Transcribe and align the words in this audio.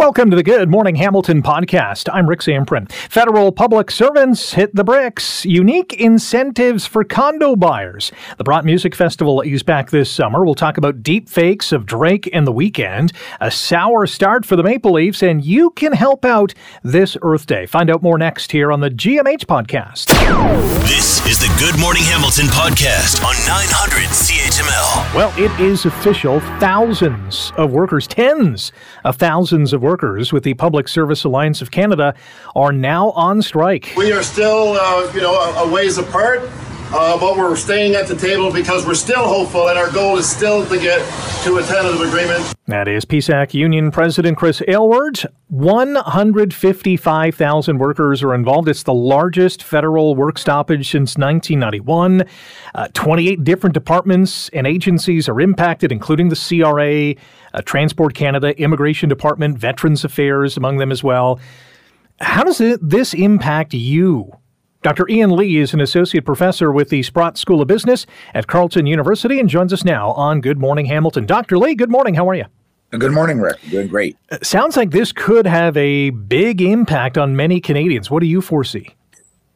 Welcome 0.00 0.30
to 0.30 0.36
the 0.36 0.42
Good 0.42 0.70
Morning 0.70 0.94
Hamilton 0.94 1.42
podcast. 1.42 2.08
I'm 2.10 2.26
Rick 2.26 2.40
Zamperin. 2.40 2.90
Federal 2.90 3.52
public 3.52 3.90
servants 3.90 4.54
hit 4.54 4.74
the 4.74 4.82
bricks. 4.82 5.44
Unique 5.44 5.92
incentives 5.92 6.86
for 6.86 7.04
condo 7.04 7.54
buyers. 7.54 8.10
The 8.38 8.44
Brott 8.44 8.64
Music 8.64 8.94
Festival 8.94 9.42
is 9.42 9.62
back 9.62 9.90
this 9.90 10.10
summer. 10.10 10.42
We'll 10.42 10.54
talk 10.54 10.78
about 10.78 11.02
deep 11.02 11.28
fakes 11.28 11.70
of 11.70 11.84
Drake 11.84 12.30
and 12.32 12.46
the 12.46 12.52
Weeknd, 12.52 13.14
a 13.42 13.50
sour 13.50 14.06
start 14.06 14.46
for 14.46 14.56
the 14.56 14.62
Maple 14.62 14.92
Leafs, 14.92 15.22
and 15.22 15.44
you 15.44 15.68
can 15.68 15.92
help 15.92 16.24
out 16.24 16.54
this 16.82 17.18
Earth 17.20 17.44
Day. 17.44 17.66
Find 17.66 17.90
out 17.90 18.02
more 18.02 18.16
next 18.16 18.52
here 18.52 18.72
on 18.72 18.80
the 18.80 18.88
GMH 18.88 19.44
podcast. 19.44 20.06
This 20.88 21.24
is 21.26 21.38
the 21.38 21.54
Good 21.58 21.78
Morning 21.78 22.04
Hamilton 22.04 22.46
podcast 22.46 23.22
on 23.22 23.34
900 23.46 24.08
CHML. 24.08 25.14
Well, 25.14 25.34
it 25.36 25.60
is 25.60 25.84
official. 25.84 26.40
Thousands 26.58 27.52
of 27.58 27.70
workers, 27.72 28.06
tens 28.06 28.72
of 29.04 29.16
thousands 29.16 29.74
of 29.74 29.82
workers 29.82 29.89
workers 29.90 30.32
with 30.32 30.44
the 30.44 30.54
Public 30.54 30.86
Service 30.86 31.24
Alliance 31.24 31.60
of 31.60 31.72
Canada 31.72 32.14
are 32.54 32.70
now 32.72 33.10
on 33.10 33.42
strike. 33.42 33.92
We 33.96 34.12
are 34.12 34.22
still, 34.22 34.74
uh, 34.74 35.12
you 35.12 35.20
know, 35.20 35.34
a, 35.34 35.64
a 35.64 35.68
ways 35.68 35.98
apart. 35.98 36.48
Uh, 36.92 37.16
but 37.20 37.36
we're 37.36 37.54
staying 37.54 37.94
at 37.94 38.08
the 38.08 38.16
table 38.16 38.52
because 38.52 38.84
we're 38.84 38.94
still 38.94 39.24
hopeful, 39.24 39.68
and 39.68 39.78
our 39.78 39.92
goal 39.92 40.16
is 40.16 40.28
still 40.28 40.66
to 40.66 40.76
get 40.76 40.98
to 41.44 41.58
a 41.58 41.62
tentative 41.62 42.00
agreement. 42.00 42.52
That 42.66 42.88
is 42.88 43.04
PSAC 43.04 43.54
Union 43.54 43.92
President 43.92 44.36
Chris 44.36 44.60
Aylward. 44.66 45.24
155,000 45.48 47.78
workers 47.78 48.24
are 48.24 48.34
involved. 48.34 48.68
It's 48.68 48.82
the 48.82 48.92
largest 48.92 49.62
federal 49.62 50.16
work 50.16 50.36
stoppage 50.36 50.90
since 50.90 51.16
1991. 51.16 52.24
Uh, 52.74 52.88
28 52.92 53.44
different 53.44 53.74
departments 53.74 54.48
and 54.48 54.66
agencies 54.66 55.28
are 55.28 55.40
impacted, 55.40 55.92
including 55.92 56.28
the 56.28 56.34
CRA, 56.34 57.14
uh, 57.54 57.62
Transport 57.62 58.14
Canada, 58.14 58.60
Immigration 58.60 59.08
Department, 59.08 59.58
Veterans 59.58 60.04
Affairs, 60.04 60.56
among 60.56 60.78
them 60.78 60.90
as 60.90 61.04
well. 61.04 61.38
How 62.20 62.42
does 62.42 62.60
it, 62.60 62.80
this 62.82 63.14
impact 63.14 63.74
you? 63.74 64.39
Dr. 64.82 65.06
Ian 65.10 65.36
Lee 65.36 65.58
is 65.58 65.74
an 65.74 65.80
associate 65.82 66.24
professor 66.24 66.72
with 66.72 66.88
the 66.88 67.02
Sprott 67.02 67.36
School 67.36 67.60
of 67.60 67.68
Business 67.68 68.06
at 68.32 68.46
Carleton 68.46 68.86
University 68.86 69.38
and 69.38 69.46
joins 69.46 69.74
us 69.74 69.84
now 69.84 70.12
on 70.12 70.40
Good 70.40 70.58
Morning 70.58 70.86
Hamilton. 70.86 71.26
Dr. 71.26 71.58
Lee, 71.58 71.74
good 71.74 71.90
morning. 71.90 72.14
How 72.14 72.26
are 72.30 72.34
you? 72.34 72.46
Good 72.88 73.12
morning, 73.12 73.40
Rick. 73.40 73.60
Doing 73.68 73.88
great. 73.88 74.16
Uh, 74.32 74.38
sounds 74.42 74.78
like 74.78 74.90
this 74.90 75.12
could 75.12 75.46
have 75.46 75.76
a 75.76 76.08
big 76.10 76.62
impact 76.62 77.18
on 77.18 77.36
many 77.36 77.60
Canadians. 77.60 78.10
What 78.10 78.20
do 78.20 78.26
you 78.26 78.40
foresee? 78.40 78.88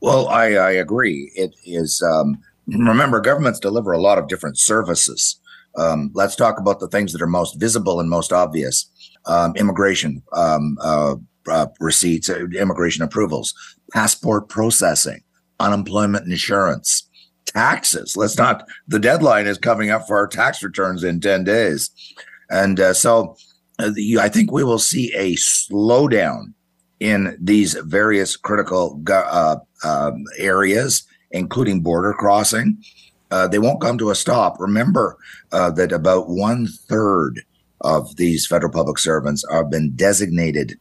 Well, 0.02 0.28
I, 0.28 0.52
I 0.56 0.72
agree. 0.72 1.32
It 1.34 1.54
is, 1.64 2.02
um, 2.02 2.36
remember, 2.66 3.18
governments 3.22 3.58
deliver 3.58 3.92
a 3.92 4.00
lot 4.00 4.18
of 4.18 4.28
different 4.28 4.58
services. 4.58 5.40
Um, 5.74 6.10
let's 6.12 6.36
talk 6.36 6.60
about 6.60 6.80
the 6.80 6.88
things 6.88 7.14
that 7.14 7.22
are 7.22 7.26
most 7.26 7.58
visible 7.58 7.98
and 7.98 8.10
most 8.10 8.30
obvious 8.30 8.90
um, 9.24 9.56
immigration 9.56 10.22
um, 10.34 10.76
uh, 10.82 11.14
uh, 11.48 11.66
receipts, 11.80 12.28
uh, 12.28 12.46
immigration 12.58 13.02
approvals, 13.02 13.54
passport 13.92 14.48
processing, 14.48 15.22
unemployment 15.60 16.26
insurance, 16.26 17.08
taxes. 17.46 18.16
Let's 18.16 18.36
not, 18.36 18.66
the 18.88 18.98
deadline 18.98 19.46
is 19.46 19.58
coming 19.58 19.90
up 19.90 20.06
for 20.06 20.16
our 20.16 20.26
tax 20.26 20.62
returns 20.62 21.04
in 21.04 21.20
10 21.20 21.44
days. 21.44 21.90
And 22.50 22.80
uh, 22.80 22.92
so 22.92 23.36
uh, 23.78 23.90
the, 23.94 24.18
I 24.18 24.28
think 24.28 24.50
we 24.50 24.64
will 24.64 24.78
see 24.78 25.12
a 25.14 25.34
slowdown 25.34 26.52
in 27.00 27.36
these 27.40 27.74
various 27.74 28.36
critical 28.36 29.02
uh, 29.10 29.56
um, 29.84 30.24
areas, 30.38 31.04
including 31.30 31.80
border 31.80 32.14
crossing. 32.14 32.82
Uh, 33.30 33.48
they 33.48 33.58
won't 33.58 33.80
come 33.80 33.98
to 33.98 34.10
a 34.10 34.14
stop. 34.14 34.56
Remember 34.60 35.18
uh, 35.52 35.70
that 35.72 35.92
about 35.92 36.28
one 36.28 36.66
third 36.88 37.42
of 37.80 38.16
these 38.16 38.46
federal 38.46 38.72
public 38.72 38.98
servants 38.98 39.44
have 39.50 39.70
been 39.70 39.94
designated 39.96 40.78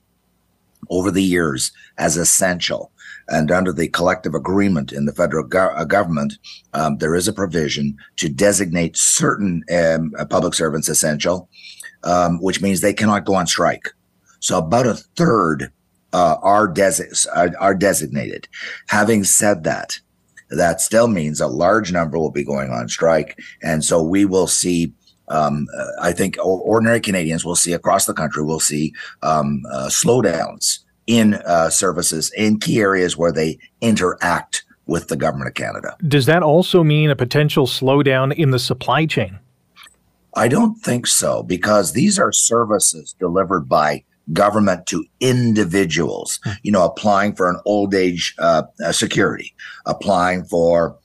over 0.90 1.12
the 1.12 1.24
years 1.24 1.72
as 1.98 2.18
essential. 2.18 2.92
And 3.30 3.52
under 3.52 3.72
the 3.72 3.88
collective 3.88 4.34
agreement 4.34 4.92
in 4.92 5.06
the 5.06 5.14
federal 5.14 5.46
go- 5.46 5.74
uh, 5.76 5.86
government, 5.86 6.34
um, 6.74 6.98
there 6.98 7.16
is 7.16 7.28
a 7.28 7.34
provision 7.34 7.98
to 8.18 8.28
designate 8.28 8.98
certain 8.98 9.64
um, 9.74 10.14
uh, 10.20 10.26
public 10.26 10.54
servants 10.54 10.90
essential, 10.90 11.48
um, 12.04 12.42
which 12.42 12.62
means 12.62 12.82
they 12.82 12.94
cannot 12.94 13.26
go 13.26 13.36
on 13.36 13.48
strike. 13.48 13.90
So 14.40 14.58
about 14.58 14.88
a 14.88 14.96
third 15.16 15.72
uh, 16.12 16.36
are, 16.42 16.74
are, 17.34 17.52
are 17.60 17.76
designated. 17.76 18.48
Having 18.88 19.24
said 19.24 19.64
that, 19.64 20.00
that 20.50 20.82
still 20.82 21.08
means 21.08 21.40
a 21.40 21.48
large 21.48 21.92
number 21.92 22.20
will 22.20 22.32
be 22.32 22.44
going 22.44 22.70
on 22.72 22.90
strike. 22.90 23.40
And 23.62 23.84
so 23.84 24.04
we 24.04 24.26
will 24.26 24.48
see 24.48 24.94
um, 25.34 25.68
I 26.02 26.12
think 26.14 26.38
ordinary 26.42 27.00
Canadians 27.00 27.44
will 27.44 27.56
see 27.56 27.74
across 27.74 28.06
the 28.06 28.14
country 28.14 28.44
will 28.44 28.60
see 28.60 28.94
um, 29.22 29.64
uh, 29.72 29.88
slowdowns 29.88 30.80
in 31.08 31.34
uh, 31.46 31.70
services 31.70 32.32
in 32.38 32.60
key 32.60 32.80
areas 32.80 33.18
where 33.18 33.32
they 33.32 33.58
interact 33.82 34.64
with 34.86 35.08
the 35.08 35.16
government 35.16 35.48
of 35.48 35.56
Canada. 35.56 35.96
Does 36.08 36.26
that 36.26 36.44
also 36.44 36.84
mean 36.84 37.10
a 37.10 37.16
potential 37.16 37.68
slowdown 37.68 38.34
in 38.34 38.52
the 38.52 38.60
supply 38.60 39.06
chain? 39.06 39.40
I 40.36 40.48
don't 40.48 40.76
think 40.76 41.08
so 41.08 41.44
because 41.44 41.94
these 41.94 42.20
are 42.20 42.32
services 42.32 43.16
delivered 43.20 43.70
by 43.70 44.04
government 44.32 44.86
to 44.88 45.06
individuals, 45.20 46.40
hmm. 46.44 46.52
you 46.64 46.72
know, 46.72 46.86
applying 46.86 47.36
for 47.36 47.50
an 47.50 47.60
old 47.66 47.94
age 47.94 48.36
uh, 48.40 48.64
security, 48.92 49.54
applying 49.86 50.44
for 50.46 50.98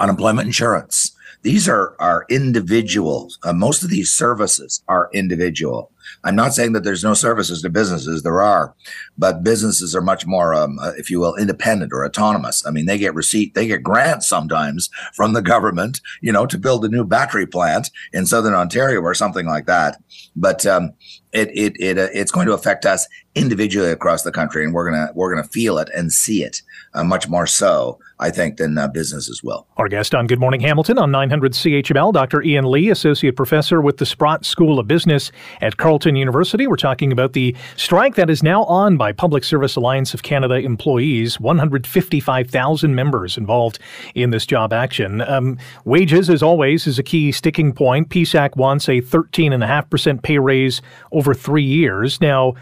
unemployment 0.00 0.46
insurance, 0.46 1.14
these 1.42 1.68
are 1.68 1.94
are 1.98 2.26
individuals. 2.28 3.38
Uh, 3.42 3.52
most 3.52 3.82
of 3.82 3.90
these 3.90 4.10
services 4.12 4.82
are 4.88 5.10
individual. 5.12 5.90
I'm 6.24 6.36
not 6.36 6.54
saying 6.54 6.72
that 6.72 6.84
there's 6.84 7.04
no 7.04 7.14
services 7.14 7.62
to 7.62 7.70
businesses. 7.70 8.22
There 8.22 8.40
are, 8.40 8.74
but 9.16 9.44
businesses 9.44 9.94
are 9.94 10.00
much 10.00 10.26
more, 10.26 10.54
um, 10.54 10.78
uh, 10.78 10.92
if 10.96 11.10
you 11.10 11.20
will, 11.20 11.36
independent 11.36 11.92
or 11.92 12.04
autonomous. 12.04 12.66
I 12.66 12.70
mean, 12.70 12.86
they 12.86 12.98
get 12.98 13.14
receipt, 13.14 13.54
they 13.54 13.66
get 13.66 13.82
grants 13.82 14.26
sometimes 14.28 14.88
from 15.14 15.32
the 15.32 15.42
government, 15.42 16.00
you 16.20 16.32
know, 16.32 16.46
to 16.46 16.58
build 16.58 16.84
a 16.84 16.88
new 16.88 17.04
battery 17.04 17.46
plant 17.46 17.90
in 18.12 18.26
southern 18.26 18.54
Ontario 18.54 19.00
or 19.00 19.14
something 19.14 19.46
like 19.46 19.66
that. 19.66 20.00
But 20.34 20.64
um, 20.66 20.92
it 21.32 21.50
it 21.54 21.76
it 21.80 21.98
uh, 21.98 22.08
it's 22.12 22.30
going 22.30 22.46
to 22.46 22.52
affect 22.52 22.86
us 22.86 23.06
individually 23.34 23.90
across 23.90 24.22
the 24.22 24.32
country, 24.32 24.64
and 24.64 24.74
we're 24.74 24.90
gonna 24.90 25.10
we're 25.14 25.32
gonna 25.34 25.46
feel 25.46 25.78
it 25.78 25.88
and 25.94 26.12
see 26.12 26.42
it 26.42 26.62
uh, 26.94 27.04
much 27.04 27.28
more 27.28 27.46
so, 27.46 27.98
I 28.18 28.30
think, 28.30 28.56
than 28.56 28.76
uh, 28.76 28.88
businesses 28.88 29.42
will. 29.42 29.66
Our 29.76 29.88
guest 29.88 30.14
on 30.14 30.26
Good 30.26 30.40
Morning 30.40 30.60
Hamilton 30.60 30.98
on 30.98 31.10
900 31.10 31.52
CHML, 31.52 32.12
Dr. 32.12 32.42
Ian 32.42 32.70
Lee, 32.70 32.90
associate 32.90 33.36
professor 33.36 33.80
with 33.80 33.98
the 33.98 34.06
Sprott 34.06 34.44
School 34.44 34.78
of 34.78 34.88
Business 34.88 35.30
at 35.60 35.76
Carleton 35.76 36.16
University. 36.16 36.66
We're 36.66 36.76
talking 36.76 37.12
about 37.12 37.34
the 37.34 37.54
strike 37.76 38.16
that 38.16 38.30
is 38.30 38.42
now 38.42 38.64
on 38.64 38.96
by 38.96 39.12
Public 39.12 39.44
Service 39.44 39.76
Alliance 39.76 40.14
of 40.14 40.22
Canada 40.22 40.54
employees. 40.54 41.38
155,000 41.38 42.94
members 42.94 43.36
involved 43.36 43.78
in 44.14 44.30
this 44.30 44.46
job 44.46 44.72
action. 44.72 45.20
Um, 45.22 45.58
wages, 45.84 46.30
as 46.30 46.42
always, 46.42 46.86
is 46.86 46.98
a 46.98 47.02
key 47.02 47.32
sticking 47.32 47.72
point. 47.72 48.08
PSAC 48.08 48.56
wants 48.56 48.88
a 48.88 49.00
13.5% 49.00 50.22
pay 50.22 50.38
raise 50.38 50.82
over 51.18 51.34
three 51.34 51.64
years. 51.64 52.20
Now, 52.20 52.54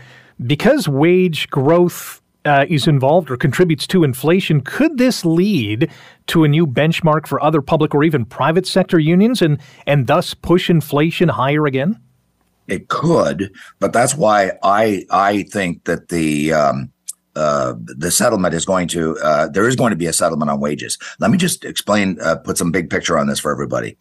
because 0.47 0.89
wage 0.89 1.49
growth 1.50 2.22
uh, 2.47 2.65
is 2.69 2.87
involved 2.87 3.31
or 3.31 3.37
contributes 3.37 3.87
to 3.89 4.03
inflation, 4.03 4.62
could 4.62 4.97
this 4.97 5.25
lead 5.25 5.91
to 6.28 6.44
a 6.44 6.49
new 6.49 6.67
benchmark 6.67 7.27
for 7.27 7.43
other 7.43 7.61
public 7.61 7.94
or 7.94 8.03
even 8.03 8.25
private 8.25 8.67
sector 8.67 8.99
unions 8.99 9.43
and, 9.43 9.59
and 9.87 10.06
thus 10.06 10.33
push 10.33 10.71
inflation 10.71 11.28
higher 11.28 11.67
again? 11.67 12.00
It 12.69 12.89
could, 12.89 13.53
but 13.78 13.93
that's 13.93 14.15
why 14.17 14.53
I 14.62 15.05
I 15.11 15.44
think 15.44 15.84
that 15.84 16.09
the 16.09 16.53
um, 16.53 16.91
uh, 17.37 17.75
the 17.78 18.11
settlement 18.11 18.55
is 18.55 18.65
going 18.65 18.88
to 18.88 19.17
uh, 19.19 19.49
there 19.49 19.69
is 19.69 19.77
going 19.77 19.91
to 19.91 19.97
be 19.97 20.06
a 20.06 20.12
settlement 20.12 20.50
on 20.50 20.59
wages. 20.59 20.99
Let 21.21 21.31
me 21.31 21.38
just 21.38 21.65
explain, 21.65 22.19
uh, 22.21 22.37
put 22.37 22.59
some 22.59 22.73
big 22.73 22.91
picture 22.91 23.17
on 23.19 23.28
this 23.28 23.38
for 23.38 23.53
everybody. 23.53 23.97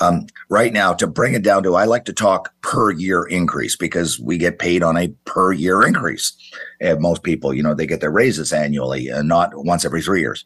Um, 0.00 0.26
right 0.48 0.72
now, 0.72 0.92
to 0.94 1.06
bring 1.06 1.34
it 1.34 1.42
down 1.42 1.62
to, 1.62 1.76
I 1.76 1.84
like 1.84 2.04
to 2.06 2.12
talk 2.12 2.52
per 2.62 2.90
year 2.90 3.24
increase 3.24 3.76
because 3.76 4.18
we 4.18 4.36
get 4.36 4.58
paid 4.58 4.82
on 4.82 4.96
a 4.96 5.08
per 5.24 5.52
year 5.52 5.86
increase. 5.86 6.32
And 6.80 7.00
most 7.00 7.22
people, 7.22 7.54
you 7.54 7.62
know, 7.62 7.74
they 7.74 7.86
get 7.86 8.00
their 8.00 8.10
raises 8.10 8.52
annually 8.52 9.08
and 9.08 9.28
not 9.28 9.50
once 9.54 9.84
every 9.84 10.02
three 10.02 10.20
years. 10.20 10.44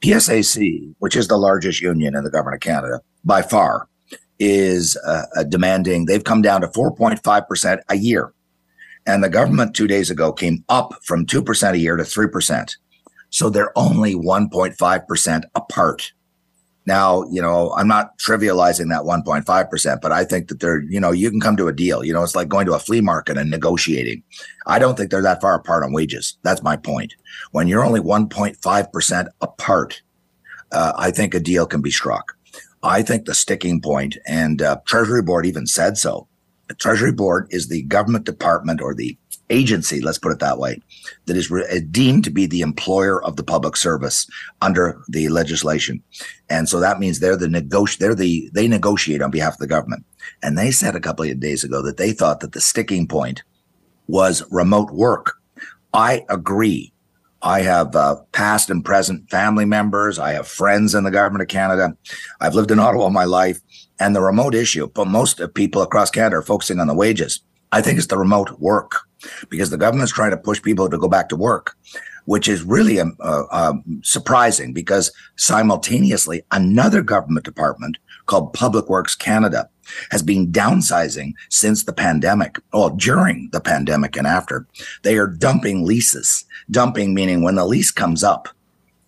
PSAC, 0.00 0.94
which 0.98 1.16
is 1.16 1.28
the 1.28 1.36
largest 1.36 1.80
union 1.80 2.14
in 2.14 2.24
the 2.24 2.30
government 2.30 2.56
of 2.56 2.60
Canada 2.60 3.00
by 3.24 3.42
far, 3.42 3.88
is 4.38 4.98
uh, 5.06 5.44
demanding, 5.48 6.06
they've 6.06 6.24
come 6.24 6.42
down 6.42 6.62
to 6.62 6.68
4.5% 6.68 7.78
a 7.88 7.96
year. 7.96 8.32
And 9.06 9.22
the 9.22 9.28
government 9.28 9.74
two 9.74 9.86
days 9.86 10.10
ago 10.10 10.32
came 10.32 10.64
up 10.68 10.94
from 11.04 11.26
2% 11.26 11.72
a 11.72 11.78
year 11.78 11.96
to 11.96 12.02
3%. 12.02 12.76
So 13.30 13.48
they're 13.48 13.76
only 13.78 14.14
1.5% 14.14 15.42
apart. 15.54 16.12
Now, 16.90 17.22
you 17.30 17.40
know, 17.40 17.72
I'm 17.76 17.86
not 17.86 18.18
trivializing 18.18 18.88
that 18.88 19.02
1.5%, 19.02 20.00
but 20.00 20.10
I 20.10 20.24
think 20.24 20.48
that 20.48 20.58
they're, 20.58 20.80
you 20.80 20.98
know, 20.98 21.12
you 21.12 21.30
can 21.30 21.40
come 21.40 21.56
to 21.56 21.68
a 21.68 21.72
deal. 21.72 22.02
You 22.02 22.12
know, 22.12 22.24
it's 22.24 22.34
like 22.34 22.48
going 22.48 22.66
to 22.66 22.74
a 22.74 22.80
flea 22.80 23.00
market 23.00 23.38
and 23.38 23.48
negotiating. 23.48 24.24
I 24.66 24.80
don't 24.80 24.96
think 24.96 25.12
they're 25.12 25.22
that 25.22 25.40
far 25.40 25.54
apart 25.54 25.84
on 25.84 25.92
wages. 25.92 26.36
That's 26.42 26.64
my 26.64 26.76
point. 26.76 27.14
When 27.52 27.68
you're 27.68 27.84
only 27.84 28.00
1.5% 28.00 29.26
apart, 29.40 30.02
uh, 30.72 30.92
I 30.96 31.12
think 31.12 31.32
a 31.32 31.38
deal 31.38 31.64
can 31.64 31.80
be 31.80 31.92
struck. 31.92 32.36
I 32.82 33.02
think 33.02 33.24
the 33.24 33.36
sticking 33.36 33.80
point, 33.80 34.18
and 34.26 34.60
uh, 34.60 34.80
Treasury 34.84 35.22
Board 35.22 35.46
even 35.46 35.68
said 35.68 35.96
so. 35.96 36.26
The 36.66 36.74
Treasury 36.74 37.12
Board 37.12 37.46
is 37.50 37.68
the 37.68 37.82
government 37.82 38.26
department 38.26 38.80
or 38.80 38.96
the 38.96 39.16
agency, 39.50 40.00
let's 40.00 40.18
put 40.18 40.32
it 40.32 40.38
that 40.38 40.58
way, 40.58 40.80
that 41.26 41.36
is 41.36 41.50
re- 41.50 41.80
deemed 41.90 42.24
to 42.24 42.30
be 42.30 42.46
the 42.46 42.62
employer 42.62 43.22
of 43.22 43.36
the 43.36 43.42
public 43.42 43.76
service 43.76 44.26
under 44.62 45.02
the 45.08 45.28
legislation. 45.28 46.02
And 46.48 46.68
so 46.68 46.80
that 46.80 46.98
means 46.98 47.18
they're 47.18 47.36
the 47.36 47.46
negoti- 47.46 47.98
they're 47.98 48.14
the, 48.14 48.50
they 48.54 48.68
negotiate 48.68 49.22
on 49.22 49.30
behalf 49.30 49.54
of 49.54 49.58
the 49.58 49.66
government. 49.66 50.04
And 50.42 50.56
they 50.56 50.70
said 50.70 50.96
a 50.96 51.00
couple 51.00 51.28
of 51.28 51.40
days 51.40 51.64
ago 51.64 51.82
that 51.82 51.96
they 51.96 52.12
thought 52.12 52.40
that 52.40 52.52
the 52.52 52.60
sticking 52.60 53.06
point 53.06 53.42
was 54.06 54.42
remote 54.50 54.90
work. 54.90 55.34
I 55.92 56.24
agree. 56.28 56.92
I 57.42 57.62
have 57.62 57.96
uh, 57.96 58.16
past 58.32 58.68
and 58.68 58.84
present 58.84 59.30
family 59.30 59.64
members. 59.64 60.18
I 60.18 60.32
have 60.32 60.46
friends 60.46 60.94
in 60.94 61.04
the 61.04 61.10
government 61.10 61.42
of 61.42 61.48
Canada. 61.48 61.96
I've 62.40 62.54
lived 62.54 62.70
in 62.70 62.78
Ottawa 62.78 63.08
my 63.08 63.24
life 63.24 63.60
and 63.98 64.14
the 64.14 64.20
remote 64.20 64.54
issue, 64.54 64.88
but 64.88 65.06
most 65.06 65.40
of 65.40 65.54
people 65.54 65.80
across 65.80 66.10
Canada 66.10 66.36
are 66.36 66.42
focusing 66.42 66.80
on 66.80 66.86
the 66.86 66.94
wages. 66.94 67.40
I 67.72 67.80
think 67.80 67.98
it's 67.98 68.08
the 68.08 68.18
remote 68.18 68.58
work 68.58 69.02
because 69.48 69.70
the 69.70 69.76
government's 69.76 70.12
trying 70.12 70.30
to 70.30 70.36
push 70.36 70.62
people 70.62 70.88
to 70.88 70.98
go 70.98 71.08
back 71.08 71.28
to 71.28 71.36
work, 71.36 71.76
which 72.24 72.48
is 72.48 72.62
really 72.62 73.00
um, 73.00 73.16
uh, 73.20 73.44
um, 73.50 74.00
surprising 74.02 74.72
because 74.72 75.12
simultaneously 75.36 76.42
another 76.50 77.02
government 77.02 77.44
department 77.44 77.98
called 78.26 78.52
Public 78.52 78.88
Works 78.88 79.14
Canada 79.14 79.68
has 80.10 80.22
been 80.22 80.52
downsizing 80.52 81.32
since 81.48 81.84
the 81.84 81.92
pandemic, 81.92 82.58
well, 82.72 82.90
during 82.90 83.48
the 83.52 83.60
pandemic 83.60 84.16
and 84.16 84.26
after. 84.26 84.66
They 85.02 85.18
are 85.18 85.26
dumping 85.26 85.84
leases, 85.84 86.44
dumping 86.70 87.12
meaning 87.12 87.42
when 87.42 87.56
the 87.56 87.66
lease 87.66 87.90
comes 87.90 88.22
up, 88.22 88.48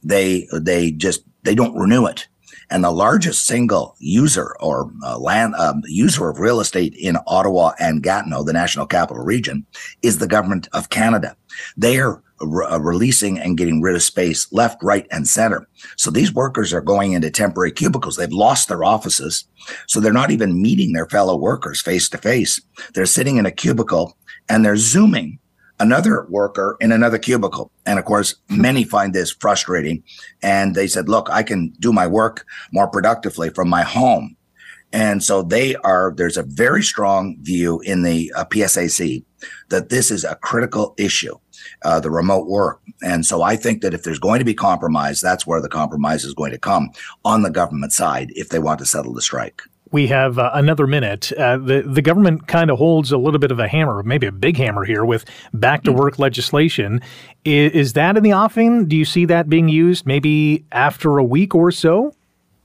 they, 0.03 0.49
they 0.53 0.91
just, 0.91 1.23
they 1.45 1.55
don't 1.55 1.77
renew 1.77 2.07
it. 2.07 2.27
And 2.73 2.83
the 2.83 2.91
largest 2.91 3.47
single 3.47 3.95
user 3.99 4.57
or 4.59 4.91
uh, 5.05 5.19
land 5.19 5.55
um, 5.57 5.83
user 5.85 6.31
of 6.31 6.39
real 6.39 6.59
estate 6.59 6.95
in 6.95 7.19
Ottawa 7.27 7.73
and 7.79 8.03
Gatineau, 8.03 8.45
the 8.45 8.55
National 8.55 8.87
Capital 8.87 9.23
Region, 9.23 9.67
is 10.01 10.19
the 10.19 10.27
government 10.27 10.69
of 10.73 10.89
Canada. 10.89 11.37
They 11.77 11.99
are 11.99 12.23
re- 12.41 12.67
uh, 12.67 12.79
releasing 12.79 13.39
and 13.39 13.59
getting 13.59 13.83
rid 13.83 13.95
of 13.95 14.03
space 14.03 14.51
left, 14.53 14.83
right, 14.83 15.07
and 15.11 15.29
center. 15.29 15.69
So 15.97 16.11
these 16.11 16.33
workers 16.33 16.73
are 16.73 16.81
going 16.81 17.13
into 17.13 17.31
temporary 17.31 17.73
cubicles. 17.73 18.17
They've 18.17 18.33
lost 18.33 18.69
their 18.69 18.85
offices. 18.85 19.45
So 19.87 20.01
they're 20.01 20.13
not 20.13 20.31
even 20.31 20.63
meeting 20.63 20.95
their 20.95 21.07
fellow 21.07 21.37
workers 21.37 21.83
face 21.83 22.09
to 22.09 22.19
face. 22.19 22.59
They're 22.95 23.05
sitting 23.05 23.37
in 23.37 23.45
a 23.45 23.51
cubicle 23.51 24.17
and 24.49 24.65
they're 24.65 24.77
zooming 24.77 25.39
another 25.83 26.27
worker 26.31 26.77
in 26.81 26.93
another 26.93 27.19
cubicle. 27.19 27.71
And 27.85 27.99
of 27.99 28.05
course, 28.05 28.37
many 28.49 28.85
find 28.85 29.13
this 29.13 29.33
frustrating. 29.33 30.03
And 30.41 30.75
they 30.77 30.87
said, 30.87 31.09
look, 31.09 31.29
I 31.29 31.43
can 31.43 31.71
do 31.81 31.93
my 31.93 32.07
work 32.07 32.47
more 32.73 32.89
productively 32.89 33.51
from 33.51 33.69
my 33.69 33.83
home. 33.83 34.37
And 34.93 35.25
so 35.25 35.43
they 35.43 35.75
are, 35.77 36.13
there's 36.17 36.37
a 36.37 36.45
very 36.45 36.83
strong 36.83 37.37
view 37.41 37.81
in 37.81 38.03
the 38.03 38.33
uh, 38.37 38.45
PSAC 38.45 39.25
that 39.71 39.89
this 39.89 40.11
is 40.11 40.23
a 40.23 40.37
critical 40.37 40.95
issue, 40.99 41.35
uh, 41.85 41.99
the 41.99 42.11
remote 42.11 42.47
work. 42.47 42.81
And 43.03 43.27
so 43.27 43.43
I 43.43 43.57
think 43.57 43.83
that 43.83 43.95
if 43.95 44.05
there's 44.05 44.19
going 44.21 44.39
to 44.39 44.45
be 44.45 44.55
compromise, 44.55 45.21
that's 45.21 45.47
where 45.47 45.63
the 45.63 45.69
compromise 45.69 46.25
is 46.25 46.35
going 46.35 46.53
to 46.53 46.59
come 46.59 46.91
on 47.25 47.43
the 47.43 47.51
government 47.51 47.93
side 47.93 48.31
if 48.37 48.51
they 48.51 48.61
want 48.61 48.79
to 48.81 48.87
settle 48.87 49.15
the 49.15 49.23
strike 49.23 49.63
we 49.93 50.07
have 50.09 50.39
uh, 50.39 50.51
another 50.55 50.87
minute. 50.87 51.31
Uh, 51.33 51.59
the 51.59 51.83
the 51.87 52.03
government 52.03 52.49
kind 52.49 52.71
of 52.71 52.79
holds 52.79 53.13
a 53.13 53.19
little 53.19 53.39
bit 53.39 53.53
of 53.53 53.61
a 53.61 53.69
hammer, 53.69 54.03
maybe 54.03 54.27
a 54.27 54.33
big 54.33 54.57
hammer 54.57 54.85
here, 54.85 55.05
with 55.05 55.25
back 55.53 55.85
to 55.85 55.93
work 55.93 56.19
legislation. 56.19 57.01
Is, 57.45 57.73
is, 57.73 57.93
that 57.93 58.17
in 58.17 58.23
the 58.23 58.33
offing? 58.33 58.89
Do 58.89 58.97
you 58.97 59.05
see 59.05 59.27
that 59.27 59.49
being 59.49 59.69
used 59.69 60.07
maybe 60.07 60.65
after 60.73 61.19
a 61.19 61.25
week 61.25 61.55
or 61.55 61.71
so? 61.71 62.13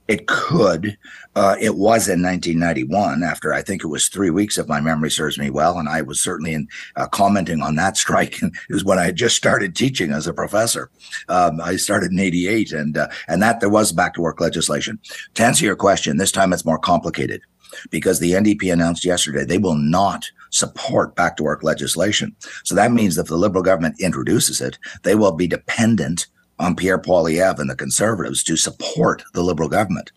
It 0.08 0.26
could. 0.26 0.96
Uh, 1.36 1.56
it 1.60 1.76
was 1.76 2.08
in 2.08 2.22
1991 2.22 3.22
after 3.22 3.52
I 3.52 3.60
think 3.60 3.84
it 3.84 3.88
was 3.88 4.08
three 4.08 4.30
weeks, 4.30 4.56
if 4.56 4.66
my 4.66 4.80
memory 4.80 5.10
serves 5.10 5.38
me 5.38 5.50
well. 5.50 5.78
And 5.78 5.86
I 5.86 6.00
was 6.00 6.18
certainly 6.18 6.54
in, 6.54 6.66
uh, 6.96 7.06
commenting 7.08 7.60
on 7.60 7.76
that 7.76 7.96
strike. 8.04 8.42
it 8.42 8.52
was 8.70 8.84
when 8.84 8.98
I 8.98 9.04
had 9.04 9.16
just 9.16 9.36
started 9.36 9.76
teaching 9.76 10.10
as 10.10 10.26
a 10.26 10.32
professor. 10.32 10.90
Um, 11.28 11.60
I 11.60 11.76
started 11.76 12.10
in 12.10 12.18
88 12.18 12.72
and, 12.72 12.96
uh, 12.96 13.08
and 13.28 13.42
that 13.42 13.60
there 13.60 13.68
was 13.68 13.92
back 13.92 14.14
to 14.14 14.22
work 14.22 14.40
legislation. 14.40 14.98
To 15.34 15.44
answer 15.44 15.66
your 15.66 15.76
question, 15.76 16.16
this 16.16 16.32
time 16.32 16.54
it's 16.54 16.64
more 16.64 16.78
complicated 16.78 17.42
because 17.90 18.18
the 18.18 18.32
NDP 18.32 18.72
announced 18.72 19.04
yesterday 19.04 19.44
they 19.44 19.58
will 19.58 19.76
not 19.76 20.24
support 20.50 21.14
back 21.14 21.36
to 21.36 21.42
work 21.42 21.62
legislation. 21.62 22.34
So 22.64 22.74
that 22.74 22.92
means 22.92 23.16
that 23.16 23.22
if 23.22 23.28
the 23.28 23.36
Liberal 23.36 23.62
government 23.62 24.00
introduces 24.00 24.62
it, 24.62 24.78
they 25.02 25.14
will 25.14 25.32
be 25.32 25.46
dependent 25.46 26.28
on 26.58 26.76
Pierre 26.76 26.98
Poilievre 26.98 27.58
and 27.58 27.70
the 27.70 27.76
Conservatives 27.76 28.42
to 28.44 28.56
support 28.56 29.22
the 29.34 29.42
Liberal 29.42 29.68
government. 29.68 30.12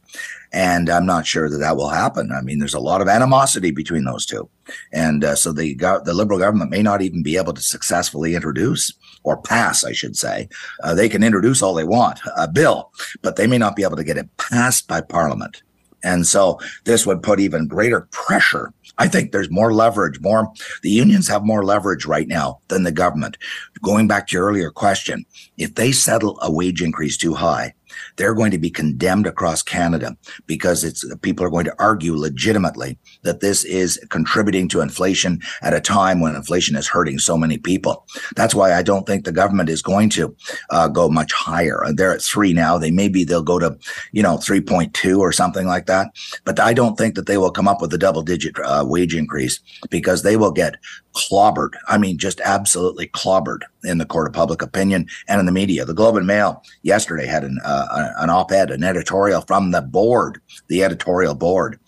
And 0.53 0.89
I'm 0.89 1.05
not 1.05 1.25
sure 1.25 1.49
that 1.49 1.59
that 1.59 1.77
will 1.77 1.89
happen. 1.89 2.31
I 2.31 2.41
mean, 2.41 2.59
there's 2.59 2.73
a 2.73 2.79
lot 2.79 3.01
of 3.01 3.07
animosity 3.07 3.71
between 3.71 4.03
those 4.03 4.25
two. 4.25 4.49
And 4.91 5.23
uh, 5.23 5.35
so 5.35 5.53
the, 5.53 5.75
the 5.75 6.13
Liberal 6.13 6.39
government 6.39 6.71
may 6.71 6.81
not 6.81 7.01
even 7.01 7.23
be 7.23 7.37
able 7.37 7.53
to 7.53 7.61
successfully 7.61 8.35
introduce 8.35 8.93
or 9.23 9.37
pass, 9.37 9.85
I 9.85 9.93
should 9.93 10.17
say. 10.17 10.49
Uh, 10.83 10.93
they 10.93 11.07
can 11.07 11.23
introduce 11.23 11.61
all 11.61 11.73
they 11.73 11.85
want, 11.85 12.19
a 12.35 12.47
bill, 12.47 12.91
but 13.21 13.35
they 13.35 13.47
may 13.47 13.57
not 13.57 13.75
be 13.75 13.83
able 13.83 13.97
to 13.97 14.03
get 14.03 14.17
it 14.17 14.35
passed 14.37 14.87
by 14.87 14.99
Parliament. 14.99 15.63
And 16.03 16.25
so 16.25 16.59
this 16.85 17.05
would 17.05 17.23
put 17.23 17.39
even 17.39 17.67
greater 17.67 18.07
pressure. 18.11 18.73
I 19.01 19.07
think 19.07 19.31
there's 19.31 19.49
more 19.49 19.73
leverage, 19.73 20.19
more, 20.19 20.53
the 20.83 20.91
unions 20.91 21.27
have 21.27 21.43
more 21.43 21.65
leverage 21.65 22.05
right 22.05 22.27
now 22.27 22.59
than 22.67 22.83
the 22.83 22.91
government. 22.91 23.35
Going 23.81 24.07
back 24.07 24.27
to 24.27 24.37
your 24.37 24.45
earlier 24.45 24.69
question, 24.69 25.25
if 25.57 25.73
they 25.73 25.91
settle 25.91 26.37
a 26.39 26.51
wage 26.51 26.83
increase 26.83 27.17
too 27.17 27.33
high, 27.33 27.73
they're 28.15 28.33
going 28.33 28.51
to 28.51 28.57
be 28.57 28.69
condemned 28.69 29.27
across 29.27 29.61
Canada 29.61 30.15
because 30.47 30.83
it's 30.83 31.05
people 31.21 31.45
are 31.45 31.49
going 31.49 31.65
to 31.65 31.75
argue 31.79 32.15
legitimately 32.15 32.97
that 33.23 33.39
this 33.39 33.63
is 33.63 33.99
contributing 34.09 34.67
to 34.69 34.81
inflation 34.81 35.39
at 35.61 35.73
a 35.73 35.81
time 35.81 36.19
when 36.19 36.35
inflation 36.35 36.75
is 36.75 36.87
hurting 36.87 37.19
so 37.19 37.37
many 37.37 37.57
people. 37.57 38.05
That's 38.35 38.55
why 38.55 38.73
I 38.73 38.83
don't 38.83 39.05
think 39.05 39.25
the 39.25 39.31
government 39.31 39.69
is 39.69 39.81
going 39.81 40.09
to 40.11 40.35
uh, 40.69 40.87
go 40.87 41.09
much 41.09 41.31
higher. 41.33 41.83
They're 41.93 42.13
at 42.13 42.21
three 42.21 42.53
now. 42.53 42.77
They 42.77 42.91
maybe 42.91 43.23
they'll 43.23 43.41
go 43.43 43.59
to, 43.59 43.77
you 44.11 44.23
know, 44.23 44.37
3.2 44.37 45.17
or 45.17 45.31
something 45.31 45.67
like 45.67 45.85
that. 45.87 46.11
But 46.45 46.59
I 46.59 46.73
don't 46.73 46.97
think 46.97 47.15
that 47.15 47.25
they 47.27 47.37
will 47.37 47.51
come 47.51 47.67
up 47.67 47.81
with 47.81 47.93
a 47.93 47.97
double 47.97 48.21
digit 48.21 48.55
uh, 48.63 48.85
wage 48.87 49.15
increase 49.15 49.59
because 49.89 50.23
they 50.23 50.37
will 50.37 50.51
get 50.51 50.75
clobbered. 51.13 51.71
I 51.87 51.97
mean, 51.97 52.17
just 52.17 52.39
absolutely 52.41 53.07
clobbered 53.07 53.61
in 53.83 53.97
the 53.97 54.05
court 54.05 54.27
of 54.27 54.33
public 54.33 54.61
opinion 54.61 55.07
and 55.27 55.39
in 55.39 55.45
the 55.45 55.51
media. 55.51 55.85
The 55.85 55.93
Globe 55.93 56.15
and 56.15 56.27
Mail 56.27 56.63
yesterday 56.83 57.25
had 57.25 57.43
an, 57.43 57.59
uh, 57.63 57.80
an 58.17 58.29
op-ed, 58.29 58.71
an 58.71 58.83
editorial 58.83 59.41
from 59.41 59.71
the 59.71 59.81
board, 59.81 60.41
the 60.67 60.83
editorial 60.83 61.35
board, 61.35 61.79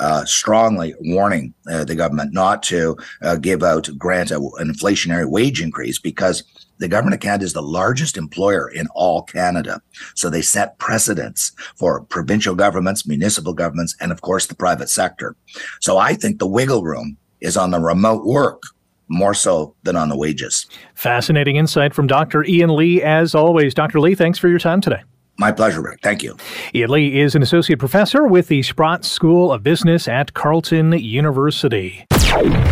uh, 0.00 0.24
strongly 0.24 0.94
warning 1.00 1.54
uh, 1.70 1.84
the 1.84 1.94
government 1.94 2.32
not 2.32 2.62
to 2.64 2.96
uh, 3.22 3.36
give 3.36 3.62
out, 3.62 3.88
grant 3.98 4.30
an 4.30 4.40
inflationary 4.58 5.28
wage 5.28 5.60
increase 5.60 5.98
because 5.98 6.44
the 6.78 6.88
government 6.88 7.14
of 7.14 7.20
Canada 7.20 7.44
is 7.44 7.52
the 7.52 7.62
largest 7.62 8.16
employer 8.16 8.68
in 8.68 8.86
all 8.94 9.22
Canada. 9.22 9.82
So 10.14 10.30
they 10.30 10.42
set 10.42 10.78
precedents 10.78 11.52
for 11.76 12.02
provincial 12.02 12.54
governments, 12.54 13.06
municipal 13.06 13.52
governments, 13.52 13.96
and 14.00 14.12
of 14.12 14.20
course 14.20 14.46
the 14.46 14.54
private 14.54 14.88
sector. 14.88 15.34
So 15.80 15.98
I 15.98 16.14
think 16.14 16.38
the 16.38 16.46
wiggle 16.46 16.84
room 16.84 17.16
is 17.40 17.56
on 17.56 17.70
the 17.70 17.80
remote 17.80 18.24
work 18.24 18.62
more 19.08 19.34
so 19.34 19.74
than 19.82 19.96
on 19.96 20.08
the 20.08 20.16
wages. 20.16 20.66
Fascinating 20.94 21.56
insight 21.56 21.94
from 21.94 22.06
Dr. 22.06 22.44
Ian 22.44 22.76
Lee, 22.76 23.02
as 23.02 23.34
always. 23.34 23.74
Dr. 23.74 24.00
Lee, 24.00 24.14
thanks 24.14 24.38
for 24.38 24.48
your 24.48 24.58
time 24.58 24.80
today. 24.80 25.02
My 25.38 25.52
pleasure, 25.52 25.80
Rick. 25.80 26.00
Thank 26.02 26.24
you. 26.24 26.36
Ian 26.74 26.90
Lee 26.90 27.20
is 27.20 27.36
an 27.36 27.42
associate 27.42 27.78
professor 27.78 28.26
with 28.26 28.48
the 28.48 28.60
Sprott 28.62 29.04
School 29.04 29.52
of 29.52 29.62
Business 29.62 30.08
at 30.08 30.34
Carleton 30.34 30.92
University. 30.92 32.04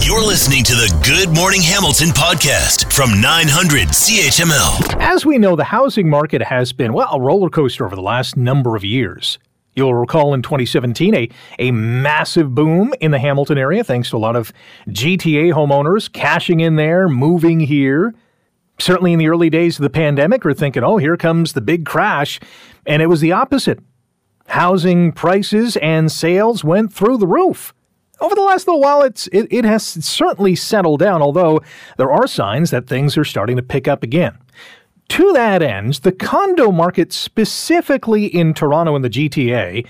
You're 0.03 0.27
listening 0.27 0.65
to 0.65 0.75
the 0.75 0.93
Good 1.05 1.35
Morning 1.35 1.63
Hamilton 1.63 2.09
podcast 2.09 2.93
from 2.93 3.21
900 3.21 3.89
CHML. 3.89 5.01
As 5.01 5.25
we 5.25 5.39
know, 5.39 5.55
the 5.55 5.63
housing 5.65 6.11
market 6.11 6.43
has 6.43 6.73
been, 6.73 6.93
well, 6.93 7.09
a 7.13 7.21
roller 7.21 7.49
coaster 7.49 7.87
over 7.87 7.95
the 7.95 8.03
last 8.03 8.37
number 8.37 8.75
of 8.75 8.85
years. 8.85 9.39
You'll 9.77 9.95
recall 9.95 10.35
in 10.35 10.43
2017 10.43 11.15
a, 11.15 11.29
a 11.61 11.71
massive 11.71 12.53
boom 12.53 12.95
in 13.01 13.13
the 13.13 13.19
Hamilton 13.19 13.59
area 13.59 13.85
thanks 13.85 14.11
to 14.11 14.17
a 14.17 14.19
lot 14.19 14.35
of 14.35 14.53
GTA 14.89 15.53
homeowners 15.53 16.13
cashing 16.13 16.61
in 16.61 16.75
there, 16.75 17.09
moving 17.09 17.61
here. 17.61 18.13
Certainly 18.79 19.13
in 19.13 19.19
the 19.19 19.29
early 19.29 19.51
days 19.51 19.79
of 19.79 19.83
the 19.83 19.91
pandemic, 19.91 20.45
we're 20.45 20.55
thinking, 20.55 20.85
oh, 20.85 20.99
here 20.99 21.17
comes 21.17 21.53
the 21.53 21.61
big 21.61 21.87
crash. 21.87 22.41
And 22.85 23.03
it 23.03 23.07
was 23.07 23.21
the 23.21 23.33
opposite. 23.33 23.81
Housing 24.49 25.13
prices 25.13 25.77
and 25.79 26.13
sales 26.13 26.63
went 26.63 26.93
through 26.93 27.19
the 27.19 27.27
roof. 27.27 27.75
Over 28.21 28.35
the 28.35 28.43
last 28.43 28.67
little 28.67 28.81
while, 28.81 29.03
it's, 29.03 29.27
it, 29.29 29.47
it 29.51 29.65
has 29.65 29.85
certainly 29.85 30.55
settled 30.55 31.01
down, 31.01 31.21
although 31.21 31.61
there 31.99 32.11
are 32.11 32.27
signs 32.27 32.71
that 32.71 32.87
things 32.87 33.17
are 33.19 33.25
starting 33.25 33.57
to 33.57 33.63
pick 33.63 33.89
up 33.89 34.03
again. 34.03 34.39
To 35.11 35.33
that 35.35 35.63
end, 35.63 35.95
the 35.95 36.13
condo 36.13 36.73
market, 36.73 37.13
specifically 37.13 38.27
in 38.27 38.55
Toronto 38.55 38.97
and 38.97 39.05
the 39.05 39.11
GTA, 39.11 39.87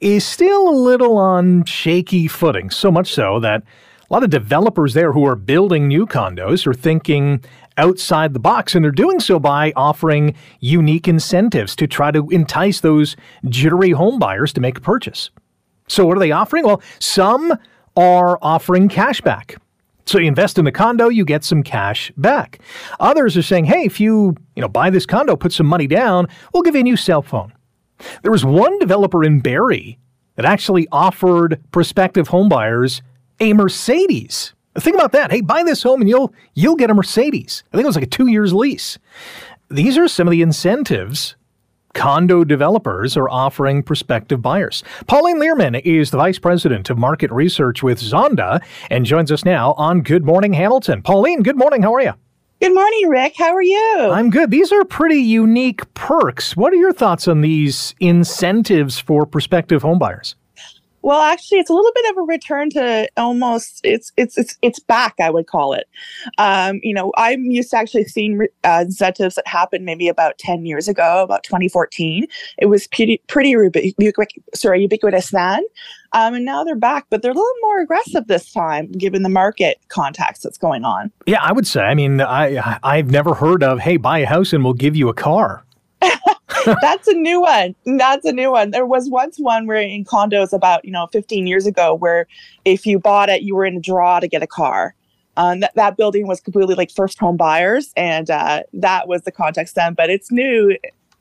is 0.00 0.26
still 0.26 0.68
a 0.68 0.74
little 0.74 1.16
on 1.16 1.64
shaky 1.64 2.28
footing, 2.28 2.70
so 2.70 2.90
much 2.90 3.12
so 3.12 3.40
that 3.40 3.62
a 3.62 4.12
lot 4.12 4.24
of 4.24 4.30
developers 4.30 4.94
there 4.94 5.12
who 5.12 5.24
are 5.26 5.36
building 5.36 5.88
new 5.88 6.06
condos 6.06 6.66
are 6.66 6.74
thinking 6.74 7.42
outside 7.78 8.34
the 8.34 8.40
box, 8.40 8.74
and 8.74 8.84
they're 8.84 8.90
doing 8.90 9.20
so 9.20 9.38
by 9.38 9.72
offering 9.76 10.34
unique 10.60 11.08
incentives 11.08 11.74
to 11.76 11.86
try 11.86 12.10
to 12.10 12.28
entice 12.30 12.80
those 12.80 13.16
jittery 13.48 13.90
home 13.90 14.18
buyers 14.18 14.52
to 14.54 14.60
make 14.60 14.78
a 14.78 14.80
purchase. 14.80 15.30
So, 15.88 16.06
what 16.06 16.16
are 16.16 16.20
they 16.20 16.32
offering? 16.32 16.64
Well, 16.64 16.82
some 16.98 17.56
are 17.96 18.38
offering 18.40 18.88
cash 18.88 19.20
back. 19.20 19.56
So 20.04 20.18
you 20.18 20.26
invest 20.26 20.58
in 20.58 20.64
the 20.64 20.72
condo, 20.72 21.08
you 21.08 21.24
get 21.24 21.44
some 21.44 21.62
cash 21.62 22.12
back. 22.16 22.58
Others 22.98 23.36
are 23.36 23.42
saying, 23.42 23.66
hey, 23.66 23.84
if 23.84 24.00
you, 24.00 24.36
you 24.56 24.60
know, 24.60 24.68
buy 24.68 24.90
this 24.90 25.06
condo, 25.06 25.36
put 25.36 25.52
some 25.52 25.66
money 25.66 25.86
down, 25.86 26.26
we'll 26.52 26.62
give 26.62 26.74
you 26.74 26.80
a 26.80 26.84
new 26.84 26.96
cell 26.96 27.22
phone. 27.22 27.52
There 28.22 28.32
was 28.32 28.44
one 28.44 28.78
developer 28.78 29.22
in 29.22 29.40
Barrie 29.40 29.98
that 30.34 30.44
actually 30.44 30.88
offered 30.90 31.60
prospective 31.70 32.28
homebuyers 32.28 33.00
a 33.38 33.52
Mercedes. 33.52 34.54
Think 34.78 34.96
about 34.96 35.12
that. 35.12 35.30
Hey, 35.30 35.42
buy 35.42 35.62
this 35.62 35.82
home 35.82 36.00
and 36.00 36.08
you'll 36.08 36.32
you'll 36.54 36.76
get 36.76 36.90
a 36.90 36.94
Mercedes. 36.94 37.62
I 37.72 37.76
think 37.76 37.84
it 37.84 37.88
was 37.88 37.96
like 37.96 38.04
a 38.04 38.08
2 38.08 38.28
years 38.28 38.54
lease. 38.54 38.98
These 39.70 39.98
are 39.98 40.08
some 40.08 40.26
of 40.26 40.32
the 40.32 40.42
incentives 40.42 41.36
condo 41.94 42.42
developers 42.42 43.18
are 43.18 43.28
offering 43.28 43.82
prospective 43.82 44.40
buyers. 44.40 44.82
Pauline 45.06 45.38
Lierman 45.38 45.78
is 45.84 46.10
the 46.10 46.16
Vice 46.16 46.38
President 46.38 46.88
of 46.88 46.96
Market 46.96 47.30
Research 47.30 47.82
with 47.82 48.00
Zonda 48.00 48.62
and 48.90 49.04
joins 49.04 49.30
us 49.30 49.44
now 49.44 49.74
on 49.74 50.00
Good 50.00 50.24
Morning 50.24 50.54
Hamilton. 50.54 51.02
Pauline, 51.02 51.42
good 51.42 51.58
morning. 51.58 51.82
How 51.82 51.94
are 51.94 52.00
you? 52.00 52.14
Good 52.62 52.74
morning, 52.74 53.08
Rick. 53.08 53.34
How 53.36 53.52
are 53.52 53.62
you? 53.62 54.08
I'm 54.10 54.30
good. 54.30 54.50
These 54.50 54.72
are 54.72 54.84
pretty 54.84 55.16
unique 55.16 55.92
perks. 55.94 56.56
What 56.56 56.72
are 56.72 56.76
your 56.76 56.92
thoughts 56.92 57.28
on 57.28 57.40
these 57.40 57.94
incentives 58.00 58.98
for 58.98 59.26
prospective 59.26 59.82
homebuyers? 59.82 60.36
Well, 61.02 61.20
actually, 61.20 61.58
it's 61.58 61.70
a 61.70 61.74
little 61.74 61.90
bit 61.94 62.10
of 62.10 62.18
a 62.18 62.22
return 62.22 62.70
to 62.70 63.08
almost 63.16 63.80
it's 63.84 64.12
it's 64.16 64.38
it's 64.38 64.56
it's 64.62 64.78
back. 64.78 65.14
I 65.20 65.30
would 65.30 65.46
call 65.46 65.72
it. 65.72 65.88
Um, 66.38 66.80
you 66.82 66.94
know, 66.94 67.12
I'm 67.16 67.44
used 67.44 67.70
to 67.70 67.78
actually 67.78 68.04
seeing 68.04 68.46
uh, 68.64 68.84
incentives 68.86 69.34
that 69.34 69.46
happened 69.46 69.84
maybe 69.84 70.08
about 70.08 70.38
ten 70.38 70.64
years 70.64 70.88
ago, 70.88 71.22
about 71.22 71.42
2014. 71.42 72.26
It 72.58 72.66
was 72.66 72.86
pretty 72.86 73.20
pretty 73.26 73.52
ubiqu- 73.52 74.26
sorry 74.54 74.82
ubiquitous 74.82 75.30
then, 75.30 75.64
um, 76.12 76.34
and 76.34 76.44
now 76.44 76.62
they're 76.62 76.76
back, 76.76 77.06
but 77.10 77.22
they're 77.22 77.32
a 77.32 77.34
little 77.34 77.50
more 77.62 77.80
aggressive 77.80 78.26
this 78.28 78.52
time, 78.52 78.90
given 78.92 79.22
the 79.22 79.28
market 79.28 79.78
context 79.88 80.42
that's 80.42 80.58
going 80.58 80.84
on. 80.84 81.10
Yeah, 81.26 81.42
I 81.42 81.52
would 81.52 81.66
say. 81.66 81.82
I 81.82 81.94
mean, 81.94 82.20
I 82.20 82.78
I've 82.82 83.10
never 83.10 83.34
heard 83.34 83.62
of 83.62 83.80
hey, 83.80 83.96
buy 83.96 84.20
a 84.20 84.26
house 84.26 84.52
and 84.52 84.62
we'll 84.64 84.74
give 84.74 84.94
you 84.94 85.08
a 85.08 85.14
car. 85.14 85.64
That's 86.80 87.08
a 87.08 87.14
new 87.14 87.40
one. 87.40 87.74
That's 87.84 88.24
a 88.24 88.32
new 88.32 88.52
one. 88.52 88.70
There 88.70 88.86
was 88.86 89.08
once 89.08 89.38
one 89.38 89.66
where 89.66 89.80
in 89.80 90.04
condos 90.04 90.52
about, 90.52 90.84
you 90.84 90.90
know, 90.90 91.08
15 91.12 91.46
years 91.46 91.66
ago 91.66 91.94
where 91.94 92.26
if 92.64 92.86
you 92.86 92.98
bought 92.98 93.28
it, 93.28 93.42
you 93.42 93.54
were 93.54 93.64
in 93.64 93.76
a 93.76 93.80
draw 93.80 94.20
to 94.20 94.28
get 94.28 94.42
a 94.42 94.46
car. 94.46 94.94
Um, 95.36 95.60
that, 95.60 95.74
that 95.76 95.96
building 95.96 96.26
was 96.26 96.40
completely 96.40 96.74
like 96.74 96.90
first 96.90 97.18
home 97.18 97.38
buyers, 97.38 97.90
and 97.96 98.30
uh, 98.30 98.64
that 98.74 99.08
was 99.08 99.22
the 99.22 99.32
context 99.32 99.74
then. 99.74 99.94
But 99.94 100.10
it's 100.10 100.30
new 100.30 100.76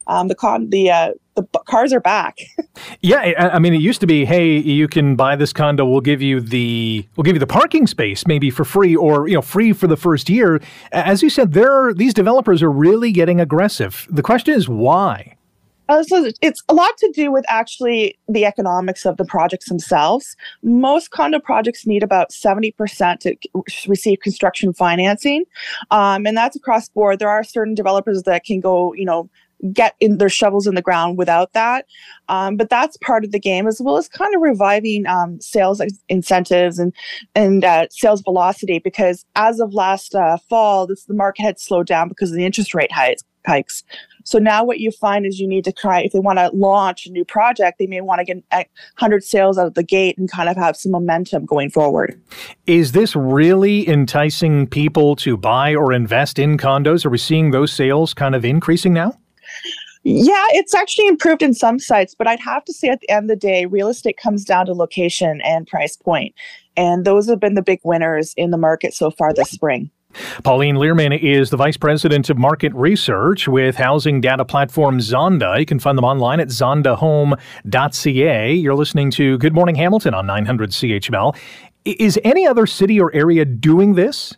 um, 0.07 0.27
the 0.27 0.35
con 0.35 0.69
the 0.69 0.91
uh, 0.91 1.11
the 1.35 1.43
cars 1.67 1.93
are 1.93 1.99
back. 1.99 2.37
yeah, 3.01 3.19
I, 3.37 3.49
I, 3.51 3.59
mean, 3.59 3.73
it 3.73 3.81
used 3.81 4.01
to 4.01 4.07
be, 4.07 4.25
hey, 4.25 4.57
you 4.57 4.87
can 4.87 5.15
buy 5.15 5.35
this 5.35 5.53
condo. 5.53 5.85
We'll 5.85 6.01
give 6.01 6.21
you 6.21 6.41
the 6.41 7.05
we'll 7.15 7.23
give 7.23 7.35
you 7.35 7.39
the 7.39 7.47
parking 7.47 7.87
space 7.87 8.27
maybe 8.27 8.49
for 8.49 8.65
free, 8.65 8.95
or 8.95 9.27
you 9.27 9.35
know, 9.35 9.41
free 9.41 9.73
for 9.73 9.87
the 9.87 9.97
first 9.97 10.29
year. 10.29 10.61
As 10.91 11.23
you 11.23 11.29
said, 11.29 11.53
there 11.53 11.93
these 11.93 12.13
developers 12.13 12.61
are 12.61 12.71
really 12.71 13.11
getting 13.11 13.39
aggressive. 13.39 14.07
The 14.09 14.23
question 14.23 14.53
is 14.53 14.67
why. 14.67 15.37
Uh, 15.91 16.03
so 16.03 16.29
it's 16.41 16.63
a 16.69 16.73
lot 16.73 16.97
to 16.97 17.11
do 17.13 17.33
with 17.33 17.43
actually 17.49 18.17
the 18.29 18.45
economics 18.45 19.05
of 19.05 19.17
the 19.17 19.25
projects 19.25 19.67
themselves. 19.67 20.37
Most 20.63 21.11
condo 21.11 21.37
projects 21.37 21.85
need 21.85 22.01
about 22.01 22.29
70% 22.29 23.19
to 23.19 23.35
receive 23.89 24.19
construction 24.21 24.71
financing. 24.71 25.43
Um, 25.89 26.25
and 26.25 26.37
that's 26.37 26.55
across 26.55 26.87
board. 26.87 27.19
There 27.19 27.29
are 27.29 27.43
certain 27.43 27.75
developers 27.75 28.23
that 28.23 28.45
can 28.45 28.61
go, 28.61 28.93
you 28.93 29.03
know, 29.03 29.29
get 29.73 29.95
in 29.99 30.17
their 30.17 30.29
shovels 30.29 30.67
in 30.67 30.75
the 30.75 30.81
ground 30.81 31.17
without 31.17 31.53
that. 31.53 31.85
Um, 32.29 32.57
but 32.57 32.69
that's 32.69 32.97
part 32.97 33.23
of 33.23 33.31
the 33.31 33.39
game, 33.39 33.67
as 33.67 33.81
well 33.81 33.97
as 33.97 34.07
kind 34.07 34.33
of 34.35 34.41
reviving 34.41 35.05
um, 35.07 35.39
sales 35.41 35.81
incentives 36.09 36.79
and 36.79 36.93
and 37.35 37.63
uh, 37.63 37.87
sales 37.91 38.21
velocity. 38.21 38.79
Because 38.79 39.25
as 39.35 39.59
of 39.59 39.73
last 39.73 40.15
uh, 40.15 40.37
fall, 40.49 40.87
this, 40.87 41.05
the 41.05 41.13
market 41.13 41.43
had 41.43 41.59
slowed 41.59 41.87
down 41.87 42.09
because 42.09 42.31
of 42.31 42.37
the 42.37 42.45
interest 42.45 42.73
rate 42.73 42.91
hikes. 42.91 43.83
So 44.23 44.37
now 44.39 44.63
what 44.63 44.79
you 44.79 44.91
find 44.91 45.25
is 45.25 45.39
you 45.39 45.47
need 45.47 45.63
to 45.65 45.71
try 45.71 46.01
if 46.01 46.11
they 46.11 46.19
want 46.19 46.37
to 46.39 46.49
launch 46.53 47.05
a 47.05 47.11
new 47.11 47.25
project, 47.25 47.79
they 47.79 47.87
may 47.87 48.01
want 48.01 48.19
to 48.19 48.25
get 48.25 48.43
100 48.51 49.23
sales 49.23 49.57
out 49.57 49.67
of 49.67 49.73
the 49.73 49.83
gate 49.83 50.17
and 50.17 50.29
kind 50.29 50.49
of 50.49 50.57
have 50.57 50.77
some 50.77 50.91
momentum 50.91 51.45
going 51.45 51.69
forward. 51.69 52.21
Is 52.67 52.91
this 52.91 53.15
really 53.15 53.87
enticing 53.87 54.67
people 54.67 55.15
to 55.17 55.37
buy 55.37 55.73
or 55.73 55.91
invest 55.91 56.39
in 56.39 56.57
condos? 56.57 57.05
Are 57.05 57.09
we 57.09 57.17
seeing 57.17 57.51
those 57.51 57.71
sales 57.73 58.13
kind 58.13 58.35
of 58.35 58.45
increasing 58.45 58.93
now? 58.93 59.17
Yeah, 60.03 60.45
it's 60.49 60.73
actually 60.73 61.07
improved 61.07 61.43
in 61.43 61.53
some 61.53 61.77
sites, 61.77 62.15
but 62.15 62.27
I'd 62.27 62.39
have 62.39 62.65
to 62.65 62.73
say 62.73 62.89
at 62.89 63.01
the 63.01 63.09
end 63.09 63.25
of 63.25 63.29
the 63.29 63.35
day, 63.35 63.67
real 63.67 63.87
estate 63.87 64.17
comes 64.17 64.43
down 64.43 64.65
to 64.65 64.73
location 64.73 65.41
and 65.41 65.67
price 65.67 65.95
point. 65.95 66.33
And 66.75 67.05
those 67.05 67.29
have 67.29 67.39
been 67.39 67.53
the 67.53 67.61
big 67.61 67.79
winners 67.83 68.33
in 68.35 68.49
the 68.49 68.57
market 68.57 68.95
so 68.95 69.11
far 69.11 69.31
this 69.33 69.51
spring. 69.51 69.91
Pauline 70.43 70.75
Lierman 70.75 71.17
is 71.21 71.51
the 71.51 71.57
Vice 71.57 71.77
President 71.77 72.29
of 72.29 72.37
Market 72.37 72.73
Research 72.73 73.47
with 73.47 73.77
housing 73.77 74.19
data 74.19 74.43
platform 74.43 74.99
Zonda. 74.99 75.57
You 75.59 75.65
can 75.65 75.79
find 75.79 75.97
them 75.97 76.05
online 76.05 76.41
at 76.41 76.49
zondahome.ca. 76.49 78.53
You're 78.53 78.75
listening 78.75 79.11
to 79.11 79.37
Good 79.37 79.53
Morning 79.53 79.75
Hamilton 79.75 80.13
on 80.13 80.25
900 80.25 80.71
CHML. 80.71 81.37
Is 81.85 82.19
any 82.23 82.45
other 82.45 82.65
city 82.65 82.99
or 82.99 83.13
area 83.13 83.45
doing 83.45 83.93
this? 83.93 84.35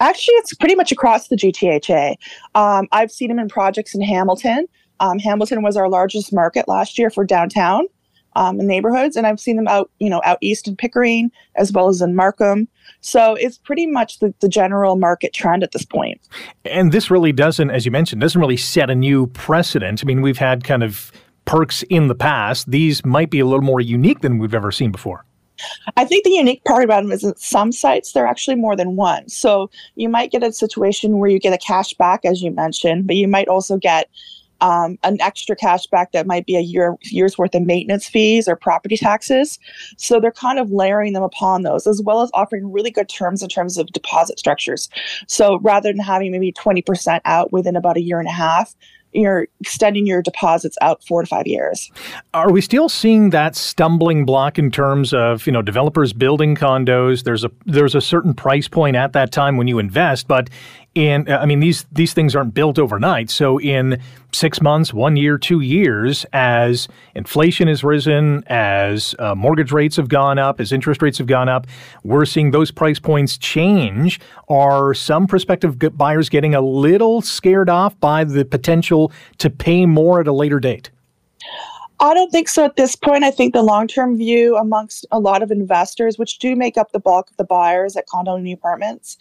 Actually, 0.00 0.34
it's 0.36 0.54
pretty 0.54 0.74
much 0.74 0.90
across 0.90 1.28
the 1.28 1.36
GTHA. 1.36 2.16
Um, 2.54 2.88
I've 2.90 3.10
seen 3.10 3.28
them 3.28 3.38
in 3.38 3.48
projects 3.48 3.94
in 3.94 4.00
Hamilton. 4.00 4.66
Um, 5.00 5.18
Hamilton 5.18 5.62
was 5.62 5.76
our 5.76 5.88
largest 5.88 6.32
market 6.32 6.68
last 6.68 6.98
year 6.98 7.10
for 7.10 7.24
downtown 7.24 7.86
um, 8.36 8.58
neighborhoods, 8.58 9.16
and 9.16 9.26
I've 9.26 9.40
seen 9.40 9.56
them 9.56 9.66
out, 9.66 9.90
you 9.98 10.08
know, 10.08 10.20
out 10.24 10.38
east 10.40 10.68
in 10.68 10.76
Pickering 10.76 11.30
as 11.56 11.72
well 11.72 11.88
as 11.88 12.00
in 12.00 12.14
Markham. 12.14 12.68
So 13.00 13.34
it's 13.34 13.58
pretty 13.58 13.86
much 13.86 14.20
the, 14.20 14.32
the 14.40 14.48
general 14.48 14.96
market 14.96 15.32
trend 15.32 15.62
at 15.62 15.72
this 15.72 15.84
point. 15.84 16.20
And 16.64 16.92
this 16.92 17.10
really 17.10 17.32
doesn't, 17.32 17.70
as 17.70 17.84
you 17.84 17.90
mentioned, 17.90 18.20
doesn't 18.20 18.40
really 18.40 18.56
set 18.56 18.90
a 18.90 18.94
new 18.94 19.26
precedent. 19.28 20.02
I 20.02 20.06
mean, 20.06 20.22
we've 20.22 20.38
had 20.38 20.64
kind 20.64 20.82
of 20.82 21.10
perks 21.44 21.82
in 21.84 22.08
the 22.08 22.14
past. 22.14 22.70
These 22.70 23.04
might 23.04 23.30
be 23.30 23.40
a 23.40 23.46
little 23.46 23.62
more 23.62 23.80
unique 23.80 24.20
than 24.20 24.38
we've 24.38 24.54
ever 24.54 24.70
seen 24.70 24.92
before. 24.92 25.24
I 25.96 26.04
think 26.04 26.24
the 26.24 26.30
unique 26.30 26.64
part 26.64 26.84
about 26.84 27.02
them 27.02 27.12
is 27.12 27.20
that 27.22 27.38
some 27.38 27.72
sites 27.72 28.12
they're 28.12 28.26
actually 28.26 28.56
more 28.56 28.76
than 28.76 28.96
one. 28.96 29.28
So 29.28 29.70
you 29.94 30.08
might 30.08 30.30
get 30.30 30.42
a 30.42 30.52
situation 30.52 31.18
where 31.18 31.28
you 31.28 31.38
get 31.38 31.52
a 31.52 31.58
cash 31.58 31.92
back, 31.94 32.24
as 32.24 32.40
you 32.40 32.50
mentioned, 32.50 33.06
but 33.06 33.16
you 33.16 33.28
might 33.28 33.48
also 33.48 33.76
get 33.76 34.08
um, 34.60 34.98
an 35.02 35.20
extra 35.20 35.56
cash 35.56 35.86
back 35.86 36.12
that 36.12 36.26
might 36.26 36.46
be 36.46 36.56
a 36.56 36.60
year 36.60 36.96
year's 37.02 37.38
worth 37.38 37.54
of 37.54 37.62
maintenance 37.62 38.08
fees 38.08 38.48
or 38.48 38.56
property 38.56 38.96
taxes. 38.96 39.58
So 39.96 40.20
they're 40.20 40.32
kind 40.32 40.58
of 40.58 40.70
layering 40.70 41.12
them 41.12 41.22
upon 41.22 41.62
those, 41.62 41.86
as 41.86 42.02
well 42.02 42.22
as 42.22 42.30
offering 42.34 42.70
really 42.72 42.90
good 42.90 43.08
terms 43.08 43.42
in 43.42 43.48
terms 43.48 43.78
of 43.78 43.88
deposit 43.88 44.38
structures. 44.38 44.88
So 45.26 45.58
rather 45.60 45.90
than 45.92 46.00
having 46.00 46.32
maybe 46.32 46.52
20% 46.52 47.20
out 47.24 47.52
within 47.52 47.76
about 47.76 47.96
a 47.96 48.02
year 48.02 48.18
and 48.18 48.28
a 48.28 48.32
half, 48.32 48.74
you're 49.12 49.48
extending 49.60 50.06
your 50.06 50.22
deposits 50.22 50.76
out 50.80 51.02
four 51.04 51.22
to 51.22 51.26
five 51.26 51.46
years. 51.46 51.90
Are 52.32 52.50
we 52.50 52.60
still 52.60 52.88
seeing 52.88 53.30
that 53.30 53.56
stumbling 53.56 54.24
block 54.24 54.58
in 54.58 54.70
terms 54.70 55.12
of 55.12 55.46
you 55.46 55.52
know 55.52 55.62
developers 55.62 56.12
building 56.12 56.54
condos? 56.54 57.24
There's 57.24 57.44
a 57.44 57.50
there's 57.66 57.94
a 57.94 58.00
certain 58.00 58.34
price 58.34 58.68
point 58.68 58.96
at 58.96 59.12
that 59.12 59.32
time 59.32 59.56
when 59.56 59.66
you 59.66 59.78
invest, 59.78 60.28
but 60.28 60.48
in 60.94 61.30
I 61.30 61.46
mean 61.46 61.60
these 61.60 61.86
these 61.92 62.12
things 62.12 62.34
aren't 62.34 62.54
built 62.54 62.78
overnight. 62.78 63.30
So 63.30 63.60
in 63.60 64.00
six 64.32 64.60
months, 64.60 64.92
one 64.92 65.16
year, 65.16 65.38
two 65.38 65.60
years, 65.60 66.26
as 66.32 66.88
inflation 67.14 67.68
has 67.68 67.84
risen, 67.84 68.42
as 68.48 69.14
uh, 69.18 69.34
mortgage 69.34 69.72
rates 69.72 69.96
have 69.96 70.08
gone 70.08 70.38
up, 70.38 70.60
as 70.60 70.72
interest 70.72 71.02
rates 71.02 71.18
have 71.18 71.26
gone 71.26 71.48
up, 71.48 71.66
we're 72.02 72.24
seeing 72.24 72.50
those 72.50 72.70
price 72.70 72.98
points 72.98 73.38
change. 73.38 74.20
Are 74.48 74.94
some 74.94 75.26
prospective 75.26 75.78
buyers 75.96 76.28
getting 76.28 76.54
a 76.54 76.60
little 76.60 77.22
scared 77.22 77.70
off 77.70 77.98
by 78.00 78.24
the 78.24 78.44
potential 78.44 79.12
to 79.38 79.50
pay 79.50 79.86
more 79.86 80.20
at 80.20 80.26
a 80.26 80.32
later 80.32 80.58
date? 80.58 80.90
I 82.02 82.14
don't 82.14 82.30
think 82.30 82.48
so 82.48 82.64
at 82.64 82.76
this 82.76 82.96
point. 82.96 83.24
I 83.24 83.30
think 83.30 83.52
the 83.52 83.62
long 83.62 83.86
term 83.86 84.16
view 84.16 84.56
amongst 84.56 85.06
a 85.12 85.20
lot 85.20 85.42
of 85.42 85.50
investors, 85.50 86.18
which 86.18 86.38
do 86.38 86.56
make 86.56 86.78
up 86.78 86.92
the 86.92 86.98
bulk 86.98 87.30
of 87.30 87.36
the 87.36 87.44
buyers 87.44 87.94
at 87.94 88.06
condo 88.06 88.36
and 88.36 88.50
apartments, 88.50 89.18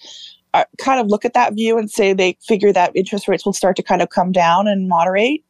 kind 0.78 1.00
of 1.00 1.08
look 1.08 1.26
at 1.26 1.34
that 1.34 1.54
view 1.54 1.78
and 1.78 1.90
say 1.90 2.14
they 2.14 2.38
figure 2.42 2.74
that 2.74 2.92
interest 2.96 3.28
rates 3.28 3.46
will 3.46 3.54
start 3.54 3.76
to 3.78 3.84
kind 3.84 4.02
of 4.02 4.10
come 4.10 4.32
down 4.32 4.68
and 4.68 4.88
moderate. 4.88 5.44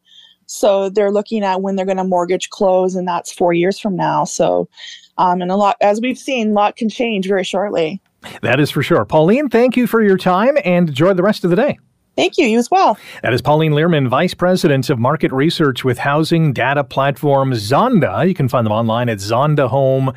So 0.46 0.90
they're 0.90 1.12
looking 1.12 1.44
at 1.44 1.62
when 1.62 1.76
they're 1.76 1.86
going 1.86 1.96
to 1.98 2.04
mortgage 2.04 2.50
close, 2.50 2.96
and 2.96 3.06
that's 3.06 3.32
four 3.32 3.52
years 3.52 3.78
from 3.78 3.94
now. 3.94 4.24
So, 4.24 4.68
um, 5.16 5.42
and 5.42 5.50
a 5.50 5.56
lot, 5.56 5.76
as 5.80 6.00
we've 6.00 6.18
seen, 6.18 6.50
a 6.50 6.52
lot 6.52 6.74
can 6.76 6.88
change 6.88 7.28
very 7.28 7.44
shortly. 7.44 8.02
That 8.42 8.58
is 8.58 8.70
for 8.70 8.82
sure. 8.82 9.04
Pauline, 9.04 9.48
thank 9.48 9.76
you 9.76 9.86
for 9.86 10.02
your 10.02 10.16
time 10.16 10.56
and 10.64 10.88
enjoy 10.88 11.14
the 11.14 11.22
rest 11.22 11.44
of 11.44 11.50
the 11.50 11.56
day. 11.56 11.78
Thank 12.16 12.36
you. 12.36 12.46
You 12.46 12.58
as 12.58 12.70
well. 12.70 12.98
That 13.22 13.32
is 13.32 13.40
Pauline 13.40 13.72
Lierman, 13.72 14.08
Vice 14.08 14.34
President 14.34 14.90
of 14.90 14.98
Market 14.98 15.32
Research 15.32 15.84
with 15.84 15.98
housing 15.98 16.52
data 16.52 16.82
platform 16.84 17.52
Zonda. 17.52 18.28
You 18.28 18.34
can 18.34 18.48
find 18.48 18.66
them 18.66 18.72
online 18.72 19.08
at 19.08 19.18
zondahome.ca. 19.18 20.14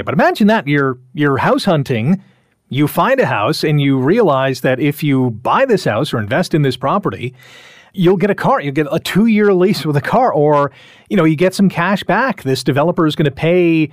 But 0.00 0.14
imagine 0.14 0.46
that 0.48 0.66
you're 0.66 0.98
you're 1.14 1.36
house 1.36 1.64
hunting 1.64 2.22
you 2.68 2.88
find 2.88 3.20
a 3.20 3.26
house 3.26 3.62
and 3.62 3.80
you 3.80 3.98
realize 3.98 4.62
that 4.62 4.80
if 4.80 5.02
you 5.02 5.30
buy 5.30 5.64
this 5.64 5.84
house 5.84 6.12
or 6.12 6.18
invest 6.18 6.54
in 6.54 6.62
this 6.62 6.76
property, 6.76 7.34
you'll 7.92 8.16
get 8.16 8.30
a 8.30 8.34
car. 8.34 8.60
You'll 8.60 8.74
get 8.74 8.86
a 8.90 8.98
two 8.98 9.26
year 9.26 9.52
lease 9.54 9.84
with 9.84 9.96
a 9.96 10.00
car, 10.00 10.32
or 10.32 10.72
you 11.08 11.16
know, 11.16 11.24
you 11.24 11.36
get 11.36 11.54
some 11.54 11.68
cash 11.68 12.02
back. 12.04 12.42
This 12.42 12.64
developer 12.64 13.06
is 13.06 13.16
going 13.16 13.26
to 13.26 13.30
pay 13.30 13.90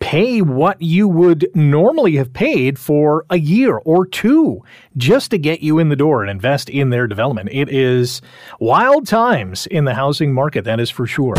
pay 0.00 0.40
what 0.40 0.80
you 0.80 1.06
would 1.06 1.48
normally 1.54 2.16
have 2.16 2.32
paid 2.32 2.78
for 2.78 3.24
a 3.30 3.38
year 3.38 3.76
or 3.84 4.06
two 4.06 4.62
just 4.96 5.30
to 5.30 5.38
get 5.38 5.60
you 5.60 5.78
in 5.78 5.90
the 5.90 5.94
door 5.96 6.22
and 6.22 6.30
invest 6.30 6.68
in 6.68 6.90
their 6.90 7.06
development. 7.06 7.48
It 7.52 7.68
is 7.68 8.20
wild 8.58 9.06
times 9.06 9.66
in 9.66 9.84
the 9.84 9.94
housing 9.94 10.32
market, 10.32 10.64
that 10.64 10.80
is 10.80 10.90
for 10.90 11.06
sure. 11.06 11.36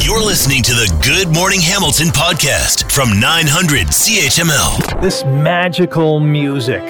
You're 0.00 0.22
listening 0.22 0.62
to 0.64 0.72
the 0.72 1.00
Good 1.04 1.32
Morning 1.34 1.60
Hamilton 1.60 2.08
podcast 2.08 2.90
from 2.92 3.20
900 3.20 3.86
CHML. 3.86 5.00
This 5.00 5.24
magical 5.24 6.18
music, 6.18 6.82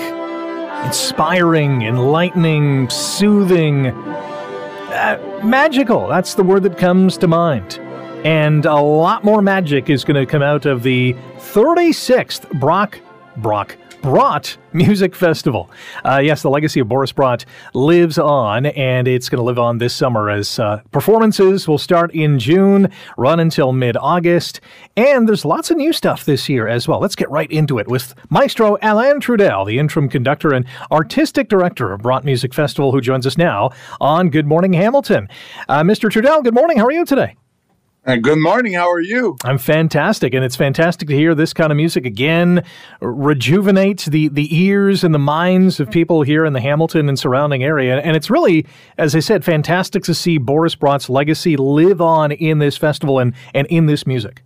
inspiring, 0.84 1.82
enlightening, 1.82 2.88
soothing. 2.88 3.88
Uh, 3.88 5.40
magical, 5.44 6.08
that's 6.08 6.34
the 6.34 6.42
word 6.42 6.62
that 6.62 6.78
comes 6.78 7.16
to 7.18 7.28
mind. 7.28 7.78
And 8.24 8.66
a 8.66 8.76
lot 8.76 9.24
more 9.24 9.42
magic 9.42 9.90
is 9.90 10.04
going 10.04 10.14
to 10.14 10.30
come 10.30 10.42
out 10.42 10.64
of 10.64 10.84
the 10.84 11.14
36th 11.38 12.48
Brock 12.60 13.00
Brock 13.36 13.76
Brott 14.02 14.56
Music 14.72 15.14
Festival. 15.14 15.70
Uh, 16.04 16.20
yes, 16.22 16.42
the 16.42 16.50
legacy 16.50 16.80
of 16.80 16.88
Boris 16.88 17.12
Brott 17.12 17.44
lives 17.72 18.18
on, 18.18 18.66
and 18.66 19.06
it's 19.06 19.28
going 19.28 19.38
to 19.38 19.44
live 19.44 19.58
on 19.60 19.78
this 19.78 19.94
summer 19.94 20.28
as 20.28 20.58
uh, 20.58 20.82
performances 20.90 21.68
will 21.68 21.78
start 21.78 22.12
in 22.12 22.38
June, 22.38 22.90
run 23.16 23.38
until 23.38 23.72
mid 23.72 23.96
August, 23.96 24.60
and 24.96 25.28
there's 25.28 25.44
lots 25.44 25.70
of 25.70 25.76
new 25.76 25.92
stuff 25.92 26.24
this 26.24 26.48
year 26.48 26.66
as 26.66 26.88
well. 26.88 26.98
Let's 27.00 27.14
get 27.16 27.30
right 27.30 27.50
into 27.50 27.78
it 27.78 27.86
with 27.86 28.14
Maestro 28.28 28.76
Alain 28.82 29.20
Trudel, 29.20 29.64
the 29.66 29.78
interim 29.78 30.08
conductor 30.08 30.52
and 30.52 30.66
artistic 30.90 31.48
director 31.48 31.92
of 31.92 32.02
Brott 32.02 32.24
Music 32.24 32.52
Festival, 32.52 32.90
who 32.90 33.00
joins 33.00 33.26
us 33.26 33.38
now 33.38 33.70
on 34.00 34.30
Good 34.30 34.46
Morning 34.46 34.72
Hamilton. 34.72 35.28
Uh, 35.68 35.82
Mr. 35.82 36.10
Trudel, 36.10 36.42
good 36.42 36.54
morning. 36.54 36.78
How 36.78 36.86
are 36.86 36.92
you 36.92 37.04
today? 37.04 37.36
And 38.04 38.20
good 38.24 38.38
morning. 38.38 38.72
How 38.72 38.90
are 38.90 39.00
you? 39.00 39.36
I'm 39.44 39.58
fantastic, 39.58 40.34
and 40.34 40.44
it's 40.44 40.56
fantastic 40.56 41.06
to 41.06 41.14
hear 41.14 41.36
this 41.36 41.52
kind 41.52 41.70
of 41.70 41.76
music 41.76 42.04
again. 42.04 42.64
Rejuvenates 43.00 44.06
the 44.06 44.26
the 44.26 44.52
ears 44.52 45.04
and 45.04 45.14
the 45.14 45.20
minds 45.20 45.78
of 45.78 45.88
people 45.88 46.22
here 46.22 46.44
in 46.44 46.52
the 46.52 46.60
Hamilton 46.60 47.08
and 47.08 47.16
surrounding 47.16 47.62
area. 47.62 48.00
And 48.00 48.16
it's 48.16 48.28
really, 48.28 48.66
as 48.98 49.14
I 49.14 49.20
said, 49.20 49.44
fantastic 49.44 50.02
to 50.04 50.14
see 50.14 50.38
Boris 50.38 50.74
Brott's 50.74 51.08
legacy 51.08 51.56
live 51.56 52.00
on 52.00 52.32
in 52.32 52.58
this 52.58 52.76
festival 52.76 53.20
and 53.20 53.34
and 53.54 53.68
in 53.68 53.86
this 53.86 54.04
music. 54.04 54.42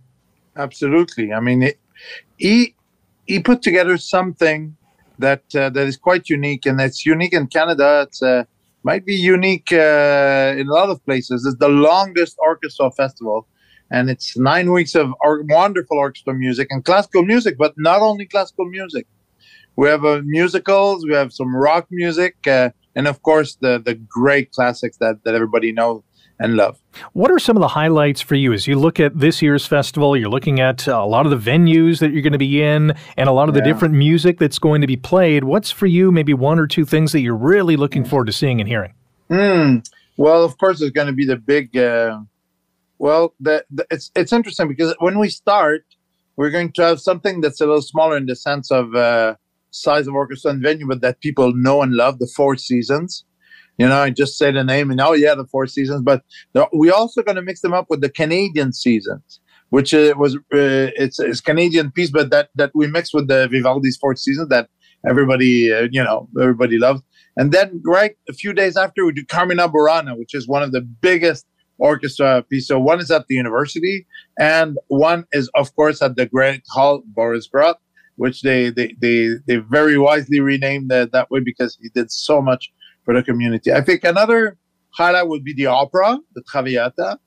Absolutely. 0.55 1.33
I 1.33 1.39
mean, 1.39 1.63
it, 1.63 1.79
he 2.37 2.75
he 3.25 3.39
put 3.39 3.63
together 3.63 3.97
something 3.97 4.77
that 5.17 5.41
uh, 5.55 5.71
that 5.71 5.87
is 5.87 5.97
quite 5.97 6.29
unique, 6.29 6.67
and 6.67 6.79
it's 6.79 7.07
unique 7.07 7.33
in 7.33 7.47
Canada. 7.47 8.03
It's 8.05 8.21
uh, 8.21 8.43
might 8.89 9.05
be 9.05 9.15
unique 9.35 9.69
uh, 9.73 10.55
in 10.59 10.65
a 10.69 10.73
lot 10.79 10.89
of 10.93 10.97
places. 11.07 11.45
It's 11.47 11.59
the 11.67 11.73
longest 11.89 12.35
orchestra 12.51 12.89
festival, 13.01 13.39
and 13.95 14.03
it's 14.13 14.37
nine 14.37 14.67
weeks 14.77 14.93
of 15.01 15.07
or- 15.25 15.43
wonderful 15.59 15.97
orchestra 16.05 16.33
music 16.45 16.67
and 16.71 16.79
classical 16.89 17.23
music, 17.33 17.53
but 17.63 17.73
not 17.89 17.99
only 18.09 18.25
classical 18.33 18.65
music. 18.77 19.05
We 19.79 19.85
have 19.93 20.03
uh, 20.05 20.21
musicals, 20.39 21.05
we 21.09 21.13
have 21.21 21.31
some 21.39 21.51
rock 21.67 21.85
music, 21.91 22.35
uh, 22.47 22.69
and 22.97 23.05
of 23.13 23.17
course 23.29 23.51
the 23.65 23.73
the 23.89 23.95
great 24.19 24.47
classics 24.57 24.97
that 25.03 25.15
that 25.23 25.33
everybody 25.39 25.69
knows 25.79 26.01
and 26.39 26.55
love. 26.55 26.79
What 27.13 27.31
are 27.31 27.39
some 27.39 27.55
of 27.57 27.61
the 27.61 27.67
highlights 27.69 28.21
for 28.21 28.35
you 28.35 28.53
as 28.53 28.67
you 28.67 28.77
look 28.77 28.99
at 28.99 29.17
this 29.19 29.41
year's 29.41 29.65
festival? 29.65 30.15
You're 30.15 30.29
looking 30.29 30.59
at 30.59 30.85
a 30.87 31.03
lot 31.05 31.25
of 31.25 31.31
the 31.31 31.51
venues 31.51 31.99
that 31.99 32.11
you're 32.11 32.21
going 32.21 32.33
to 32.33 32.37
be 32.39 32.61
in 32.61 32.93
and 33.17 33.27
a 33.29 33.31
lot 33.31 33.49
of 33.49 33.55
the 33.55 33.61
Yeah. 33.61 33.65
different 33.73 33.95
music 33.95 34.37
that's 34.39 34.59
going 34.59 34.81
to 34.81 34.87
be 34.87 34.97
played. 34.97 35.43
What's 35.43 35.71
for 35.71 35.87
you 35.87 36.11
maybe 36.11 36.33
one 36.33 36.59
or 36.59 36.67
two 36.67 36.85
things 36.85 37.11
that 37.11 37.21
you're 37.21 37.35
really 37.35 37.75
looking 37.75 38.03
forward 38.05 38.25
to 38.25 38.33
seeing 38.33 38.59
and 38.59 38.67
hearing? 38.67 38.93
Hmm. 39.29 39.77
Well, 40.17 40.43
of 40.43 40.57
course, 40.57 40.81
it's 40.81 40.91
going 40.91 41.07
to 41.07 41.13
be 41.13 41.25
the 41.25 41.37
big. 41.37 41.75
Uh, 41.77 42.19
well, 42.99 43.33
the, 43.39 43.63
the, 43.69 43.85
it's 43.91 44.11
it's 44.15 44.33
interesting 44.33 44.67
because 44.67 44.95
when 44.99 45.19
we 45.19 45.29
start, 45.29 45.85
we're 46.35 46.49
going 46.49 46.71
to 46.73 46.81
have 46.83 46.99
something 46.99 47.41
that's 47.41 47.61
a 47.61 47.65
little 47.65 47.81
smaller 47.81 48.17
in 48.17 48.25
the 48.25 48.35
sense 48.35 48.71
of 48.71 48.95
uh, 48.95 49.35
size 49.71 50.07
of 50.07 50.15
orchestra 50.15 50.51
and 50.51 50.61
venue, 50.63 50.87
but 50.87 51.01
that 51.01 51.19
people 51.19 51.53
know 51.53 51.81
and 51.83 51.93
love. 51.93 52.17
The 52.19 52.27
Four 52.35 52.55
Seasons. 52.55 53.23
You 53.77 53.87
know, 53.87 54.01
I 54.01 54.09
just 54.09 54.37
say 54.37 54.51
the 54.51 54.63
name 54.63 54.89
and 54.89 54.99
oh 54.99 55.13
yeah, 55.13 55.35
the 55.35 55.45
Four 55.45 55.67
Seasons. 55.67 56.01
But 56.01 56.23
we 56.73 56.89
also 56.89 57.21
going 57.21 57.35
to 57.35 57.41
mix 57.41 57.61
them 57.61 57.73
up 57.73 57.87
with 57.89 58.01
the 58.01 58.09
Canadian 58.09 58.73
seasons, 58.73 59.39
which 59.69 59.93
uh, 59.93 60.15
was 60.17 60.35
uh, 60.35 60.89
it's, 60.97 61.19
it's 61.19 61.41
Canadian 61.41 61.91
piece, 61.91 62.09
but 62.09 62.31
that 62.31 62.49
that 62.55 62.71
we 62.73 62.87
mix 62.87 63.13
with 63.13 63.27
the 63.27 63.47
Vivaldi's 63.47 63.97
Fourth 63.97 64.19
Season 64.19 64.49
that 64.49 64.69
everybody 65.07 65.71
uh, 65.71 65.87
you 65.91 66.03
know 66.03 66.27
everybody 66.39 66.79
loves. 66.79 67.01
And 67.35 67.51
then 67.51 67.81
right 67.85 68.15
a 68.27 68.33
few 68.33 68.51
days 68.51 68.77
after 68.77 69.05
we 69.05 69.11
do 69.11 69.23
Carmina 69.23 69.69
Burana, 69.69 70.17
which 70.17 70.33
is 70.33 70.47
one 70.47 70.63
of 70.63 70.71
the 70.71 70.81
biggest 70.81 71.45
orchestra 71.77 72.43
pieces. 72.49 72.67
So 72.67 72.79
one 72.79 72.99
is 72.99 73.11
at 73.11 73.27
the 73.27 73.35
university, 73.35 74.07
and 74.39 74.79
one 74.87 75.25
is 75.31 75.51
of 75.53 75.75
course 75.75 76.01
at 76.01 76.15
the 76.15 76.25
Great 76.25 76.63
Hall 76.69 77.03
Boris 77.05 77.47
Brott, 77.47 77.75
which 78.15 78.41
they 78.41 78.71
they 78.71 78.95
they, 78.99 79.35
they 79.45 79.57
very 79.57 79.99
wisely 79.99 80.39
renamed 80.39 80.89
that, 80.89 81.11
that 81.11 81.29
way 81.29 81.41
because 81.41 81.77
he 81.79 81.89
did 81.89 82.11
so 82.11 82.41
much 82.41 82.71
for 83.07 83.13
the 83.13 83.23
community. 83.23 83.71
I 83.71 83.79
think 83.79 84.03
another 84.03 84.57
highlight 84.89 85.29
would 85.29 85.45
be 85.45 85.53
the 85.53 85.67
opera, 85.67 86.19
the 86.35 86.43
Traviata, 86.43 87.17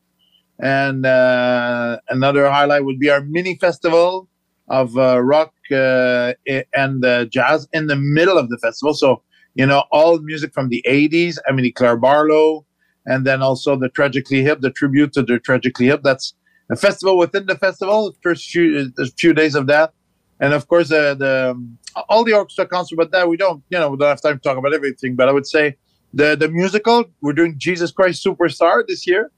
and 0.62 1.06
uh, 1.06 1.98
another 2.10 2.50
highlight 2.50 2.84
would 2.84 2.98
be 2.98 3.08
our 3.08 3.22
mini 3.22 3.56
festival 3.56 4.28
of 4.68 4.94
uh, 4.98 5.22
rock 5.22 5.54
uh, 5.72 6.34
and 6.76 7.02
uh, 7.02 7.24
jazz 7.24 7.66
in 7.72 7.86
the 7.86 7.96
middle 7.96 8.36
of 8.36 8.50
the 8.50 8.58
festival. 8.58 8.92
So 8.92 9.22
you 9.54 9.64
know 9.64 9.84
all 9.90 10.18
music 10.18 10.52
from 10.52 10.68
the 10.68 10.84
80s, 10.86 11.38
I 11.48 11.52
mean, 11.52 11.72
Claire 11.72 11.96
Barlow, 11.96 12.66
and 13.06 13.26
then 13.26 13.40
also 13.40 13.74
the 13.74 13.88
Tragically 13.88 14.42
Hip, 14.42 14.60
the 14.60 14.70
tribute 14.70 15.14
to 15.14 15.22
the 15.22 15.38
Tragically 15.38 15.86
Hip. 15.86 16.02
That's 16.04 16.34
a 16.70 16.76
festival 16.76 17.16
within 17.16 17.46
the 17.46 17.56
festival. 17.56 18.14
First 18.22 18.50
few 18.50 18.92
the 18.98 19.10
few 19.16 19.32
days 19.32 19.54
of 19.54 19.66
that, 19.68 19.94
and 20.40 20.54
of 20.54 20.66
course 20.68 20.90
uh, 20.90 21.14
the 21.14 21.52
um, 21.52 21.78
all 22.08 22.24
the 22.24 22.32
orchestra 22.32 22.66
concert. 22.66 22.96
But 22.96 23.12
that 23.12 23.28
we 23.28 23.36
don't, 23.36 23.62
you 23.70 23.78
know, 23.78 23.90
we 23.90 23.96
don't 23.96 24.08
have 24.08 24.22
time 24.22 24.38
to 24.38 24.42
talk 24.42 24.58
about 24.58 24.74
everything. 24.74 25.16
But 25.16 25.28
I 25.28 25.32
would 25.32 25.46
say 25.46 25.76
the 26.12 26.36
the 26.36 26.48
musical 26.48 27.04
we're 27.20 27.32
doing 27.32 27.54
Jesus 27.58 27.92
Christ 27.92 28.24
Superstar 28.24 28.84
this 28.86 29.06
year, 29.06 29.30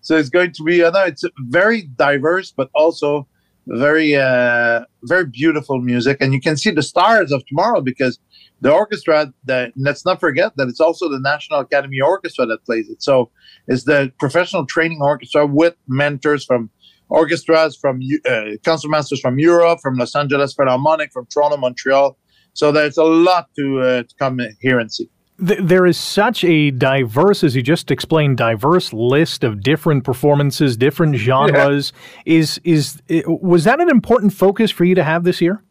so 0.00 0.16
it's 0.16 0.28
going 0.28 0.52
to 0.52 0.62
be. 0.62 0.84
I 0.84 0.90
know 0.90 1.04
it's 1.04 1.24
very 1.38 1.82
diverse, 1.82 2.52
but 2.52 2.70
also 2.74 3.26
very 3.66 4.16
uh 4.16 4.80
very 5.04 5.26
beautiful 5.26 5.80
music 5.80 6.16
and 6.20 6.32
you 6.32 6.40
can 6.40 6.56
see 6.56 6.70
the 6.70 6.82
stars 6.82 7.30
of 7.30 7.44
tomorrow 7.46 7.80
because 7.80 8.18
the 8.62 8.72
orchestra 8.72 9.32
that 9.44 9.72
let's 9.76 10.04
not 10.04 10.18
forget 10.18 10.52
that 10.56 10.66
it's 10.68 10.80
also 10.80 11.08
the 11.08 11.20
national 11.20 11.60
academy 11.60 12.00
orchestra 12.00 12.46
that 12.46 12.64
plays 12.64 12.88
it 12.88 13.02
so 13.02 13.30
it's 13.68 13.84
the 13.84 14.12
professional 14.18 14.66
training 14.66 15.00
orchestra 15.02 15.46
with 15.46 15.74
mentors 15.86 16.44
from 16.44 16.70
orchestras 17.10 17.76
from 17.76 18.00
uh, 18.26 18.56
concertmasters 18.62 19.20
from 19.20 19.38
europe 19.38 19.78
from 19.82 19.96
los 19.96 20.14
angeles 20.14 20.54
philharmonic 20.54 21.12
from 21.12 21.26
toronto 21.32 21.56
montreal 21.56 22.16
so 22.52 22.72
there's 22.72 22.96
a 22.96 23.04
lot 23.04 23.46
to, 23.56 23.80
uh, 23.80 24.02
to 24.02 24.14
come 24.18 24.40
here 24.60 24.78
and 24.78 24.92
see 24.92 25.08
there 25.40 25.86
is 25.86 25.96
such 25.96 26.44
a 26.44 26.70
diverse, 26.70 27.42
as 27.42 27.56
you 27.56 27.62
just 27.62 27.90
explained, 27.90 28.36
diverse 28.36 28.92
list 28.92 29.42
of 29.42 29.62
different 29.62 30.04
performances, 30.04 30.76
different 30.76 31.16
genres. 31.16 31.94
Is 32.26 32.60
is 32.62 33.00
was 33.26 33.64
that 33.64 33.80
an 33.80 33.88
important 33.88 34.34
focus 34.34 34.70
for 34.70 34.84
you 34.84 34.94
to 34.94 35.02
have 35.02 35.24
this 35.24 35.40
year? 35.40 35.64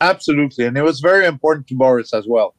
Absolutely, 0.00 0.66
and 0.66 0.78
it 0.78 0.82
was 0.82 1.00
very 1.00 1.26
important 1.26 1.66
to 1.66 1.74
Boris 1.74 2.14
as 2.14 2.26
well. 2.28 2.54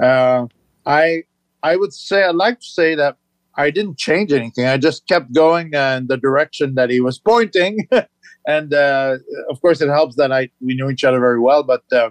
Uh, 0.00 0.46
I 0.86 1.24
I 1.64 1.74
would 1.74 1.92
say 1.92 2.22
I'd 2.22 2.36
like 2.36 2.60
to 2.60 2.66
say 2.66 2.94
that 2.94 3.16
I 3.56 3.70
didn't 3.70 3.98
change 3.98 4.32
anything. 4.32 4.66
I 4.66 4.76
just 4.76 5.06
kept 5.06 5.32
going 5.32 5.74
uh, 5.74 5.98
in 5.98 6.06
the 6.08 6.16
direction 6.16 6.74
that 6.74 6.90
he 6.90 7.00
was 7.00 7.18
pointing, 7.18 7.88
and 8.46 8.74
uh, 8.74 9.18
of 9.50 9.60
course 9.60 9.80
it 9.80 9.88
helps 9.88 10.16
that 10.16 10.32
I 10.32 10.50
we 10.60 10.74
knew 10.74 10.90
each 10.90 11.04
other 11.04 11.20
very 11.20 11.40
well. 11.40 11.62
But 11.62 11.84
uh, 11.92 12.10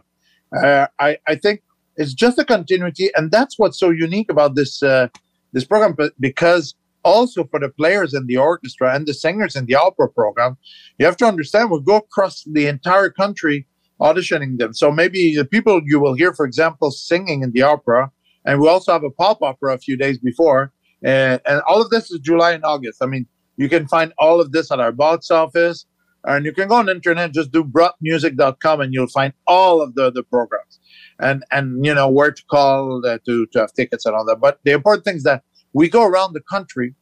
uh, 0.55 0.87
I 0.99 1.17
I 1.27 1.35
think 1.35 1.61
it's 1.95 2.13
just 2.13 2.39
a 2.39 2.45
continuity, 2.45 3.09
and 3.15 3.31
that's 3.31 3.59
what's 3.59 3.79
so 3.79 3.89
unique 3.89 4.31
about 4.31 4.55
this 4.55 4.81
uh, 4.81 5.07
this 5.51 5.65
program. 5.65 5.95
Because 6.19 6.75
also 7.03 7.43
for 7.45 7.59
the 7.59 7.69
players 7.69 8.13
in 8.13 8.25
the 8.27 8.37
orchestra 8.37 8.95
and 8.95 9.05
the 9.05 9.13
singers 9.13 9.55
in 9.55 9.65
the 9.65 9.75
opera 9.75 10.09
program, 10.09 10.57
you 10.97 11.05
have 11.05 11.17
to 11.17 11.25
understand 11.25 11.69
we 11.69 11.81
go 11.81 11.97
across 11.97 12.43
the 12.43 12.67
entire 12.67 13.09
country 13.09 13.67
auditioning 13.99 14.57
them. 14.57 14.73
So 14.73 14.91
maybe 14.91 15.35
the 15.35 15.45
people 15.45 15.81
you 15.85 15.99
will 15.99 16.13
hear, 16.13 16.33
for 16.33 16.45
example, 16.45 16.91
singing 16.91 17.43
in 17.43 17.51
the 17.51 17.61
opera, 17.61 18.11
and 18.45 18.59
we 18.59 18.67
also 18.67 18.91
have 18.91 19.03
a 19.03 19.09
pop 19.09 19.41
opera 19.41 19.73
a 19.75 19.77
few 19.77 19.97
days 19.97 20.17
before, 20.17 20.71
and, 21.03 21.41
and 21.45 21.61
all 21.67 21.81
of 21.81 21.89
this 21.89 22.11
is 22.11 22.19
July 22.19 22.51
and 22.53 22.63
August. 22.63 22.99
I 23.01 23.05
mean, 23.05 23.27
you 23.57 23.69
can 23.69 23.87
find 23.87 24.13
all 24.17 24.39
of 24.39 24.51
this 24.51 24.71
at 24.71 24.79
our 24.79 24.91
box 24.91 25.29
office, 25.29 25.85
and 26.23 26.45
you 26.45 26.53
can 26.53 26.67
go 26.67 26.75
on 26.75 26.85
the 26.85 26.93
internet, 26.93 27.33
just 27.33 27.51
do 27.51 27.63
brottmusic.com, 27.63 28.81
and 28.81 28.93
you'll 28.93 29.07
find 29.07 29.33
all 29.45 29.81
of 29.81 29.95
the 29.95 30.11
the 30.11 30.23
programs, 30.23 30.79
and 31.19 31.43
and 31.51 31.85
you 31.85 31.93
know 31.93 32.09
where 32.09 32.31
to 32.31 32.43
call 32.49 33.05
uh, 33.05 33.17
to 33.25 33.45
to 33.47 33.59
have 33.59 33.73
tickets 33.73 34.05
and 34.05 34.15
all 34.15 34.25
that. 34.25 34.39
But 34.39 34.59
the 34.63 34.71
important 34.71 35.05
thing 35.05 35.17
is 35.17 35.23
that 35.23 35.43
we 35.73 35.89
go 35.89 36.03
around 36.03 36.33
the 36.33 36.41
country, 36.41 36.95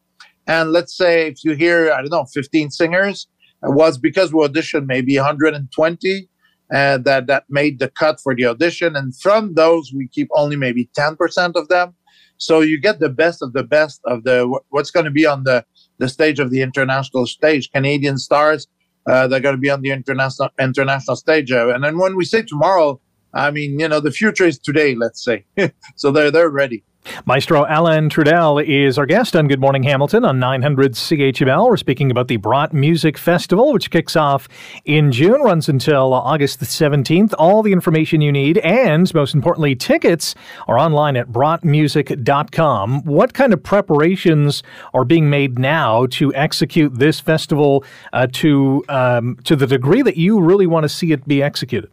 and 0.47 0.71
let's 0.71 0.95
say 0.95 1.27
if 1.27 1.43
you 1.43 1.53
hear 1.53 1.91
I 1.91 2.01
don't 2.01 2.11
know 2.11 2.25
15 2.33 2.71
singers, 2.71 3.27
it 3.63 3.73
was 3.73 3.97
because 3.97 4.33
we 4.33 4.45
auditioned 4.45 4.87
maybe 4.87 5.15
120 5.15 6.29
uh, 6.73 6.97
that 6.97 7.27
that 7.27 7.43
made 7.49 7.79
the 7.79 7.89
cut 7.89 8.19
for 8.19 8.35
the 8.35 8.45
audition, 8.45 8.95
and 8.95 9.15
from 9.19 9.53
those 9.53 9.93
we 9.95 10.07
keep 10.07 10.29
only 10.35 10.55
maybe 10.55 10.89
10% 10.97 11.55
of 11.55 11.67
them. 11.67 11.93
So 12.41 12.61
you 12.61 12.79
get 12.79 12.99
the 12.99 13.09
best 13.09 13.41
of 13.41 13.53
the 13.53 13.63
best 13.63 14.01
of 14.05 14.23
the 14.23 14.59
what's 14.69 14.91
going 14.91 15.05
to 15.05 15.11
be 15.11 15.25
on 15.25 15.43
the 15.43 15.63
the 15.99 16.09
stage 16.09 16.39
of 16.39 16.49
the 16.49 16.61
international 16.61 17.25
stage. 17.27 17.71
Canadian 17.71 18.17
stars 18.17 18.67
uh, 19.07 19.27
they're 19.27 19.39
going 19.39 19.55
to 19.55 19.61
be 19.61 19.69
on 19.69 19.81
the 19.81 19.91
international 19.91 20.49
international 20.59 21.15
stage. 21.15 21.51
Uh, 21.51 21.69
and 21.69 21.83
then 21.83 21.97
when 21.97 22.15
we 22.15 22.25
say 22.25 22.41
tomorrow, 22.41 22.99
I 23.33 23.51
mean, 23.51 23.79
you 23.79 23.87
know, 23.87 23.99
the 23.99 24.11
future 24.11 24.45
is 24.45 24.59
today, 24.59 24.95
let's 24.95 25.23
say. 25.23 25.45
so 25.95 26.11
they're 26.11 26.31
they're 26.31 26.49
ready. 26.49 26.83
Maestro 27.25 27.65
Alain 27.67 28.09
Trudel 28.09 28.63
is 28.63 28.97
our 28.97 29.05
guest 29.05 29.35
on 29.35 29.47
Good 29.47 29.59
Morning 29.59 29.83
Hamilton 29.83 30.23
on 30.23 30.39
900 30.39 30.93
CHML. 30.93 31.67
We're 31.67 31.77
speaking 31.77 32.11
about 32.11 32.27
the 32.27 32.37
Brott 32.37 32.73
Music 32.73 33.17
Festival, 33.17 33.73
which 33.73 33.89
kicks 33.89 34.15
off 34.15 34.47
in 34.85 35.11
June, 35.11 35.41
runs 35.41 35.67
until 35.67 36.13
August 36.13 36.59
the 36.59 36.65
17th. 36.65 37.33
All 37.39 37.63
the 37.63 37.71
information 37.71 38.21
you 38.21 38.31
need, 38.31 38.59
and 38.59 39.11
most 39.13 39.33
importantly, 39.33 39.75
tickets 39.75 40.35
are 40.67 40.77
online 40.77 41.17
at 41.17 41.29
brottmusic.com. 41.29 43.03
What 43.03 43.33
kind 43.33 43.53
of 43.53 43.63
preparations 43.63 44.61
are 44.93 45.05
being 45.05 45.29
made 45.29 45.57
now 45.57 46.05
to 46.11 46.33
execute 46.35 46.97
this 46.97 47.19
festival 47.19 47.83
uh, 48.13 48.27
to 48.33 48.83
um, 48.89 49.37
to 49.43 49.55
the 49.55 49.67
degree 49.67 50.01
that 50.01 50.17
you 50.17 50.39
really 50.39 50.67
want 50.67 50.83
to 50.83 50.89
see 50.89 51.11
it 51.11 51.27
be 51.27 51.41
executed? 51.41 51.89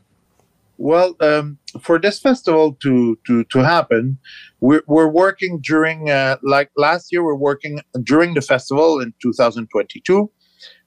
Well, 0.78 1.16
um, 1.20 1.58
for 1.80 1.98
this 1.98 2.20
festival 2.20 2.74
to 2.82 3.18
to 3.26 3.42
to 3.44 3.58
happen, 3.58 4.16
we're 4.60 4.84
we're 4.86 5.08
working 5.08 5.60
during 5.60 6.08
uh, 6.08 6.36
like 6.42 6.70
last 6.76 7.10
year. 7.10 7.24
We're 7.24 7.34
working 7.34 7.80
during 8.04 8.34
the 8.34 8.40
festival 8.40 9.00
in 9.00 9.12
2022. 9.20 10.30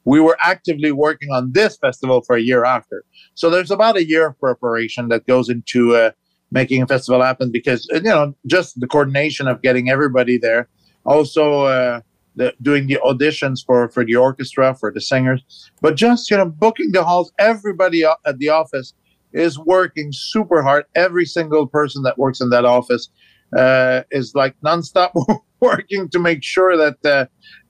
We 0.05 0.19
were 0.21 0.37
actively 0.41 0.93
working 0.93 1.29
on 1.31 1.51
this 1.51 1.77
festival 1.77 2.21
for 2.21 2.37
a 2.37 2.41
year 2.41 2.63
after. 2.63 3.03
So 3.33 3.49
there's 3.49 3.69
about 3.69 3.97
a 3.97 4.07
year 4.07 4.27
of 4.27 4.39
preparation 4.39 5.09
that 5.09 5.27
goes 5.27 5.49
into 5.49 5.93
uh, 5.93 6.11
making 6.51 6.81
a 6.81 6.87
festival 6.87 7.21
happen 7.21 7.51
because 7.51 7.85
you 7.91 8.01
know 8.01 8.33
just 8.47 8.79
the 8.79 8.87
coordination 8.87 9.49
of 9.49 9.61
getting 9.61 9.89
everybody 9.89 10.37
there, 10.37 10.69
also. 11.05 11.63
Uh, 11.63 12.01
the, 12.37 12.53
doing 12.61 12.87
the 12.87 12.97
auditions 13.03 13.59
for 13.65 13.89
for 13.89 14.05
the 14.05 14.15
orchestra 14.15 14.73
for 14.73 14.89
the 14.89 15.01
singers 15.01 15.69
but 15.81 15.97
just 15.97 16.31
you 16.31 16.37
know 16.37 16.45
booking 16.45 16.93
the 16.93 17.03
halls 17.03 17.29
everybody 17.37 18.05
at 18.05 18.37
the 18.37 18.47
office 18.47 18.93
is 19.33 19.57
working 19.59 20.11
super 20.11 20.61
hard. 20.61 20.85
Every 20.95 21.25
single 21.25 21.67
person 21.67 22.03
that 22.03 22.17
works 22.17 22.41
in 22.41 22.49
that 22.49 22.65
office 22.65 23.09
uh, 23.57 24.03
is 24.11 24.33
like 24.35 24.55
nonstop 24.65 25.11
working 25.59 26.09
to 26.09 26.19
make 26.19 26.43
sure 26.43 26.77
that 26.77 27.05
uh, 27.05 27.25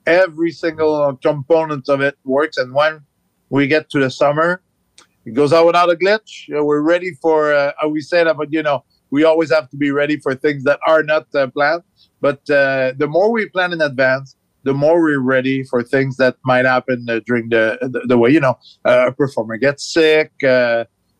every 0.06 0.50
single 0.50 1.16
component 1.22 1.88
of 1.88 2.00
it 2.00 2.16
works. 2.24 2.56
And 2.56 2.74
when 2.74 3.00
we 3.50 3.66
get 3.66 3.90
to 3.90 4.00
the 4.00 4.10
summer, 4.10 4.62
it 5.24 5.34
goes 5.34 5.52
out 5.52 5.66
without 5.66 5.90
a 5.90 5.96
glitch. 5.96 6.48
We're 6.48 6.80
ready 6.80 7.12
for. 7.20 7.52
Uh, 7.54 7.72
we 7.88 8.00
say 8.00 8.24
that, 8.24 8.36
but 8.36 8.52
you 8.52 8.62
know, 8.62 8.84
we 9.10 9.24
always 9.24 9.52
have 9.52 9.70
to 9.70 9.76
be 9.76 9.90
ready 9.90 10.18
for 10.18 10.34
things 10.34 10.64
that 10.64 10.80
are 10.86 11.02
not 11.02 11.26
uh, 11.34 11.46
planned. 11.48 11.82
But 12.20 12.48
uh, 12.50 12.92
the 12.96 13.06
more 13.08 13.30
we 13.30 13.48
plan 13.48 13.72
in 13.72 13.80
advance, 13.80 14.36
the 14.64 14.74
more 14.74 15.00
we're 15.00 15.20
ready 15.20 15.64
for 15.64 15.82
things 15.82 16.16
that 16.16 16.36
might 16.44 16.64
happen 16.64 17.06
uh, 17.08 17.20
during 17.26 17.48
the, 17.48 17.78
the, 17.82 18.00
the 18.06 18.18
way. 18.18 18.30
You 18.30 18.40
know, 18.40 18.58
a 18.84 19.12
performer 19.12 19.56
gets 19.58 19.92
sick 19.92 20.32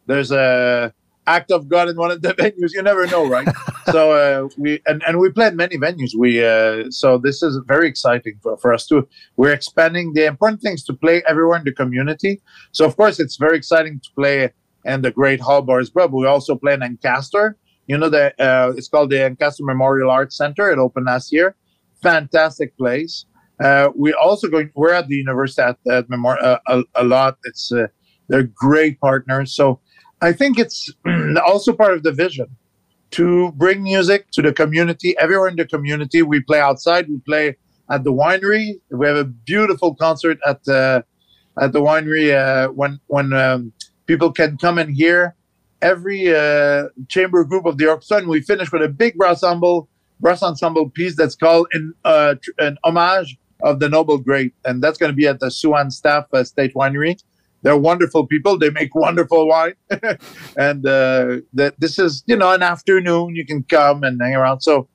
there's 0.06 0.30
a 0.30 0.92
act 1.26 1.52
of 1.52 1.68
God 1.68 1.88
in 1.88 1.96
one 1.96 2.10
of 2.10 2.22
the 2.22 2.34
venues. 2.34 2.70
You 2.74 2.82
never 2.82 3.06
know, 3.06 3.26
right? 3.26 3.48
so 3.90 4.12
uh, 4.12 4.48
we 4.56 4.80
and, 4.86 5.02
and 5.06 5.18
we 5.18 5.30
played 5.30 5.54
many 5.54 5.76
venues. 5.76 6.10
We 6.16 6.44
uh, 6.44 6.90
so 6.90 7.18
this 7.18 7.42
is 7.42 7.60
very 7.66 7.88
exciting 7.88 8.38
for, 8.42 8.56
for 8.58 8.72
us 8.72 8.86
too. 8.86 9.08
We're 9.36 9.52
expanding. 9.52 10.12
The 10.14 10.26
important 10.26 10.62
things 10.62 10.84
to 10.84 10.92
play 10.92 11.22
everywhere 11.28 11.58
in 11.58 11.64
the 11.64 11.72
community. 11.72 12.40
So 12.72 12.84
of 12.84 12.96
course 12.96 13.20
it's 13.20 13.36
very 13.36 13.56
exciting 13.56 14.00
to 14.00 14.10
play 14.14 14.50
in 14.84 15.02
the 15.02 15.10
Great 15.10 15.40
Hall 15.40 15.62
Bars, 15.62 15.90
but 15.90 16.12
we 16.12 16.26
also 16.26 16.56
play 16.56 16.74
in 16.74 16.82
Ancaster. 16.82 17.56
You 17.86 17.98
know 17.98 18.08
that 18.08 18.38
uh, 18.40 18.72
it's 18.76 18.88
called 18.88 19.10
the 19.10 19.24
Ancaster 19.24 19.64
Memorial 19.64 20.10
Arts 20.10 20.36
Center. 20.36 20.70
It 20.70 20.78
opened 20.78 21.06
last 21.06 21.32
year. 21.32 21.56
Fantastic 22.02 22.76
place. 22.76 23.26
Uh, 23.62 23.90
we 23.94 24.12
also 24.12 24.48
going. 24.48 24.70
We're 24.74 24.92
at 24.92 25.08
the 25.08 25.16
university 25.16 25.62
at, 25.62 25.78
at 25.90 26.08
Memorial 26.08 26.44
uh, 26.44 26.58
a, 26.66 27.02
a, 27.02 27.04
lot. 27.04 27.38
It's 27.44 27.70
uh, 27.70 27.86
they're 28.28 28.44
great 28.54 28.98
partners. 29.00 29.54
So 29.54 29.80
I 30.22 30.32
think 30.32 30.58
it's 30.58 30.88
also 31.44 31.72
part 31.72 31.94
of 31.94 32.04
the 32.04 32.12
vision 32.12 32.46
to 33.10 33.52
bring 33.52 33.82
music 33.82 34.30
to 34.30 34.40
the 34.40 34.52
community, 34.52 35.18
everywhere 35.18 35.48
in 35.48 35.56
the 35.56 35.66
community. 35.66 36.22
We 36.22 36.40
play 36.40 36.60
outside, 36.60 37.08
we 37.08 37.18
play 37.18 37.56
at 37.90 38.04
the 38.04 38.12
winery. 38.12 38.80
We 38.90 39.06
have 39.06 39.16
a 39.16 39.24
beautiful 39.24 39.94
concert 39.96 40.38
at 40.46 40.64
the 40.64 41.04
at 41.60 41.72
the 41.72 41.80
winery 41.80 42.32
uh, 42.34 42.68
when 42.68 43.00
when 43.08 43.32
um, 43.32 43.72
people 44.06 44.32
can 44.32 44.56
come 44.56 44.78
and 44.78 44.94
hear 44.94 45.34
every 45.82 46.34
uh, 46.34 46.84
chamber 47.08 47.44
group 47.44 47.66
of 47.66 47.76
the 47.76 47.90
orchestra. 47.90 48.18
And 48.18 48.28
we 48.28 48.40
finish 48.40 48.70
with 48.72 48.82
a 48.82 48.88
big 48.88 49.16
brass 49.16 49.42
ensemble 49.42 49.88
brass 50.20 50.42
ensemble 50.42 50.88
piece 50.88 51.16
that's 51.16 51.34
called 51.34 51.66
in, 51.74 51.92
uh, 52.04 52.36
an 52.58 52.78
homage 52.84 53.36
of 53.64 53.80
the 53.80 53.88
noble 53.88 54.18
great, 54.18 54.54
and 54.64 54.82
that's 54.82 54.98
going 54.98 55.10
to 55.10 55.16
be 55.16 55.26
at 55.26 55.40
the 55.40 55.50
Sue-Ann 55.50 55.90
Staff 55.90 56.26
uh, 56.32 56.44
State 56.44 56.74
Winery. 56.74 57.20
They're 57.62 57.76
wonderful 57.76 58.26
people. 58.26 58.58
They 58.58 58.70
make 58.70 58.94
wonderful 58.94 59.48
wine, 59.48 59.74
and 60.56 60.86
uh, 60.86 61.38
that 61.54 61.74
this 61.78 61.98
is 61.98 62.24
you 62.26 62.36
know 62.36 62.52
an 62.52 62.62
afternoon 62.62 63.36
you 63.36 63.46
can 63.46 63.62
come 63.62 64.02
and 64.02 64.20
hang 64.20 64.34
around. 64.34 64.60
So, 64.60 64.88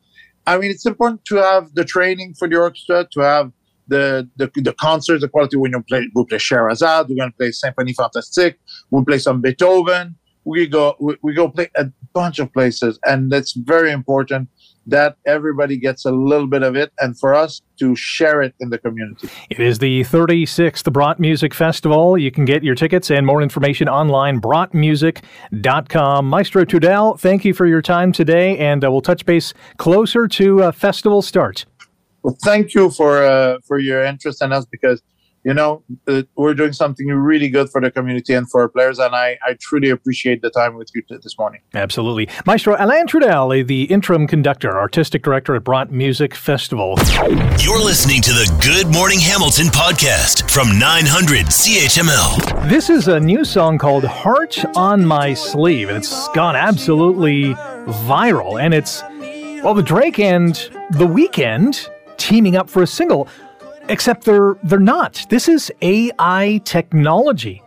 I 0.46 0.58
mean, 0.58 0.72
it's 0.72 0.86
important 0.86 1.26
to 1.26 1.38
have 1.38 1.74
the 1.76 1.86
training 1.86 2.36
for 2.38 2.48
the 2.48 2.58
orchestra, 2.58 3.08
to 3.12 3.20
have 3.22 3.52
the 3.88 4.30
the, 4.36 4.52
the 4.56 4.74
concerts, 4.74 5.22
the 5.22 5.30
quality. 5.30 5.58
When 5.58 5.72
you 5.72 5.82
play, 5.82 6.10
we 6.14 6.26
play 6.26 6.38
Scheherazade, 6.38 7.08
we're 7.10 7.16
going 7.16 7.32
to 7.32 7.38
play 7.38 7.50
Symphonie 7.52 7.96
Fantastique, 7.96 8.58
we 8.92 9.04
play 9.04 9.20
some 9.20 9.42
Beethoven. 9.42 10.16
We 10.44 10.66
go 10.68 10.96
we, 11.00 11.18
we 11.22 11.34
go 11.34 11.50
play 11.50 11.70
a 11.76 11.88
bunch 12.14 12.40
of 12.40 12.52
places, 12.54 13.00
and 13.06 13.32
that's 13.32 13.54
very 13.54 13.92
important 13.92 14.50
that 14.88 15.18
everybody 15.26 15.78
gets 15.78 16.06
a 16.06 16.12
little 16.12 16.48
bit 16.48 16.64
of 16.64 16.76
it 16.76 16.92
and 17.00 17.20
for 17.20 17.36
us 17.36 17.62
to 17.80 17.96
share 17.96 18.42
it 18.42 18.56
in 18.60 18.70
the 18.70 18.78
community. 18.78 19.30
It 19.50 19.60
is 19.60 19.80
the 19.80 20.02
36th 20.02 20.92
Brott 20.92 21.20
Music 21.20 21.54
Festival. 21.54 22.18
You 22.18 22.32
can 22.32 22.46
get 22.46 22.64
your 22.64 22.76
tickets 22.76 23.12
and 23.12 23.26
more 23.26 23.42
information 23.42 23.90
online, 23.90 24.42
brottmusic.com. 24.42 26.30
Maestro 26.30 26.66
Trudel, 26.66 27.20
thank 27.20 27.46
you 27.46 27.54
for 27.54 27.66
your 27.66 27.82
time 27.82 28.12
today, 28.12 28.58
and 28.58 28.84
uh, 28.84 28.92
we'll 28.92 29.02
touch 29.02 29.26
base 29.26 29.54
closer 29.78 30.28
to 30.28 30.64
uh, 30.64 30.72
festival 30.72 31.22
start. 31.22 31.66
Well, 32.24 32.38
thank 32.44 32.74
you 32.74 32.90
for 32.90 33.24
uh, 33.24 33.60
for 33.66 33.80
your 33.80 34.04
interest 34.04 34.42
in 34.42 34.52
us 34.52 34.66
because 34.66 35.02
you 35.48 35.54
know, 35.54 35.82
uh, 36.10 36.24
we're 36.36 36.54
doing 36.54 36.74
something 36.74 37.08
really 37.08 37.48
good 37.48 37.70
for 37.70 37.80
the 37.80 37.90
community 37.90 38.34
and 38.34 38.52
for 38.52 38.64
our 38.64 38.68
players. 38.68 39.00
And 39.00 39.16
I, 39.16 39.40
I 39.48 39.54
truly 39.54 39.90
appreciate 39.90 40.42
the 40.42 40.50
time 40.50 40.76
with 40.76 40.90
you 40.94 41.02
t- 41.04 41.16
this 41.24 41.40
morning. 41.40 41.62
Absolutely. 41.74 42.28
Maestro 42.46 42.76
Alain 42.78 43.08
Trudel, 43.08 43.66
the 43.66 43.84
interim 43.84 44.28
conductor, 44.28 44.78
artistic 44.78 45.24
director 45.24 45.56
at 45.56 45.64
Brott 45.64 45.90
Music 45.90 46.36
Festival. 46.36 46.96
You're 47.62 47.80
listening 47.80 48.22
to 48.24 48.32
the 48.32 48.60
Good 48.62 48.94
Morning 48.94 49.22
Hamilton 49.22 49.68
podcast 49.68 50.52
from 50.52 50.78
900 50.78 51.46
CHML. 51.46 52.68
This 52.68 52.90
is 52.90 53.08
a 53.08 53.18
new 53.18 53.46
song 53.46 53.78
called 53.78 54.04
Heart 54.04 54.66
on 54.76 55.06
My 55.06 55.34
Sleeve, 55.34 55.88
and 55.88 55.98
it's 55.98 56.28
gone 56.36 56.58
absolutely 56.58 57.54
viral. 58.04 58.62
And 58.62 58.74
it's, 58.74 59.02
well, 59.64 59.74
the 59.74 59.82
Drake 59.82 60.20
and 60.20 60.56
The 60.92 61.08
Weeknd 61.08 61.88
teaming 62.18 62.58
up 62.58 62.70
for 62.70 62.84
a 62.84 62.88
single. 62.88 63.30
Except 63.90 64.26
they're 64.26 64.56
they're 64.64 64.80
not. 64.80 65.26
This 65.30 65.48
is 65.48 65.72
AI 65.82 66.62
technology 66.66 67.62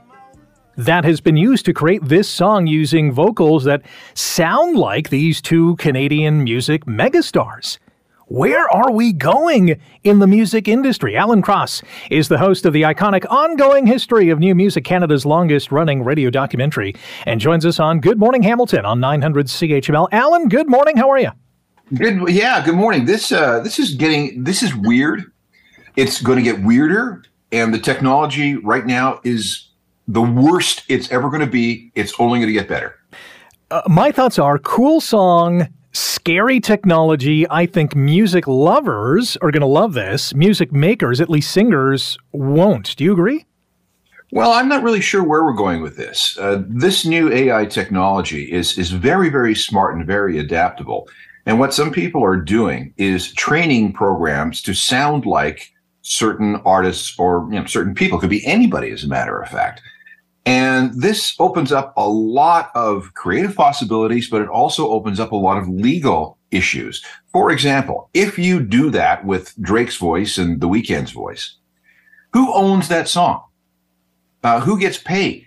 that 0.76 1.04
has 1.04 1.20
been 1.20 1.36
used 1.36 1.64
to 1.66 1.72
create 1.72 2.04
this 2.04 2.28
song 2.28 2.66
using 2.66 3.12
vocals 3.12 3.64
that 3.64 3.82
sound 4.14 4.76
like 4.76 5.10
these 5.10 5.40
two 5.40 5.76
Canadian 5.76 6.44
music 6.44 6.84
megastars. 6.84 7.78
Where 8.26 8.68
are 8.72 8.92
we 8.92 9.12
going 9.12 9.80
in 10.04 10.20
the 10.20 10.26
music 10.26 10.68
industry? 10.68 11.16
Alan 11.16 11.42
Cross 11.42 11.82
is 12.10 12.28
the 12.28 12.38
host 12.38 12.64
of 12.64 12.72
the 12.72 12.82
iconic 12.82 13.26
Ongoing 13.28 13.86
History 13.86 14.30
of 14.30 14.38
New 14.38 14.54
Music 14.54 14.84
Canada's 14.84 15.26
longest 15.26 15.72
running 15.72 16.04
radio 16.04 16.30
documentary 16.30 16.94
and 17.26 17.40
joins 17.40 17.66
us 17.66 17.80
on 17.80 17.98
Good 17.98 18.18
Morning 18.18 18.42
Hamilton 18.42 18.84
on 18.84 19.00
900 19.00 19.46
CHML. 19.46 20.08
Alan, 20.12 20.48
good 20.48 20.68
morning. 20.68 20.96
How 20.96 21.10
are 21.10 21.18
you? 21.18 21.30
Good. 21.92 22.28
Yeah, 22.28 22.64
good 22.64 22.76
morning. 22.76 23.04
This 23.04 23.32
uh, 23.32 23.60
this 23.60 23.80
is 23.80 23.96
getting 23.96 24.44
this 24.44 24.62
is 24.62 24.76
weird 24.76 25.24
it's 25.96 26.20
going 26.20 26.36
to 26.36 26.42
get 26.44 26.62
weirder, 26.62 27.22
and 27.52 27.74
the 27.74 27.78
technology 27.78 28.56
right 28.56 28.86
now 28.86 29.20
is 29.24 29.68
the 30.08 30.22
worst 30.22 30.84
it's 30.88 31.10
ever 31.10 31.28
going 31.28 31.40
to 31.40 31.46
be. 31.46 31.92
It's 31.94 32.14
only 32.18 32.38
going 32.38 32.48
to 32.48 32.52
get 32.52 32.68
better. 32.68 32.96
Uh, 33.70 33.82
my 33.86 34.10
thoughts 34.10 34.38
are 34.38 34.58
cool 34.58 35.00
song, 35.00 35.68
scary 35.92 36.60
technology. 36.60 37.48
I 37.48 37.66
think 37.66 37.94
music 37.94 38.46
lovers 38.46 39.36
are 39.38 39.50
going 39.50 39.60
to 39.60 39.66
love 39.66 39.94
this. 39.94 40.34
Music 40.34 40.72
makers, 40.72 41.20
at 41.20 41.30
least 41.30 41.52
singers, 41.52 42.18
won't. 42.32 42.96
Do 42.96 43.04
you 43.04 43.12
agree? 43.12 43.46
Well, 44.32 44.52
I'm 44.52 44.68
not 44.68 44.84
really 44.84 45.00
sure 45.00 45.24
where 45.24 45.44
we're 45.44 45.52
going 45.52 45.82
with 45.82 45.96
this. 45.96 46.38
Uh, 46.38 46.62
this 46.66 47.04
new 47.04 47.32
AI 47.32 47.66
technology 47.66 48.50
is 48.50 48.78
is 48.78 48.90
very, 48.92 49.28
very 49.28 49.56
smart 49.56 49.96
and 49.96 50.06
very 50.06 50.38
adaptable. 50.38 51.08
And 51.46 51.58
what 51.58 51.74
some 51.74 51.90
people 51.90 52.24
are 52.24 52.36
doing 52.36 52.94
is 52.96 53.32
training 53.32 53.92
programs 53.92 54.62
to 54.62 54.74
sound 54.74 55.26
like 55.26 55.72
certain 56.02 56.56
artists 56.64 57.14
or 57.18 57.48
you 57.50 57.58
know, 57.58 57.66
certain 57.66 57.94
people. 57.94 58.18
Could 58.18 58.30
be 58.30 58.46
anybody, 58.46 58.90
as 58.90 59.04
a 59.04 59.08
matter 59.08 59.40
of 59.40 59.48
fact. 59.48 59.82
And 60.46 61.00
this 61.00 61.34
opens 61.38 61.70
up 61.70 61.92
a 61.96 62.08
lot 62.08 62.70
of 62.74 63.12
creative 63.14 63.54
possibilities, 63.54 64.28
but 64.28 64.40
it 64.40 64.48
also 64.48 64.88
opens 64.88 65.20
up 65.20 65.32
a 65.32 65.36
lot 65.36 65.58
of 65.58 65.68
legal 65.68 66.38
issues. 66.50 67.04
For 67.32 67.50
example, 67.50 68.08
if 68.14 68.38
you 68.38 68.60
do 68.60 68.90
that 68.90 69.24
with 69.24 69.54
Drake's 69.60 69.96
voice 69.96 70.38
and 70.38 70.60
The 70.60 70.68
Weeknd's 70.68 71.12
voice, 71.12 71.56
who 72.32 72.52
owns 72.54 72.88
that 72.88 73.08
song? 73.08 73.44
Uh, 74.42 74.60
who 74.60 74.78
gets 74.78 74.98
paid? 74.98 75.46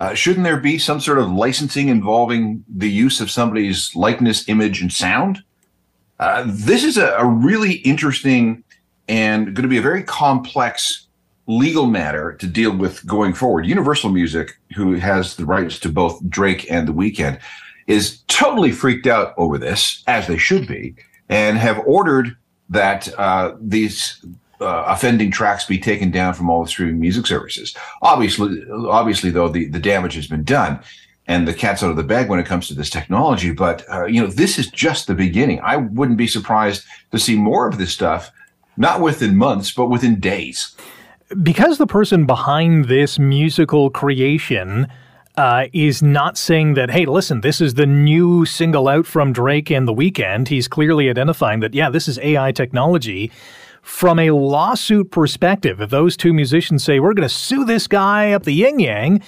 Uh, 0.00 0.14
shouldn't 0.14 0.44
there 0.44 0.58
be 0.58 0.78
some 0.78 0.98
sort 0.98 1.18
of 1.18 1.30
licensing 1.30 1.88
involving 1.88 2.64
the 2.68 2.90
use 2.90 3.20
of 3.20 3.30
somebody's 3.30 3.94
likeness, 3.94 4.48
image, 4.48 4.82
and 4.82 4.92
sound? 4.92 5.44
Uh, 6.18 6.44
this 6.46 6.82
is 6.82 6.98
a, 6.98 7.14
a, 7.14 7.24
really 7.24 7.74
interesting 7.74 8.64
and 9.08 9.46
going 9.46 9.62
to 9.62 9.68
be 9.68 9.78
a 9.78 9.82
very 9.82 10.02
complex 10.02 11.06
legal 11.46 11.86
matter 11.86 12.34
to 12.34 12.46
deal 12.46 12.74
with 12.74 13.04
going 13.06 13.34
forward. 13.34 13.66
Universal 13.66 14.10
Music, 14.10 14.58
who 14.74 14.94
has 14.94 15.36
the 15.36 15.44
rights 15.44 15.78
to 15.80 15.88
both 15.88 16.20
Drake 16.28 16.70
and 16.70 16.86
The 16.86 16.92
Weeknd, 16.92 17.40
is 17.86 18.20
totally 18.28 18.70
freaked 18.70 19.06
out 19.06 19.34
over 19.36 19.58
this, 19.58 20.02
as 20.06 20.26
they 20.26 20.38
should 20.38 20.66
be, 20.66 20.94
and 21.28 21.58
have 21.58 21.80
ordered 21.84 22.36
that 22.70 23.12
uh, 23.18 23.54
these 23.60 24.24
uh, 24.60 24.84
offending 24.86 25.30
tracks 25.30 25.64
be 25.66 25.78
taken 25.78 26.10
down 26.10 26.32
from 26.34 26.48
all 26.48 26.62
the 26.62 26.68
streaming 26.68 27.00
music 27.00 27.26
services. 27.26 27.76
Obviously, 28.00 28.64
obviously, 28.70 29.30
though, 29.30 29.48
the, 29.48 29.66
the 29.66 29.78
damage 29.78 30.14
has 30.14 30.28
been 30.28 30.44
done 30.44 30.80
and 31.26 31.46
the 31.46 31.54
cat's 31.54 31.82
out 31.82 31.90
of 31.90 31.96
the 31.96 32.02
bag 32.02 32.28
when 32.28 32.40
it 32.40 32.46
comes 32.46 32.68
to 32.68 32.74
this 32.74 32.90
technology. 32.90 33.52
But 33.52 33.84
uh, 33.90 34.06
you 34.06 34.20
know, 34.20 34.26
this 34.26 34.58
is 34.58 34.68
just 34.68 35.06
the 35.06 35.14
beginning. 35.14 35.60
I 35.60 35.76
wouldn't 35.76 36.18
be 36.18 36.26
surprised 36.26 36.84
to 37.10 37.18
see 37.18 37.36
more 37.36 37.68
of 37.68 37.78
this 37.78 37.92
stuff, 37.92 38.30
not 38.76 39.00
within 39.00 39.36
months, 39.36 39.72
but 39.72 39.88
within 39.88 40.18
days. 40.20 40.74
Because 41.42 41.78
the 41.78 41.86
person 41.86 42.26
behind 42.26 42.86
this 42.86 43.18
musical 43.18 43.90
creation 43.90 44.86
uh, 45.36 45.66
is 45.72 46.02
not 46.02 46.36
saying 46.36 46.74
that, 46.74 46.90
hey, 46.90 47.06
listen, 47.06 47.40
this 47.40 47.60
is 47.60 47.74
the 47.74 47.86
new 47.86 48.44
single 48.44 48.88
out 48.88 49.06
from 49.06 49.32
Drake 49.32 49.70
and 49.70 49.88
The 49.88 49.94
Weeknd. 49.94 50.48
He's 50.48 50.68
clearly 50.68 51.08
identifying 51.08 51.60
that, 51.60 51.74
yeah, 51.74 51.88
this 51.88 52.06
is 52.06 52.18
AI 52.18 52.52
technology. 52.52 53.30
From 53.80 54.18
a 54.18 54.30
lawsuit 54.30 55.10
perspective, 55.10 55.80
if 55.80 55.90
those 55.90 56.16
two 56.16 56.32
musicians 56.32 56.84
say, 56.84 57.00
we're 57.00 57.14
going 57.14 57.28
to 57.28 57.34
sue 57.34 57.64
this 57.64 57.88
guy 57.88 58.32
up 58.32 58.44
the 58.44 58.52
yin 58.52 58.78
yang, 58.78 59.22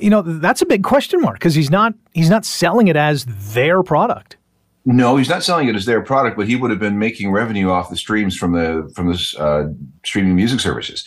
you 0.00 0.10
know, 0.10 0.20
that's 0.22 0.62
a 0.62 0.66
big 0.66 0.82
question 0.82 1.20
mark 1.20 1.38
because 1.38 1.54
he's 1.54 1.70
not 1.70 1.94
he's 2.12 2.28
not 2.28 2.44
selling 2.44 2.88
it 2.88 2.96
as 2.96 3.24
their 3.54 3.82
product. 3.82 4.36
No, 4.84 5.16
he's 5.16 5.28
not 5.28 5.42
selling 5.42 5.68
it 5.68 5.76
as 5.76 5.84
their 5.84 6.00
product, 6.02 6.36
but 6.36 6.48
he 6.48 6.56
would 6.56 6.70
have 6.70 6.80
been 6.80 6.98
making 6.98 7.30
revenue 7.30 7.70
off 7.70 7.90
the 7.90 7.96
streams 7.96 8.36
from 8.36 8.52
the 8.52 8.90
from 8.94 9.08
the 9.12 9.36
uh, 9.38 9.68
streaming 10.04 10.34
music 10.34 10.60
services. 10.60 11.06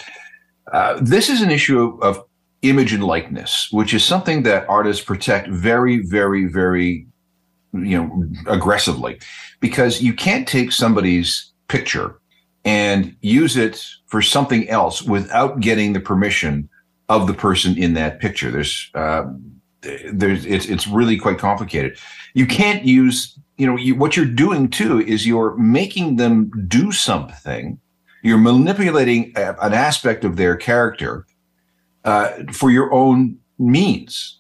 Uh, 0.72 1.00
this 1.02 1.30
is 1.30 1.42
an 1.42 1.52
issue 1.52 1.80
of, 1.80 2.02
of 2.02 2.26
image 2.62 2.94
and 2.94 3.04
likeness, 3.04 3.68
which 3.72 3.94
is 3.94 4.04
something 4.06 4.44
that 4.44 4.68
artists 4.70 5.04
protect 5.04 5.50
very, 5.50 6.00
very, 6.00 6.46
very, 6.46 7.06
you 7.74 7.98
know, 7.98 8.30
aggressively, 8.48 9.20
because 9.60 10.02
you 10.02 10.14
can't 10.14 10.48
take 10.48 10.72
somebody's 10.72 11.52
picture 11.68 12.20
and 12.64 13.16
use 13.22 13.58
it 13.58 13.86
for 14.08 14.22
something 14.22 14.70
else 14.70 15.02
without 15.02 15.60
getting 15.60 15.94
the 15.94 16.00
permission 16.00 16.70
of 17.10 17.28
the 17.28 17.34
person 17.34 17.78
in 17.78 17.94
that 17.96 18.20
picture. 18.20 18.50
There's, 18.50 18.90
uh, 18.96 19.26
there's, 20.14 20.46
it's, 20.46 20.68
it's 20.68 20.88
really 20.88 21.18
quite 21.18 21.40
complicated. 21.40 21.98
You 22.34 22.48
can't 22.48 22.86
use, 22.86 23.38
you 23.58 23.68
know, 23.68 23.76
you, 23.76 23.96
what 23.96 24.18
you're 24.18 24.26
doing 24.26 24.70
too 24.70 25.02
is 25.02 25.28
you're 25.28 25.56
making 25.58 26.16
them 26.16 26.52
do 26.68 26.92
something. 26.92 27.80
You're 28.24 28.38
manipulating 28.38 29.34
a, 29.36 29.56
an 29.62 29.74
aspect 29.74 30.24
of 30.24 30.38
their 30.38 30.56
character 30.56 31.26
uh, 32.04 32.32
for 32.52 32.72
your 32.72 32.92
own 32.94 33.38
means 33.60 34.40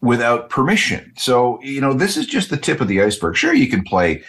without 0.00 0.50
permission. 0.50 1.12
So, 1.16 1.58
you 1.62 1.80
know, 1.80 1.94
this 1.94 2.16
is 2.16 2.26
just 2.26 2.50
the 2.50 2.56
tip 2.56 2.80
of 2.80 2.88
the 2.88 3.02
iceberg. 3.02 3.36
Sure, 3.36 3.54
you 3.54 3.68
can 3.68 3.82
play, 3.82 4.22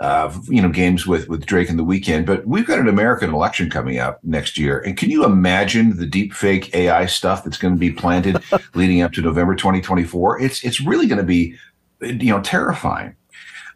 uh, 0.00 0.34
you 0.48 0.62
know, 0.62 0.70
games 0.70 1.06
with, 1.06 1.28
with 1.28 1.44
Drake 1.44 1.68
in 1.68 1.76
the 1.76 1.84
Weeknd 1.84 2.24
but 2.24 2.46
we've 2.46 2.66
got 2.66 2.78
an 2.78 2.88
American 2.88 3.32
election 3.32 3.70
coming 3.70 3.98
up 3.98 4.18
next 4.24 4.58
year. 4.58 4.80
And 4.80 4.96
can 4.96 5.10
you 5.10 5.24
imagine 5.24 5.96
the 5.98 6.06
deep 6.06 6.32
fake 6.32 6.74
AI 6.74 7.06
stuff 7.06 7.44
that's 7.44 7.58
going 7.58 7.74
to 7.74 7.80
be 7.80 7.92
planted 7.92 8.42
leading 8.74 9.02
up 9.02 9.12
to 9.12 9.20
November 9.20 9.54
2024? 9.54 10.40
It's, 10.40 10.64
it's 10.64 10.80
really 10.80 11.06
going 11.06 11.18
to 11.18 11.24
be, 11.24 11.54
you 12.00 12.32
know, 12.32 12.40
terrifying. 12.40 13.14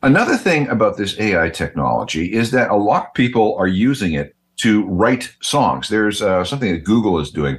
Another 0.04 0.36
thing 0.36 0.66
about 0.68 0.96
this 0.96 1.18
AI 1.20 1.48
technology 1.48 2.32
is 2.32 2.50
that 2.50 2.70
a 2.70 2.76
lot 2.76 3.06
of 3.06 3.14
people 3.14 3.54
are 3.56 3.68
using 3.68 4.14
it 4.14 4.34
to 4.56 4.84
write 4.86 5.32
songs. 5.42 5.88
There's 5.88 6.20
uh, 6.20 6.44
something 6.44 6.72
that 6.72 6.84
Google 6.84 7.20
is 7.20 7.30
doing 7.30 7.58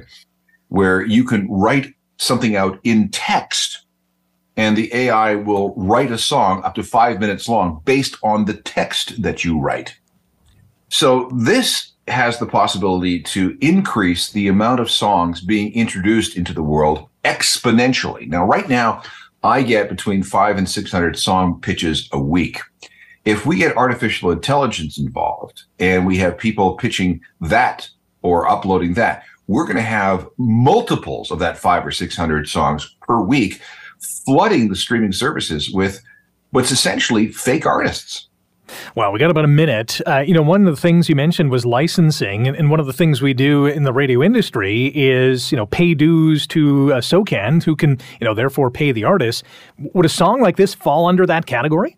where 0.68 1.02
you 1.02 1.24
can 1.24 1.50
write 1.50 1.94
something 2.18 2.54
out 2.54 2.78
in 2.84 3.08
text 3.10 3.84
and 4.56 4.76
the 4.76 4.94
AI 4.94 5.34
will 5.34 5.74
write 5.76 6.12
a 6.12 6.18
song 6.18 6.62
up 6.64 6.74
to 6.76 6.82
five 6.82 7.18
minutes 7.18 7.48
long 7.48 7.80
based 7.84 8.16
on 8.22 8.44
the 8.44 8.54
text 8.54 9.20
that 9.22 9.44
you 9.44 9.58
write. 9.58 9.98
So 10.90 11.30
this 11.34 11.92
has 12.06 12.38
the 12.38 12.46
possibility 12.46 13.20
to 13.22 13.56
increase 13.60 14.30
the 14.30 14.48
amount 14.48 14.80
of 14.80 14.90
songs 14.90 15.40
being 15.40 15.72
introduced 15.72 16.36
into 16.36 16.52
the 16.52 16.62
world 16.62 17.08
exponentially. 17.24 18.28
Now, 18.28 18.44
right 18.44 18.68
now, 18.68 19.02
I 19.44 19.62
get 19.62 19.90
between 19.90 20.22
five 20.22 20.56
and 20.56 20.66
600 20.68 21.18
song 21.18 21.60
pitches 21.60 22.08
a 22.12 22.18
week. 22.18 22.60
If 23.26 23.44
we 23.44 23.56
get 23.56 23.76
artificial 23.76 24.30
intelligence 24.30 24.98
involved 24.98 25.64
and 25.78 26.06
we 26.06 26.16
have 26.16 26.38
people 26.38 26.76
pitching 26.76 27.20
that 27.42 27.90
or 28.22 28.48
uploading 28.48 28.94
that, 28.94 29.22
we're 29.46 29.64
going 29.64 29.76
to 29.76 29.82
have 29.82 30.26
multiples 30.38 31.30
of 31.30 31.40
that 31.40 31.58
five 31.58 31.86
or 31.86 31.90
600 31.90 32.48
songs 32.48 32.96
per 33.02 33.20
week, 33.20 33.60
flooding 34.24 34.70
the 34.70 34.76
streaming 34.76 35.12
services 35.12 35.70
with 35.70 36.02
what's 36.50 36.70
essentially 36.70 37.30
fake 37.30 37.66
artists. 37.66 38.28
Well, 38.94 39.12
we 39.12 39.18
got 39.18 39.30
about 39.30 39.44
a 39.44 39.48
minute. 39.48 40.00
Uh, 40.06 40.20
you 40.20 40.34
know, 40.34 40.42
one 40.42 40.66
of 40.66 40.74
the 40.74 40.80
things 40.80 41.08
you 41.08 41.16
mentioned 41.16 41.50
was 41.50 41.64
licensing, 41.64 42.46
and, 42.46 42.56
and, 42.56 42.70
one 42.70 42.80
of 42.80 42.86
the 42.86 42.92
things 42.92 43.22
we 43.22 43.34
do 43.34 43.66
in 43.66 43.84
the 43.84 43.92
radio 43.92 44.22
industry 44.22 44.92
is, 44.94 45.52
you 45.52 45.56
know, 45.56 45.66
pay 45.66 45.94
dues 45.94 46.46
to 46.48 46.92
uh, 46.92 47.00
SOCAN, 47.00 47.62
who 47.62 47.76
can, 47.76 47.98
you 48.20 48.24
know, 48.24 48.34
therefore 48.34 48.70
pay 48.70 48.92
the 48.92 49.04
artist. 49.04 49.44
Would 49.78 50.06
a 50.06 50.08
song 50.08 50.40
like 50.40 50.56
this 50.56 50.74
fall 50.74 51.06
under 51.06 51.26
that 51.26 51.46
category? 51.46 51.96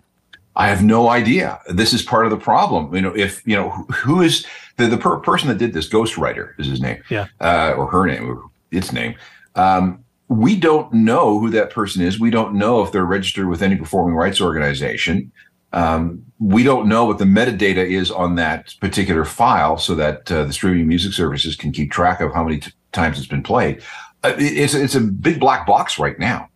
I 0.57 0.69
have 0.69 0.83
no 0.83 1.09
idea. 1.11 1.61
This 1.69 1.93
is 1.93 2.03
part 2.03 2.25
of 2.25 2.31
the 2.31 2.39
problem. 2.39 2.95
You 2.95 3.03
know, 3.03 3.15
if 3.15 3.47
you 3.47 3.55
know 3.55 3.71
who 3.71 4.23
is 4.23 4.47
the 4.77 4.87
the 4.87 4.97
per- 4.97 5.19
person 5.19 5.49
that 5.49 5.59
did 5.59 5.75
this, 5.75 5.89
Ghostwriter 5.89 6.59
is 6.59 6.67
his 6.67 6.81
name, 6.81 7.03
yeah, 7.11 7.27
uh, 7.41 7.75
or 7.77 7.87
her 7.89 8.07
name, 8.07 8.31
or 8.31 8.51
its 8.71 8.93
name. 8.93 9.15
Um, 9.55 10.03
we 10.29 10.57
don't 10.57 10.93
know 10.93 11.39
who 11.39 11.51
that 11.51 11.71
person 11.71 12.03
is. 12.03 12.19
We 12.19 12.31
don't 12.31 12.55
know 12.55 12.83
if 12.83 12.91
they're 12.91 13.05
registered 13.05 13.49
with 13.49 13.63
any 13.63 13.77
performing 13.77 14.17
rights 14.17 14.41
organization. 14.41 15.31
Um, 15.77 16.25
we 16.39 16.65
don't 16.65 16.89
know 16.89 17.05
what 17.05 17.19
the 17.19 17.27
metadata 17.27 17.87
is 17.87 18.11
on 18.11 18.37
that 18.37 18.75
particular 18.81 19.27
file, 19.27 19.77
so 19.77 19.95
that 19.95 20.33
uh, 20.33 20.45
the 20.45 20.53
streaming 20.53 20.89
music 20.89 21.13
services 21.13 21.55
can 21.55 21.71
keep 21.71 21.93
track 21.93 22.21
of 22.23 22.33
how 22.33 22.45
many 22.45 22.61
t- 22.61 22.73
times 22.93 23.19
it's 23.19 23.27
been 23.27 23.43
played. 23.43 23.83
Uh, 24.25 24.33
it's 24.39 24.75
it's 24.75 24.95
a 24.95 25.01
big 25.01 25.39
black 25.39 25.67
box 25.67 25.99
right 25.99 26.19
now. 26.19 26.49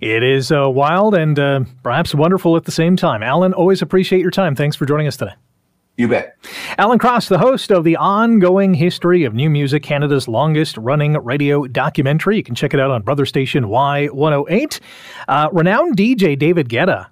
It 0.00 0.22
is 0.22 0.52
uh, 0.52 0.70
wild 0.70 1.16
and 1.16 1.36
uh, 1.38 1.64
perhaps 1.82 2.14
wonderful 2.14 2.56
at 2.56 2.64
the 2.64 2.70
same 2.70 2.94
time. 2.94 3.20
Alan, 3.22 3.52
always 3.52 3.82
appreciate 3.82 4.20
your 4.20 4.30
time. 4.30 4.54
Thanks 4.54 4.76
for 4.76 4.86
joining 4.86 5.08
us 5.08 5.16
today. 5.16 5.32
You 5.96 6.06
bet. 6.06 6.36
Alan 6.78 6.98
Cross, 7.00 7.28
the 7.28 7.38
host 7.38 7.72
of 7.72 7.82
the 7.82 7.96
ongoing 7.96 8.74
history 8.74 9.24
of 9.24 9.34
new 9.34 9.50
music, 9.50 9.82
Canada's 9.82 10.28
longest 10.28 10.76
running 10.76 11.14
radio 11.14 11.66
documentary. 11.66 12.36
You 12.36 12.42
can 12.44 12.54
check 12.54 12.74
it 12.74 12.80
out 12.80 12.90
on 12.90 13.02
Brother 13.02 13.26
Station 13.26 13.64
Y108. 13.64 14.78
Uh, 15.26 15.48
renowned 15.52 15.96
DJ 15.96 16.38
David 16.38 16.68
Guetta 16.68 17.06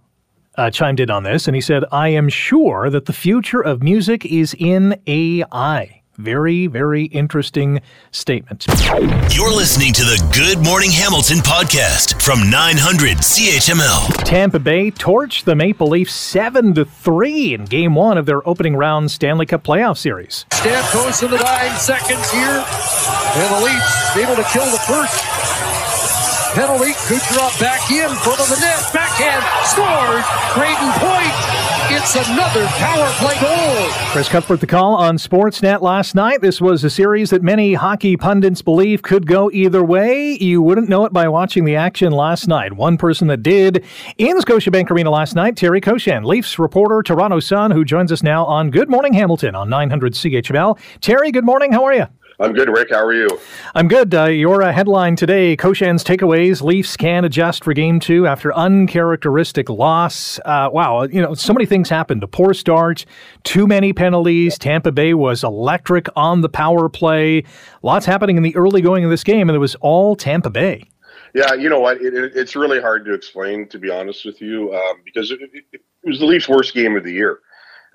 uh, 0.57 0.71
chimed 0.71 1.01
in 1.01 1.11
on 1.11 1.23
this 1.23 1.47
and 1.47 1.55
he 1.55 1.61
said, 1.61 1.85
I 1.93 2.09
am 2.09 2.29
sure 2.29 2.91
that 2.91 3.07
the 3.07 3.13
future 3.13 3.61
of 3.61 3.83
music 3.83 4.25
is 4.25 4.55
in 4.59 5.01
AI. 5.07 6.01
Very, 6.17 6.69
very 6.69 7.07
interesting 7.07 7.81
statement. 8.13 8.67
You're 9.35 9.53
listening 9.53 9.93
to 9.95 10.05
the 10.05 10.25
Good 10.33 10.65
Morning 10.65 10.93
Hamilton 10.93 11.39
podcast 11.39 12.23
from 12.23 12.49
900 12.51 13.19
CHML. 13.19 14.23
Tampa 14.23 14.61
Bay 14.61 14.93
torched 14.93 15.43
the 15.43 15.57
Maple 15.57 15.89
Leafs 15.89 16.15
7 16.15 16.73
to 16.75 16.85
3 16.85 17.55
in 17.55 17.65
game 17.65 17.97
one 17.97 18.17
of 18.17 18.27
their 18.27 18.49
opening 18.49 18.77
round 18.77 19.11
Stanley 19.11 19.47
Cup 19.47 19.65
playoff 19.65 19.99
series. 19.99 20.47
Stamkos 20.51 21.25
in 21.25 21.33
the 21.33 21.39
nine 21.39 21.77
seconds 21.81 22.31
here, 22.31 22.65
and 22.65 23.55
the 23.57 23.65
Leafs 23.65 24.17
able 24.17 24.37
to 24.37 24.49
kill 24.53 24.71
the 24.71 24.79
first 24.87 25.74
penalty. 26.55 26.93
Kucherov 27.11 27.59
back 27.61 27.91
in 27.91 28.09
front 28.23 28.41
of 28.41 28.49
the 28.49 28.59
net. 28.61 28.81
Backhand 28.95 29.45
scores. 29.67 30.25
Brayden 30.55 30.93
Point 31.03 31.75
it's 31.91 32.17
another 32.17 32.67
power 32.67 33.07
play 33.19 33.39
goal. 33.41 33.89
Chris 34.13 34.29
Cuthbert, 34.29 34.61
the 34.61 34.67
call 34.67 34.95
on 34.95 35.19
Sportsnet 35.19 35.83
last 35.83 36.15
night. 36.15 36.41
This 36.41 36.59
was 36.59 36.83
a 36.83 36.89
series 36.89 37.29
that 37.31 37.43
many 37.43 37.75
hockey 37.75 38.17
pundits 38.17 38.63
believe 38.63 39.03
could 39.03 39.27
go 39.27 39.51
either 39.53 39.85
way. 39.85 40.33
You 40.41 40.63
wouldn't 40.63 40.89
know 40.89 41.05
it 41.05 41.13
by 41.13 41.29
watching 41.29 41.65
the 41.65 41.77
action 41.77 42.11
last 42.13 42.49
night. 42.49 42.73
One 42.73 42.97
person 42.97 43.29
that 43.29 43.43
did 43.43 43.85
in 44.17 44.35
the 44.37 44.43
Scotiabank 44.43 44.91
Arena 44.91 45.11
last 45.11 45.35
night, 45.35 45.57
Terry 45.57 45.81
Koshan, 45.81 46.25
Leafs 46.25 46.59
reporter, 46.59 47.03
Toronto 47.03 47.39
Sun, 47.39 47.71
who 47.71 47.85
joins 47.85 48.11
us 48.11 48.23
now 48.23 48.47
on 48.47 48.71
Good 48.71 48.89
Morning 48.89 49.13
Hamilton 49.13 49.55
on 49.55 49.69
900 49.69 50.15
CHML. 50.15 50.79
Terry, 51.03 51.31
good 51.33 51.45
morning. 51.45 51.73
How 51.73 51.85
are 51.85 51.95
you? 51.95 52.07
I'm 52.41 52.53
good, 52.53 52.69
Rick. 52.69 52.91
How 52.91 53.05
are 53.05 53.13
you? 53.13 53.29
I'm 53.77 53.87
good. 53.87 54.13
Uh, 54.13 54.25
your 54.25 54.63
uh, 54.63 54.73
headline 54.73 55.15
today 55.15 55.57
Koshan's 55.57 56.03
takeaways 56.03 56.63
Leafs 56.63 56.97
can 56.97 57.25
adjust 57.25 57.63
for 57.63 57.73
game 57.73 58.01
two 58.01 58.27
after 58.27 58.53
uncharacteristic 58.55 59.69
loss. 59.69 60.41
Uh, 60.45 60.69
wow, 60.73 61.05
you 61.05 61.23
know, 61.23 61.35
so 61.35 61.53
many 61.53 61.65
things 61.65 61.89
happened. 61.89 62.25
A 62.25 62.27
poor 62.27 62.53
start, 62.53 63.05
too 63.45 63.69
many 63.69 63.93
penalties. 63.93 64.59
Tampa 64.59 64.91
Bay 64.91 65.15
was 65.15 65.45
electric 65.45 66.09
on 66.17 66.41
the 66.41 66.49
power 66.49 66.89
play. 66.89 67.45
Lots 67.83 68.05
happening 68.05 68.37
in 68.37 68.43
the 68.43 68.57
early 68.57 68.83
going 68.83 69.05
of 69.05 69.11
this 69.11 69.23
game, 69.23 69.49
and 69.49 69.55
it 69.55 69.61
was 69.61 69.77
all 69.77 70.17
Tampa 70.17 70.51
Bay. 70.51 70.91
Yeah, 71.35 71.55
you 71.55 71.69
know 71.69 71.81
what? 71.81 72.01
It, 72.01 72.15
it, 72.15 72.33
it's 72.35 72.57
really 72.57 72.81
hard 72.81 73.05
to 73.05 73.15
explain, 73.15 73.69
to 73.69 73.79
be 73.79 73.91
honest 73.91 74.25
with 74.25 74.41
you, 74.41 74.75
um, 74.75 75.03
because 75.05 75.31
it, 75.31 75.39
it 75.73 75.81
was 76.05 76.19
the 76.19 76.27
Leafs' 76.27 76.49
worst 76.49 76.75
game 76.75 76.97
of 76.97 77.05
the 77.05 77.13
year. 77.13 77.41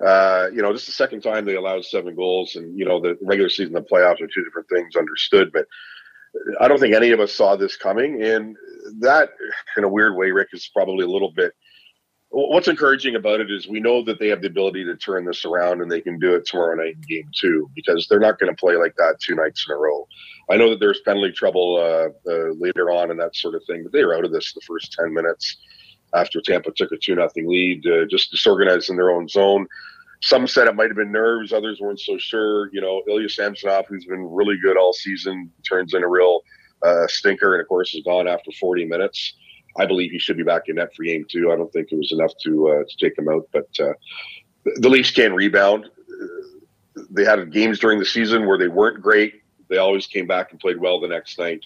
Uh, 0.04 0.48
you 0.52 0.62
know, 0.62 0.72
this 0.72 0.82
is 0.82 0.88
the 0.88 0.92
second 0.92 1.20
time 1.20 1.44
they 1.44 1.56
allowed 1.56 1.84
seven 1.84 2.14
goals, 2.14 2.56
and 2.56 2.76
you 2.78 2.84
know 2.84 3.00
the 3.00 3.18
regular 3.22 3.50
season 3.50 3.76
and 3.76 3.84
the 3.84 3.88
playoffs 3.88 4.20
are 4.20 4.26
two 4.26 4.44
different 4.44 4.68
things. 4.68 4.96
Understood, 4.96 5.50
but 5.52 5.66
I 6.60 6.68
don't 6.68 6.80
think 6.80 6.94
any 6.94 7.10
of 7.10 7.20
us 7.20 7.32
saw 7.32 7.56
this 7.56 7.76
coming, 7.76 8.22
and 8.22 8.56
that, 9.00 9.30
in 9.76 9.84
a 9.84 9.88
weird 9.88 10.16
way, 10.16 10.30
Rick 10.30 10.48
is 10.52 10.70
probably 10.72 11.04
a 11.04 11.08
little 11.08 11.32
bit. 11.32 11.52
What's 12.32 12.68
encouraging 12.68 13.16
about 13.16 13.40
it 13.40 13.50
is 13.50 13.66
we 13.66 13.80
know 13.80 14.04
that 14.04 14.20
they 14.20 14.28
have 14.28 14.40
the 14.40 14.46
ability 14.46 14.84
to 14.84 14.96
turn 14.96 15.24
this 15.24 15.44
around, 15.44 15.82
and 15.82 15.90
they 15.90 16.00
can 16.00 16.18
do 16.18 16.34
it 16.34 16.46
tomorrow 16.46 16.76
night 16.76 16.94
in 16.94 17.00
Game 17.02 17.28
Two 17.38 17.68
because 17.74 18.06
they're 18.08 18.20
not 18.20 18.38
going 18.38 18.54
to 18.54 18.58
play 18.58 18.76
like 18.76 18.94
that 18.96 19.16
two 19.20 19.34
nights 19.34 19.66
in 19.68 19.74
a 19.74 19.78
row. 19.78 20.06
I 20.48 20.56
know 20.56 20.70
that 20.70 20.80
there's 20.80 21.00
penalty 21.00 21.32
trouble 21.32 21.76
uh, 21.76 22.30
uh, 22.30 22.52
later 22.58 22.90
on 22.90 23.10
and 23.10 23.20
that 23.20 23.36
sort 23.36 23.54
of 23.56 23.62
thing, 23.66 23.82
but 23.82 23.92
they 23.92 24.04
were 24.04 24.16
out 24.16 24.24
of 24.24 24.32
this 24.32 24.54
the 24.54 24.60
first 24.62 24.92
ten 24.92 25.12
minutes 25.12 25.58
after 26.14 26.40
Tampa 26.40 26.70
took 26.72 26.92
a 26.92 26.96
two 26.96 27.16
nothing 27.16 27.48
lead, 27.48 27.86
uh, 27.86 28.04
just 28.08 28.30
disorganized 28.30 28.90
in 28.90 28.96
their 28.96 29.10
own 29.10 29.28
zone 29.28 29.66
some 30.22 30.46
said 30.46 30.68
it 30.68 30.76
might 30.76 30.88
have 30.88 30.96
been 30.96 31.12
nerves, 31.12 31.52
others 31.52 31.80
weren't 31.80 32.00
so 32.00 32.18
sure. 32.18 32.70
You 32.72 32.80
know, 32.80 33.02
Ilya 33.08 33.28
Samsonov, 33.30 33.86
who's 33.88 34.04
been 34.04 34.24
really 34.30 34.58
good 34.62 34.76
all 34.76 34.92
season, 34.92 35.50
turns 35.66 35.94
in 35.94 36.02
a 36.02 36.08
real 36.08 36.40
uh, 36.82 37.06
stinker, 37.06 37.54
and 37.54 37.62
of 37.62 37.68
course 37.68 37.94
is 37.94 38.02
gone 38.04 38.28
after 38.28 38.50
40 38.52 38.84
minutes. 38.84 39.34
I 39.78 39.86
believe 39.86 40.10
he 40.10 40.18
should 40.18 40.36
be 40.36 40.42
back 40.42 40.62
in 40.66 40.76
net 40.76 40.94
for 40.94 41.04
game 41.04 41.24
two. 41.30 41.52
I 41.52 41.56
don't 41.56 41.72
think 41.72 41.88
it 41.90 41.96
was 41.96 42.12
enough 42.12 42.32
to 42.44 42.68
uh, 42.68 42.84
to 42.86 42.96
take 42.98 43.16
him 43.16 43.28
out, 43.28 43.48
but 43.52 43.68
uh, 43.80 43.92
the 44.76 44.88
Leafs 44.88 45.10
can 45.10 45.32
rebound. 45.32 45.88
They 47.10 47.24
had 47.24 47.52
games 47.52 47.78
during 47.78 47.98
the 47.98 48.04
season 48.04 48.46
where 48.46 48.58
they 48.58 48.68
weren't 48.68 49.00
great. 49.00 49.42
They 49.68 49.78
always 49.78 50.06
came 50.06 50.26
back 50.26 50.50
and 50.50 50.60
played 50.60 50.80
well 50.80 51.00
the 51.00 51.08
next 51.08 51.38
night. 51.38 51.64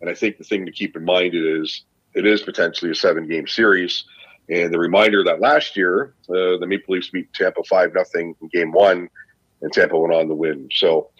And 0.00 0.10
I 0.10 0.14
think 0.14 0.36
the 0.36 0.44
thing 0.44 0.66
to 0.66 0.72
keep 0.72 0.96
in 0.96 1.04
mind 1.04 1.34
is 1.34 1.84
it 2.14 2.26
is 2.26 2.42
potentially 2.42 2.90
a 2.90 2.94
seven 2.94 3.28
game 3.28 3.46
series 3.46 4.04
and 4.48 4.72
the 4.72 4.78
reminder 4.78 5.24
that 5.24 5.40
last 5.40 5.76
year, 5.76 6.14
uh, 6.28 6.58
the 6.58 6.66
Maple 6.66 6.94
Leafs 6.94 7.08
beat 7.08 7.32
Tampa 7.32 7.62
5 7.64 7.94
nothing 7.94 8.34
in 8.40 8.48
game 8.48 8.72
one, 8.72 9.08
and 9.62 9.72
Tampa 9.72 9.98
went 9.98 10.12
on 10.12 10.28
to 10.28 10.34
win. 10.34 10.68
So 10.72 11.10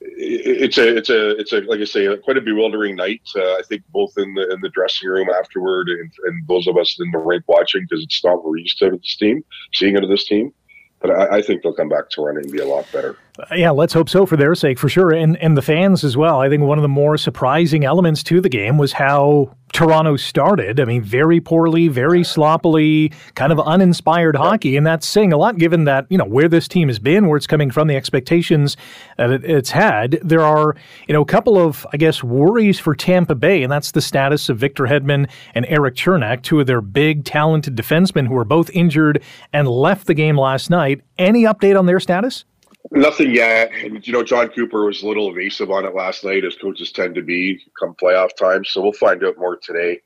it's 0.00 0.78
a, 0.78 0.96
it's 0.96 1.10
a, 1.10 1.30
it's 1.38 1.52
a, 1.52 1.60
like 1.62 1.80
I 1.80 1.84
say, 1.84 2.16
quite 2.18 2.36
a 2.36 2.40
bewildering 2.40 2.96
night. 2.96 3.22
Uh, 3.34 3.54
I 3.54 3.62
think 3.68 3.82
both 3.88 4.12
in 4.18 4.34
the 4.34 4.52
in 4.52 4.60
the 4.60 4.68
dressing 4.68 5.08
room 5.08 5.28
afterward, 5.30 5.88
and, 5.88 6.12
and 6.26 6.46
those 6.46 6.66
of 6.66 6.76
us 6.76 6.96
in 7.00 7.10
the 7.10 7.18
rink 7.18 7.44
watching, 7.48 7.86
because 7.88 8.04
it's 8.04 8.22
not 8.24 8.36
what 8.36 8.46
we're 8.46 8.58
used 8.58 8.78
to 8.78 8.90
this 8.90 9.16
team, 9.16 9.44
seeing 9.72 9.96
it 9.96 10.04
of 10.04 10.10
this 10.10 10.26
team. 10.26 10.52
But 11.00 11.10
I, 11.10 11.38
I 11.38 11.42
think 11.42 11.62
they'll 11.62 11.74
come 11.74 11.88
back 11.88 12.08
to 12.10 12.22
running 12.22 12.44
and 12.44 12.52
be 12.52 12.60
a 12.60 12.66
lot 12.66 12.90
better. 12.92 13.16
Yeah, 13.52 13.72
let's 13.72 13.92
hope 13.92 14.08
so 14.08 14.26
for 14.26 14.36
their 14.36 14.54
sake, 14.54 14.78
for 14.78 14.88
sure, 14.88 15.10
and 15.10 15.36
and 15.38 15.56
the 15.56 15.62
fans 15.62 16.04
as 16.04 16.16
well. 16.16 16.40
I 16.40 16.48
think 16.48 16.62
one 16.62 16.78
of 16.78 16.82
the 16.82 16.88
more 16.88 17.16
surprising 17.16 17.84
elements 17.84 18.22
to 18.24 18.40
the 18.40 18.48
game 18.48 18.78
was 18.78 18.92
how 18.92 19.56
Toronto 19.72 20.14
started. 20.14 20.78
I 20.78 20.84
mean, 20.84 21.02
very 21.02 21.40
poorly, 21.40 21.88
very 21.88 22.22
sloppily, 22.22 23.10
kind 23.34 23.50
of 23.50 23.58
uninspired 23.58 24.36
hockey, 24.36 24.76
and 24.76 24.86
that's 24.86 25.04
saying 25.04 25.32
a 25.32 25.36
lot 25.36 25.58
given 25.58 25.82
that 25.82 26.06
you 26.10 26.16
know 26.16 26.24
where 26.24 26.48
this 26.48 26.68
team 26.68 26.86
has 26.86 27.00
been, 27.00 27.26
where 27.26 27.36
it's 27.36 27.48
coming 27.48 27.72
from, 27.72 27.88
the 27.88 27.96
expectations 27.96 28.76
that 29.16 29.32
it, 29.32 29.44
it's 29.44 29.72
had. 29.72 30.20
There 30.22 30.42
are 30.42 30.76
you 31.08 31.12
know 31.12 31.22
a 31.22 31.26
couple 31.26 31.58
of 31.58 31.84
I 31.92 31.96
guess 31.96 32.22
worries 32.22 32.78
for 32.78 32.94
Tampa 32.94 33.34
Bay, 33.34 33.64
and 33.64 33.72
that's 33.72 33.90
the 33.90 34.00
status 34.00 34.48
of 34.48 34.58
Victor 34.58 34.84
Hedman 34.84 35.28
and 35.56 35.66
Erik 35.66 35.96
Cernak, 35.96 36.42
two 36.42 36.60
of 36.60 36.68
their 36.68 36.80
big, 36.80 37.24
talented 37.24 37.74
defensemen 37.74 38.28
who 38.28 38.36
are 38.36 38.44
both 38.44 38.70
injured 38.70 39.24
and 39.52 39.66
left 39.66 40.06
the 40.06 40.14
game 40.14 40.38
last 40.38 40.70
night. 40.70 41.00
Any 41.18 41.42
update 41.42 41.76
on 41.76 41.86
their 41.86 41.98
status? 41.98 42.44
Nothing 42.90 43.34
yet. 43.34 43.72
And, 43.72 44.06
you 44.06 44.12
know, 44.12 44.22
Jon 44.22 44.48
Cooper 44.48 44.84
was 44.84 45.02
a 45.02 45.08
little 45.08 45.30
evasive 45.30 45.70
on 45.70 45.84
it 45.84 45.94
last 45.94 46.24
night, 46.24 46.44
as 46.44 46.56
coaches 46.56 46.92
tend 46.92 47.14
to 47.14 47.22
be 47.22 47.60
come 47.80 47.94
playoff 47.94 48.36
time. 48.36 48.64
So 48.64 48.82
we'll 48.82 48.92
find 48.92 49.24
out 49.24 49.38
more 49.38 49.56
today. 49.56 50.00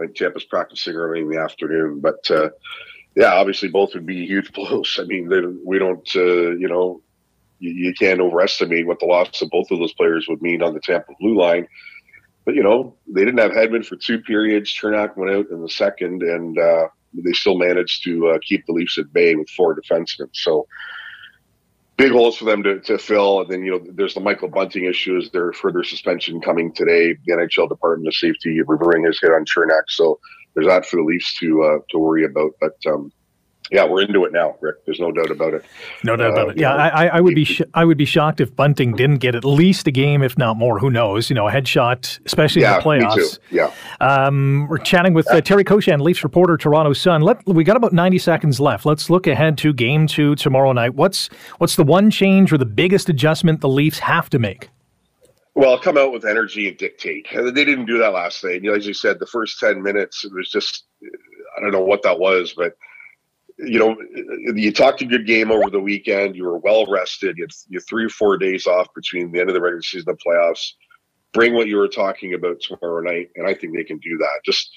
I 0.00 0.04
think 0.04 0.16
Tampa's 0.16 0.44
practicing 0.44 0.94
early 0.94 1.20
in 1.20 1.28
the 1.28 1.40
afternoon. 1.40 2.00
But, 2.00 2.30
uh, 2.30 2.50
yeah, 3.16 3.34
obviously 3.34 3.68
both 3.68 3.94
would 3.94 4.06
be 4.06 4.26
huge 4.26 4.52
blows. 4.54 4.98
I 5.00 5.04
mean, 5.04 5.28
we 5.64 5.78
don't, 5.78 6.08
uh, 6.14 6.52
you 6.52 6.68
know, 6.68 7.02
you, 7.58 7.70
you, 7.70 7.94
can't 7.94 8.20
overestimate 8.20 8.86
what 8.86 8.98
the 8.98 9.06
loss 9.06 9.40
of 9.42 9.50
both 9.50 9.70
of 9.70 9.78
those 9.78 9.92
players 9.92 10.26
would 10.28 10.42
mean 10.42 10.62
on 10.62 10.74
the 10.74 10.80
Tampa 10.80 11.12
blue 11.20 11.38
line. 11.38 11.66
But, 12.44 12.54
you 12.54 12.62
know, 12.62 12.96
they 13.06 13.24
didn't 13.24 13.38
have 13.38 13.52
Hedman 13.52 13.86
for 13.86 13.96
two 13.96 14.20
periods. 14.20 14.76
Cernak 14.76 15.16
went 15.16 15.30
out 15.30 15.50
in 15.50 15.62
the 15.62 15.68
second, 15.68 16.22
and 16.22 16.58
uh, 16.58 16.88
they 17.14 17.32
still 17.32 17.56
managed 17.56 18.02
to 18.04 18.30
uh, 18.30 18.38
keep 18.42 18.66
the 18.66 18.72
Leafs 18.72 18.98
at 18.98 19.12
bay 19.12 19.36
with 19.36 19.48
four 19.50 19.76
defensemen. 19.76 20.28
So, 20.32 20.66
big 22.02 22.12
holes 22.12 22.36
for 22.36 22.44
them 22.44 22.64
to, 22.64 22.80
to 22.80 22.98
fill. 22.98 23.42
And 23.42 23.50
then, 23.50 23.64
you 23.64 23.70
know, 23.70 23.80
there's 23.94 24.14
the 24.14 24.20
Michael 24.20 24.48
Bunting 24.48 24.86
issues. 24.86 25.30
There 25.30 25.52
further 25.52 25.84
suspension 25.84 26.40
coming 26.40 26.72
today. 26.72 27.14
The 27.26 27.32
NHL 27.34 27.68
Department 27.68 28.08
of 28.08 28.14
Safety 28.14 28.60
reviewing 28.66 29.04
his 29.04 29.20
hit 29.20 29.30
on 29.30 29.44
Cernak. 29.44 29.84
So 29.86 30.18
there's 30.54 30.66
that 30.66 30.84
for 30.84 30.96
the 30.96 31.04
Leafs 31.04 31.38
to 31.38 31.62
uh, 31.62 31.78
to 31.90 31.98
worry 31.98 32.24
about. 32.24 32.52
But 32.60 32.76
um, 32.86 33.12
yeah, 33.72 33.86
we're 33.86 34.02
into 34.02 34.24
it 34.24 34.32
now, 34.32 34.54
Rick. 34.60 34.84
There's 34.84 35.00
no 35.00 35.10
doubt 35.10 35.30
about 35.30 35.54
it. 35.54 35.64
No 36.04 36.14
doubt 36.14 36.32
about 36.32 36.48
uh, 36.48 36.50
it. 36.50 36.58
Yeah, 36.58 36.74
I, 36.74 37.06
I, 37.06 37.20
would 37.20 37.34
be 37.34 37.44
sh- 37.44 37.62
I 37.72 37.86
would 37.86 37.96
be 37.96 38.04
shocked 38.04 38.42
if 38.42 38.54
Bunting 38.54 38.94
didn't 38.94 39.18
get 39.18 39.34
at 39.34 39.46
least 39.46 39.86
a 39.86 39.90
game, 39.90 40.22
if 40.22 40.36
not 40.36 40.58
more. 40.58 40.78
Who 40.78 40.90
knows? 40.90 41.30
You 41.30 41.34
know, 41.34 41.48
a 41.48 41.50
headshot, 41.50 42.20
especially 42.26 42.62
yeah, 42.62 42.76
in 42.76 42.78
the 42.78 42.84
playoffs. 42.84 43.16
Me 43.16 43.22
too. 43.22 43.38
Yeah. 43.50 43.72
Um, 44.00 44.66
we're 44.68 44.76
chatting 44.76 45.14
with 45.14 45.26
uh, 45.32 45.40
Terry 45.40 45.64
Koshan, 45.64 46.02
Leafs 46.02 46.22
reporter, 46.22 46.58
Toronto 46.58 46.92
Sun. 46.92 47.22
Let 47.22 47.46
we 47.46 47.64
got 47.64 47.78
about 47.78 47.94
90 47.94 48.18
seconds 48.18 48.60
left. 48.60 48.84
Let's 48.84 49.08
look 49.08 49.26
ahead 49.26 49.56
to 49.58 49.72
Game 49.72 50.06
Two 50.06 50.34
tomorrow 50.34 50.72
night. 50.72 50.94
What's 50.94 51.28
what's 51.56 51.76
the 51.76 51.84
one 51.84 52.10
change 52.10 52.52
or 52.52 52.58
the 52.58 52.66
biggest 52.66 53.08
adjustment 53.08 53.62
the 53.62 53.70
Leafs 53.70 54.00
have 54.00 54.28
to 54.30 54.38
make? 54.38 54.68
Well, 55.54 55.78
come 55.78 55.96
out 55.96 56.12
with 56.12 56.26
energy 56.26 56.68
and 56.68 56.76
dictate. 56.76 57.26
They 57.32 57.64
didn't 57.64 57.86
do 57.86 57.98
that 57.98 58.12
last 58.12 58.44
night. 58.44 58.62
You 58.62 58.70
know, 58.70 58.76
as 58.76 58.86
you 58.86 58.94
said, 58.94 59.18
the 59.18 59.26
first 59.26 59.60
10 59.60 59.82
minutes, 59.82 60.24
it 60.24 60.32
was 60.32 60.48
just, 60.48 60.84
I 61.56 61.60
don't 61.60 61.72
know 61.72 61.84
what 61.84 62.02
that 62.04 62.18
was, 62.18 62.54
but 62.56 62.74
you 63.64 63.78
know, 63.78 63.96
you 64.54 64.72
talked 64.72 65.02
a 65.02 65.06
good 65.06 65.26
game 65.26 65.50
over 65.50 65.70
the 65.70 65.80
weekend. 65.80 66.36
You 66.36 66.44
were 66.44 66.58
well 66.58 66.86
rested. 66.86 67.36
You 67.38 67.44
had, 67.44 67.52
you 67.68 67.78
had 67.78 67.86
three 67.88 68.04
or 68.04 68.10
four 68.10 68.36
days 68.36 68.66
off 68.66 68.88
between 68.94 69.32
the 69.32 69.40
end 69.40 69.50
of 69.50 69.54
the 69.54 69.60
regular 69.60 69.82
season 69.82 70.08
and 70.08 70.18
the 70.18 70.30
playoffs. 70.30 70.72
Bring 71.32 71.54
what 71.54 71.68
you 71.68 71.76
were 71.76 71.88
talking 71.88 72.34
about 72.34 72.60
tomorrow 72.60 73.00
night, 73.00 73.30
and 73.36 73.46
I 73.46 73.54
think 73.54 73.74
they 73.74 73.84
can 73.84 73.98
do 73.98 74.18
that. 74.18 74.40
Just 74.44 74.70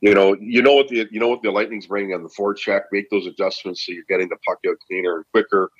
you 0.00 0.14
know, 0.14 0.36
you 0.40 0.62
know 0.62 0.74
what 0.74 0.88
the 0.88 1.06
you 1.10 1.20
know 1.20 1.28
what 1.28 1.42
the 1.42 1.50
Lightning's 1.50 1.86
bringing 1.86 2.14
on 2.14 2.22
the 2.22 2.30
forecheck. 2.30 2.82
Make 2.90 3.10
those 3.10 3.26
adjustments 3.26 3.84
so 3.84 3.92
you're 3.92 4.04
getting 4.08 4.28
the 4.28 4.36
puck 4.46 4.58
out 4.68 4.76
cleaner 4.88 5.16
and 5.16 5.24
quicker. 5.32 5.70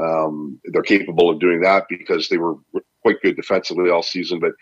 Um, 0.00 0.60
they're 0.66 0.82
capable 0.82 1.30
of 1.30 1.40
doing 1.40 1.60
that 1.62 1.86
because 1.88 2.28
they 2.28 2.38
were 2.38 2.56
quite 3.02 3.20
good 3.22 3.36
defensively 3.36 3.90
all 3.90 4.02
season, 4.02 4.38
but 4.38 4.52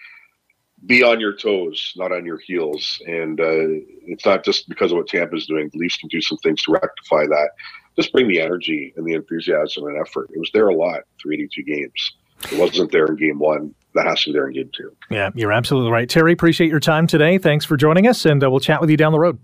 be 0.87 1.03
on 1.03 1.21
your 1.21 1.35
toes, 1.35 1.93
not 1.97 2.13
on 2.13 2.25
your 2.25 2.39
heels. 2.39 3.01
And 3.07 3.41
uh, 3.41 3.83
it's 4.07 4.25
not 4.25 4.45
just 4.45 4.69
because 4.69 4.93
of 4.93 4.99
what 4.99 5.09
Tampa's 5.09 5.47
doing. 5.47 5.71
The 5.73 5.79
Leafs 5.79 5.97
can 5.97 6.09
do 6.09 6.21
some 6.21 6.39
things 6.39 6.63
to 6.65 6.73
rectify 6.73 7.27
that. 7.27 7.51
Just 7.97 8.13
bring 8.13 8.29
the 8.29 8.41
energy 8.41 8.93
and 8.97 9.05
the 9.07 9.15
enthusiasm 9.15 9.87
and 9.87 10.01
effort. 10.01 10.31
It 10.33 10.39
was 10.39 10.51
there 10.53 10.69
a 10.69 10.75
lot 10.75 11.01
through 11.21 11.35
82 11.35 11.63
games. 11.65 12.13
It 12.53 12.59
wasn't 12.59 12.93
there 12.93 13.07
in 13.07 13.17
game 13.17 13.39
one. 13.41 13.75
That 13.95 14.07
has 14.07 14.23
to 14.23 14.31
be 14.31 14.35
there 14.35 14.47
in 14.47 14.55
game 14.55 14.71
two. 14.73 14.95
Yeah, 15.11 15.31
you're 15.35 15.53
absolutely 15.53 15.91
right. 15.91 16.09
Terry, 16.09 16.33
appreciate 16.33 16.71
your 16.71 16.79
time 16.79 17.09
today. 17.09 17.39
Thanks 17.39 17.65
for 17.65 17.77
joining 17.77 18.07
us, 18.07 18.25
and 18.25 18.43
uh, 18.45 18.51
we'll 18.51 18.61
chat 18.61 18.81
with 18.81 18.91
you 18.91 18.97
down 18.97 19.11
the 19.11 19.19
road. 19.19 19.39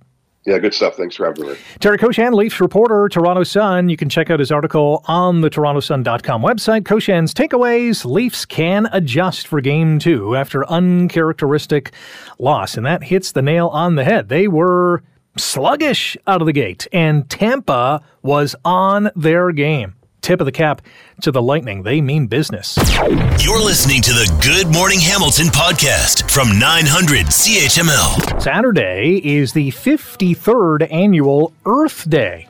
Yeah, 0.45 0.59
good 0.59 0.75
stuff. 0.75 0.97
Thanks 0.97 1.17
for 1.17 1.25
having 1.25 1.49
me. 1.49 1.57
Terry 1.81 1.97
Koshan, 1.97 2.35
Leafs 2.35 2.61
reporter, 2.61 3.09
Toronto 3.09 3.45
Sun. 3.45 3.89
You 3.89 3.97
can 3.97 4.11
check 4.11 4.29
out 4.29 4.41
his 4.41 4.53
article 4.53 5.03
on 5.07 5.41
the 5.41 5.49
TorontoSun.com 5.49 6.43
website. 6.43 6.83
Koshan's 6.83 7.33
takeaways 7.33 8.05
Leafs 8.05 8.45
can 8.45 8.87
adjust 8.93 9.47
for 9.47 9.63
game 9.63 9.99
two 9.99 10.37
after 10.37 10.69
uncharacteristic 10.71 11.93
loss. 12.39 12.77
And 12.77 12.85
that 12.85 13.05
hits 13.05 13.33
the 13.33 13.41
nail 13.41 13.69
on 13.69 13.95
the 13.95 14.05
head. 14.05 14.29
They 14.29 14.47
were 14.47 15.03
sluggish 15.39 16.17
out 16.27 16.43
of 16.43 16.47
the 16.47 16.53
gate, 16.53 16.87
and 16.93 17.29
Tampa 17.29 18.03
was 18.23 18.55
on 18.65 19.11
their 19.17 19.51
game 19.51 19.95
tip 20.25 20.41
of 20.41 20.47
the 20.47 20.53
cap 20.53 20.81
to 21.21 21.31
the 21.31 21.43
Lightning. 21.43 21.83
They 21.83 22.01
mean 22.01 22.27
business. 22.27 22.77
You're 22.99 23.63
listening 23.63 24.01
to 24.03 24.13
the 24.13 24.41
Good 24.43 24.73
Morning 24.73 24.99
Hamilton 24.99 25.49
podcast 25.49 26.31
from 26.31 26.59
900 26.59 27.27
CHML. 27.27 28.41
Saturday 28.41 29.21
is 29.23 29.53
the 29.53 29.71
53rd 29.71 30.91
annual 30.91 31.53
Earth 31.67 32.09
Day. 32.09 32.49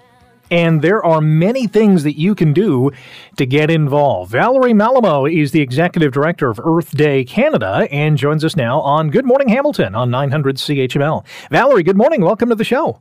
And 0.51 0.83
there 0.83 1.05
are 1.05 1.20
many 1.20 1.66
things 1.66 2.05
that 2.05 2.16
you 2.16 2.37
can 2.37 2.53
do 2.53 2.93
to 3.39 3.45
get 3.45 3.70
involved. 3.70 4.31
Valerie 4.31 4.72
Mallamo 4.72 5.29
is 5.29 5.51
the 5.51 5.61
executive 5.61 6.12
director 6.12 6.49
of 6.51 6.61
Earth 6.62 6.97
Day 6.97 7.25
Canada 7.25 7.89
and 7.91 8.16
joins 8.16 8.45
us 8.45 8.55
now 8.55 8.81
on 8.83 9.11
Good 9.11 9.25
Morning 9.25 9.49
Hamilton 9.49 9.97
on 9.97 10.11
900 10.11 10.57
CHML. 10.57 11.25
Valerie, 11.51 11.83
good 11.83 11.97
morning. 11.97 12.20
Welcome 12.20 12.51
to 12.51 12.55
the 12.55 12.62
show. 12.62 13.01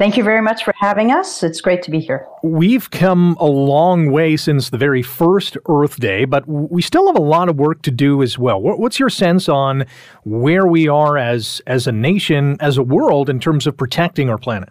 Thank 0.00 0.16
you 0.16 0.24
very 0.24 0.40
much 0.40 0.64
for 0.64 0.72
having 0.78 1.10
us. 1.10 1.42
It's 1.42 1.60
great 1.60 1.82
to 1.82 1.90
be 1.90 2.00
here. 2.00 2.26
We've 2.42 2.90
come 2.90 3.36
a 3.38 3.44
long 3.44 4.10
way 4.10 4.34
since 4.34 4.70
the 4.70 4.78
very 4.78 5.02
first 5.02 5.58
Earth 5.68 6.00
Day, 6.00 6.24
but 6.24 6.48
we 6.48 6.80
still 6.80 7.06
have 7.08 7.18
a 7.18 7.22
lot 7.22 7.50
of 7.50 7.56
work 7.56 7.82
to 7.82 7.90
do 7.90 8.22
as 8.22 8.38
well. 8.38 8.62
What's 8.62 8.98
your 8.98 9.10
sense 9.10 9.46
on 9.46 9.84
where 10.24 10.66
we 10.66 10.88
are 10.88 11.18
as 11.18 11.60
as 11.66 11.86
a 11.86 11.92
nation, 11.92 12.56
as 12.60 12.78
a 12.78 12.82
world, 12.82 13.28
in 13.28 13.40
terms 13.40 13.66
of 13.66 13.76
protecting 13.76 14.30
our 14.30 14.38
planet? 14.38 14.70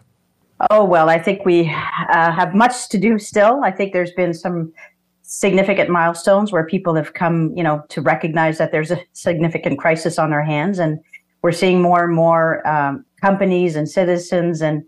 Oh 0.71 0.83
well, 0.83 1.11
I 1.11 1.19
think 1.19 1.45
we 1.45 1.69
uh, 1.69 2.31
have 2.31 2.55
much 2.55 2.89
to 2.89 2.97
do 2.97 3.19
still. 3.19 3.63
I 3.63 3.69
think 3.69 3.93
there's 3.93 4.13
been 4.13 4.33
some 4.33 4.73
significant 5.21 5.91
milestones 5.91 6.51
where 6.51 6.65
people 6.65 6.95
have 6.95 7.13
come, 7.13 7.53
you 7.55 7.61
know, 7.61 7.83
to 7.89 8.01
recognize 8.01 8.57
that 8.57 8.71
there's 8.71 8.89
a 8.89 8.99
significant 9.13 9.77
crisis 9.77 10.17
on 10.17 10.33
our 10.33 10.43
hands, 10.43 10.79
and 10.79 10.99
we're 11.43 11.51
seeing 11.51 11.83
more 11.83 12.03
and 12.03 12.15
more 12.15 12.67
um, 12.67 13.05
companies 13.21 13.75
and 13.75 13.87
citizens 13.87 14.61
and 14.61 14.83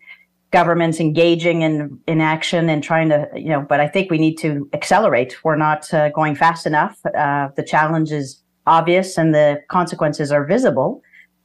governments 0.52 1.00
engaging 1.00 1.62
in 1.62 2.00
in 2.08 2.22
action 2.22 2.70
and 2.70 2.84
trying 2.84 3.10
to 3.10 3.28
you 3.36 3.50
know 3.50 3.62
but 3.62 3.80
i 3.80 3.88
think 3.88 4.12
we 4.12 4.18
need 4.18 4.38
to 4.38 4.70
accelerate. 4.74 5.36
We're 5.44 5.56
not 5.56 5.92
uh, 5.94 6.10
going 6.10 6.36
fast 6.36 6.66
enough. 6.66 6.98
Uh, 7.06 7.50
the 7.56 7.64
challenge 7.64 8.12
is 8.12 8.42
obvious 8.68 9.18
and 9.18 9.34
the 9.34 9.62
consequences 9.70 10.32
are 10.32 10.46
visible. 10.46 11.02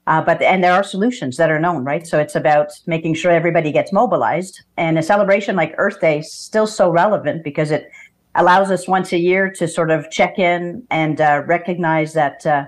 Uh, 0.09 0.23
but 0.23 0.41
and 0.41 0.63
there 0.63 0.73
are 0.73 0.85
solutions 0.85 1.37
that 1.37 1.51
are 1.51 1.59
known 1.59 1.85
right? 1.85 2.07
So 2.07 2.19
it's 2.19 2.37
about 2.37 2.69
making 2.87 3.15
sure 3.15 3.33
everybody 3.33 3.73
gets 3.73 3.93
mobilized. 3.93 4.63
And 4.77 4.99
a 4.99 5.03
celebration 5.03 5.57
like 5.57 5.75
earth 5.79 6.01
day 6.01 6.21
is 6.21 6.33
still 6.33 6.67
so 6.67 6.91
relevant 6.91 7.43
because 7.43 7.71
it 7.71 7.91
allows 8.37 8.71
us 8.71 8.87
once 8.87 9.13
a 9.13 9.19
year 9.19 9.51
to 9.51 9.67
sort 9.67 9.91
of 9.91 10.11
check 10.11 10.39
in 10.39 10.85
and 10.91 11.21
uh, 11.21 11.43
recognize 11.47 12.13
that 12.13 12.47
uh, 12.47 12.67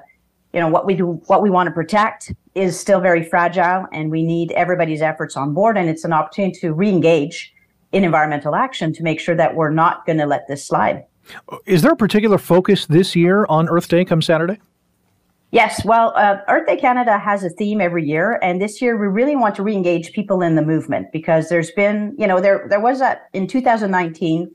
you 0.52 0.60
know 0.60 0.68
what 0.68 0.86
we 0.86 0.94
do 0.94 1.20
what 1.26 1.42
we 1.42 1.50
want 1.50 1.66
to 1.66 1.70
protect 1.72 2.32
is 2.54 2.78
still 2.78 3.00
very 3.00 3.22
fragile 3.22 3.86
and 3.92 4.10
we 4.10 4.22
need 4.22 4.50
everybody's 4.52 5.02
efforts 5.02 5.36
on 5.36 5.54
board 5.54 5.76
and 5.76 5.88
it's 5.88 6.04
an 6.04 6.12
opportunity 6.12 6.58
to 6.60 6.72
re-engage 6.72 7.54
in 7.92 8.04
environmental 8.04 8.54
action 8.54 8.92
to 8.92 9.02
make 9.02 9.20
sure 9.20 9.34
that 9.34 9.54
we're 9.54 9.70
not 9.70 10.04
going 10.04 10.18
to 10.18 10.26
let 10.26 10.46
this 10.46 10.66
slide. 10.66 11.04
Is 11.64 11.82
there 11.82 11.92
a 11.92 11.96
particular 11.96 12.36
focus 12.36 12.86
this 12.86 13.16
year 13.16 13.46
on 13.48 13.68
earth 13.68 13.88
day 13.88 14.04
come 14.04 14.22
saturday? 14.22 14.58
Yes 15.50 15.84
well 15.84 16.12
uh, 16.16 16.38
earth 16.48 16.66
day 16.66 16.76
canada 16.76 17.18
has 17.18 17.44
a 17.44 17.50
theme 17.50 17.80
every 17.80 18.06
year 18.06 18.38
and 18.42 18.60
this 18.60 18.80
year 18.80 18.96
we 18.96 19.06
really 19.06 19.36
want 19.36 19.54
to 19.56 19.62
re-engage 19.62 20.12
people 20.12 20.42
in 20.42 20.54
the 20.56 20.62
movement 20.62 21.12
because 21.12 21.48
there's 21.48 21.70
been 21.72 22.14
you 22.18 22.26
know 22.26 22.40
there 22.40 22.66
there 22.68 22.80
was 22.80 23.00
a 23.00 23.20
in 23.32 23.46
2019 23.46 24.50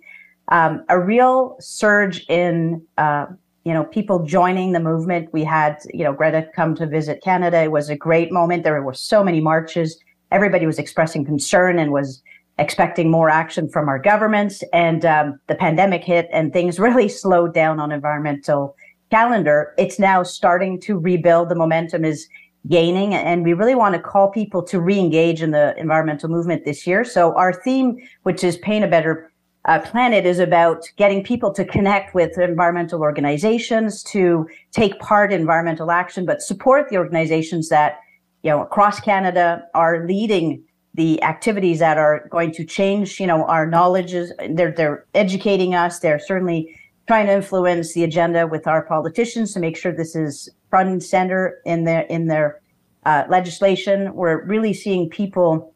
um, 0.49 0.83
a 0.89 0.99
real 0.99 1.55
surge 1.59 2.25
in 2.27 2.85
uh, 2.97 3.27
you 3.63 3.73
know, 3.73 3.83
people 3.85 4.25
joining 4.25 4.73
the 4.73 4.79
movement. 4.79 5.31
We 5.31 5.43
had, 5.43 5.77
you 5.93 6.03
know, 6.03 6.13
Greta 6.13 6.47
come 6.55 6.75
to 6.75 6.85
visit 6.85 7.23
Canada. 7.23 7.63
It 7.63 7.71
was 7.71 7.89
a 7.89 7.95
great 7.95 8.31
moment. 8.31 8.63
There 8.63 8.81
were 8.81 8.93
so 8.93 9.23
many 9.23 9.39
marches. 9.39 9.97
Everybody 10.31 10.65
was 10.65 10.79
expressing 10.79 11.23
concern 11.23 11.79
and 11.79 11.91
was 11.91 12.21
expecting 12.59 13.09
more 13.09 13.29
action 13.29 13.69
from 13.69 13.87
our 13.87 13.99
governments. 13.99 14.63
And 14.73 15.05
um, 15.05 15.39
the 15.47 15.55
pandemic 15.55 16.03
hit 16.03 16.27
and 16.31 16.51
things 16.51 16.79
really 16.87 17.07
slowed 17.07 17.53
down 17.53 17.79
on 17.79 17.91
environmental 17.91 18.75
calendar. 19.11 19.73
It's 19.77 19.99
now 19.99 20.23
starting 20.23 20.79
to 20.81 20.97
rebuild. 20.97 21.49
The 21.49 21.55
momentum 21.55 22.03
is 22.03 22.27
gaining 22.69 23.13
and 23.13 23.43
we 23.43 23.51
really 23.53 23.75
want 23.75 23.93
to 23.93 24.01
call 24.01 24.29
people 24.29 24.63
to 24.63 24.79
re-engage 24.79 25.41
in 25.41 25.51
the 25.51 25.77
environmental 25.77 26.29
movement 26.29 26.63
this 26.63 26.87
year. 26.87 27.03
So 27.03 27.35
our 27.35 27.53
theme, 27.53 27.97
which 28.23 28.43
is 28.43 28.55
paint 28.57 28.85
a 28.85 28.87
better 28.87 29.32
uh, 29.65 29.79
planet 29.79 30.25
is 30.25 30.39
about 30.39 30.85
getting 30.97 31.23
people 31.23 31.53
to 31.53 31.63
connect 31.63 32.13
with 32.13 32.37
environmental 32.37 33.01
organizations 33.01 34.03
to 34.03 34.47
take 34.71 34.99
part 34.99 35.31
in 35.31 35.39
environmental 35.39 35.89
action, 35.89 36.25
but 36.25 36.41
support 36.41 36.89
the 36.89 36.97
organizations 36.97 37.69
that, 37.69 37.99
you 38.43 38.49
know, 38.49 38.61
across 38.61 38.99
Canada 38.99 39.63
are 39.73 40.05
leading 40.05 40.61
the 40.95 41.21
activities 41.23 41.79
that 41.79 41.97
are 41.97 42.27
going 42.29 42.51
to 42.51 42.65
change, 42.65 43.19
you 43.19 43.25
know, 43.25 43.45
our 43.45 43.65
knowledges. 43.65 44.33
They're, 44.49 44.71
they're 44.71 45.05
educating 45.13 45.73
us. 45.73 45.99
They're 45.99 46.19
certainly 46.19 46.77
trying 47.07 47.27
to 47.27 47.33
influence 47.33 47.93
the 47.93 48.03
agenda 48.03 48.45
with 48.47 48.67
our 48.67 48.83
politicians 48.83 49.53
to 49.53 49.59
make 49.59 49.77
sure 49.77 49.91
this 49.91 50.15
is 50.15 50.49
front 50.69 50.89
and 50.89 51.01
center 51.01 51.59
in 51.65 51.85
their, 51.85 52.01
in 52.01 52.27
their 52.27 52.61
uh, 53.05 53.23
legislation. 53.29 54.13
We're 54.13 54.43
really 54.43 54.73
seeing 54.73 55.09
people 55.09 55.72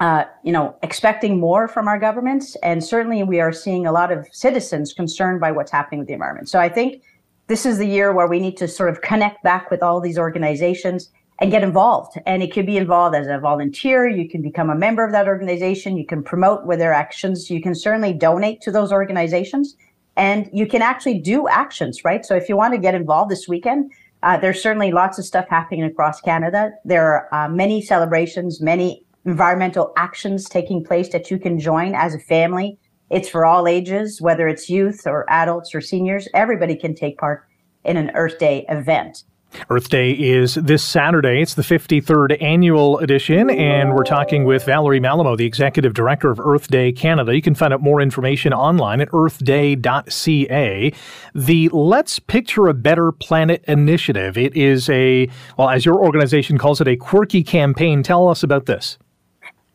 uh, 0.00 0.24
you 0.42 0.50
know, 0.50 0.74
expecting 0.82 1.38
more 1.38 1.68
from 1.68 1.86
our 1.86 1.98
governments. 1.98 2.56
And 2.62 2.82
certainly 2.82 3.22
we 3.22 3.38
are 3.38 3.52
seeing 3.52 3.86
a 3.86 3.92
lot 3.92 4.10
of 4.10 4.26
citizens 4.32 4.94
concerned 4.94 5.40
by 5.40 5.52
what's 5.52 5.70
happening 5.70 6.00
with 6.00 6.08
the 6.08 6.14
environment. 6.14 6.48
So 6.48 6.58
I 6.58 6.70
think 6.70 7.02
this 7.48 7.66
is 7.66 7.78
the 7.78 7.86
year 7.86 8.12
where 8.12 8.26
we 8.26 8.40
need 8.40 8.56
to 8.56 8.68
sort 8.68 8.88
of 8.88 9.02
connect 9.02 9.42
back 9.42 9.70
with 9.70 9.82
all 9.82 10.00
these 10.00 10.18
organizations 10.18 11.10
and 11.38 11.50
get 11.50 11.62
involved. 11.62 12.18
And 12.26 12.42
it 12.42 12.52
could 12.52 12.66
be 12.66 12.78
involved 12.78 13.14
as 13.14 13.26
a 13.26 13.38
volunteer. 13.38 14.08
You 14.08 14.28
can 14.28 14.40
become 14.40 14.70
a 14.70 14.74
member 14.74 15.04
of 15.04 15.12
that 15.12 15.26
organization. 15.26 15.96
You 15.96 16.06
can 16.06 16.22
promote 16.22 16.64
with 16.64 16.78
their 16.78 16.92
actions. 16.92 17.50
You 17.50 17.60
can 17.60 17.74
certainly 17.74 18.12
donate 18.12 18.62
to 18.62 18.70
those 18.70 18.92
organizations 18.92 19.76
and 20.16 20.48
you 20.52 20.66
can 20.66 20.82
actually 20.82 21.18
do 21.18 21.48
actions, 21.48 22.04
right? 22.04 22.24
So 22.24 22.34
if 22.36 22.48
you 22.48 22.56
want 22.56 22.74
to 22.74 22.78
get 22.78 22.94
involved 22.94 23.30
this 23.30 23.48
weekend, 23.48 23.92
uh, 24.22 24.36
there's 24.36 24.62
certainly 24.62 24.92
lots 24.92 25.18
of 25.18 25.24
stuff 25.24 25.46
happening 25.48 25.82
across 25.84 26.20
Canada. 26.20 26.72
There 26.84 27.06
are 27.06 27.34
uh, 27.34 27.48
many 27.48 27.80
celebrations, 27.80 28.60
many 28.60 29.04
environmental 29.24 29.92
actions 29.96 30.48
taking 30.48 30.84
place 30.84 31.08
that 31.10 31.30
you 31.30 31.38
can 31.38 31.58
join 31.58 31.94
as 31.94 32.14
a 32.14 32.18
family. 32.18 32.78
It's 33.10 33.28
for 33.28 33.44
all 33.44 33.66
ages, 33.66 34.20
whether 34.20 34.46
it's 34.48 34.70
youth 34.70 35.06
or 35.06 35.28
adults 35.28 35.74
or 35.74 35.80
seniors. 35.80 36.28
Everybody 36.34 36.76
can 36.76 36.94
take 36.94 37.18
part 37.18 37.44
in 37.84 37.96
an 37.96 38.10
Earth 38.14 38.38
Day 38.38 38.64
event. 38.68 39.24
Earth 39.68 39.88
Day 39.88 40.12
is 40.12 40.54
this 40.54 40.82
Saturday. 40.82 41.42
It's 41.42 41.54
the 41.54 41.62
53rd 41.62 42.40
annual 42.40 42.98
edition, 42.98 43.50
and 43.50 43.94
we're 43.94 44.04
talking 44.04 44.44
with 44.44 44.64
Valerie 44.64 45.00
Mallamo, 45.00 45.36
the 45.36 45.44
Executive 45.44 45.92
Director 45.92 46.30
of 46.30 46.38
Earth 46.38 46.68
Day 46.68 46.92
Canada. 46.92 47.34
You 47.34 47.42
can 47.42 47.56
find 47.56 47.72
out 47.72 47.82
more 47.82 48.00
information 48.00 48.52
online 48.52 49.00
at 49.00 49.08
earthday.ca. 49.08 50.92
The 51.34 51.68
Let's 51.70 52.18
Picture 52.20 52.68
a 52.68 52.74
Better 52.74 53.10
Planet 53.12 53.64
initiative. 53.66 54.38
It 54.38 54.56
is 54.56 54.88
a, 54.88 55.28
well, 55.58 55.68
as 55.68 55.84
your 55.84 55.96
organization 55.96 56.56
calls 56.56 56.80
it, 56.80 56.86
a 56.86 56.96
quirky 56.96 57.42
campaign. 57.42 58.02
Tell 58.02 58.28
us 58.28 58.42
about 58.42 58.66
this. 58.66 58.98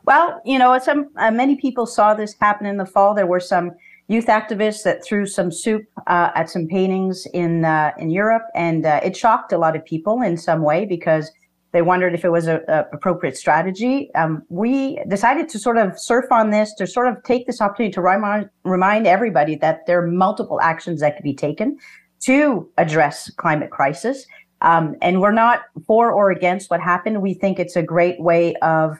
Well, 0.06 0.40
you 0.46 0.60
know, 0.60 0.78
some 0.80 1.10
uh, 1.18 1.32
many 1.32 1.56
people 1.56 1.86
saw 1.86 2.14
this 2.14 2.36
happen 2.40 2.68
in 2.68 2.78
the 2.78 2.86
fall. 2.86 3.16
There 3.16 3.26
were 3.26 3.40
some 3.40 3.72
youth 4.08 4.28
activists 4.28 4.84
that 4.84 5.04
threw 5.04 5.26
some 5.26 5.52
soup 5.52 5.84
uh, 6.06 6.30
at 6.36 6.50
some 6.50 6.68
paintings 6.68 7.26
in 7.34 7.66
uh, 7.66 7.92
in 7.98 8.12
Europe, 8.12 8.44
and 8.54 8.86
uh, 8.86 9.00
it 9.04 9.18
shocked 9.18 9.52
a 9.52 9.58
lot 9.58 9.76
of 9.76 9.84
people 9.84 10.22
in 10.22 10.38
some 10.38 10.62
way 10.62 10.86
because 10.86 11.32
they 11.72 11.82
wondered 11.82 12.14
if 12.14 12.24
it 12.24 12.30
was 12.30 12.48
a, 12.48 12.62
a 12.68 12.96
appropriate 12.96 13.36
strategy. 13.36 14.14
Um, 14.14 14.44
we 14.50 15.00
decided 15.08 15.50
to 15.50 15.60
sort 15.60 15.78
of 15.78 16.00
surf 16.00 16.26
on 16.32 16.52
this 16.52 16.74
to 16.76 16.86
sort 16.86 17.08
of 17.08 17.22
take 17.24 17.48
this 17.48 17.60
opportunity 17.60 17.94
to 17.94 18.02
remind 18.02 18.50
remind 18.64 19.08
everybody 19.08 19.56
that 19.56 19.88
there 19.88 20.04
are 20.04 20.08
multiple 20.08 20.62
actions 20.62 21.02
that 21.02 21.16
could 21.16 21.24
be 21.24 21.34
taken 21.34 21.78
to 22.22 22.70
address 22.78 23.32
climate 23.32 23.72
crisis. 23.72 24.28
Um, 24.62 24.96
and 25.02 25.20
we're 25.20 25.34
not 25.34 25.62
for 25.86 26.12
or 26.12 26.32
against 26.32 26.70
what 26.70 26.80
happened. 26.80 27.22
We 27.22 27.34
think 27.34 27.60
it's 27.60 27.76
a 27.76 27.84
great 27.84 28.20
way 28.20 28.56
of 28.62 29.00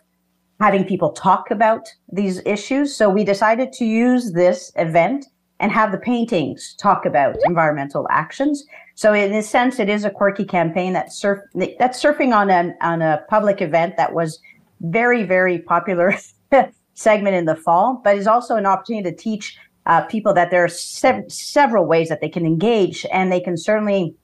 having 0.60 0.86
people 0.86 1.12
talk 1.12 1.52
about 1.52 1.88
these 2.12 2.42
issues. 2.46 2.96
So 2.96 3.10
we 3.10 3.24
decided 3.24 3.74
to 3.74 3.86
use 3.86 4.32
this 4.32 4.72
event 4.76 5.26
and 5.60 5.72
have 5.72 5.92
the 5.92 5.98
paintings 5.98 6.76
talk 6.80 7.06
about 7.06 7.38
environmental 7.46 8.08
actions. 8.10 8.66
So 8.96 9.14
in 9.14 9.34
a 9.34 9.42
sense, 9.42 9.80
it 9.80 9.90
is 9.90 10.04
a 10.04 10.10
quirky 10.10 10.46
campaign 10.46 10.94
that's 10.94 11.18
surf 11.18 11.40
that's 11.80 12.02
surfing 12.02 12.36
on 12.36 12.50
an 12.50 12.76
on 12.82 13.02
a 13.02 13.24
public 13.30 13.62
event 13.62 13.98
that 13.98 14.14
was 14.14 14.40
very 14.82 15.24
very 15.24 15.60
popular 15.60 16.14
segment 16.94 17.36
in 17.36 17.46
the 17.46 17.56
fall, 17.56 18.02
but 18.04 18.18
is 18.18 18.28
also 18.28 18.56
an 18.56 18.66
opportunity 18.66 19.10
to 19.10 19.16
teach 19.16 19.58
uh, 19.86 20.02
people 20.04 20.34
that 20.34 20.52
there 20.52 20.64
are 20.64 20.70
sev- 20.70 21.32
several 21.32 21.86
ways 21.86 22.10
that 22.10 22.22
they 22.22 22.30
can 22.30 22.46
engage, 22.46 23.06
and 23.12 23.32
they 23.32 23.40
can 23.40 23.58
certainly 23.58 24.16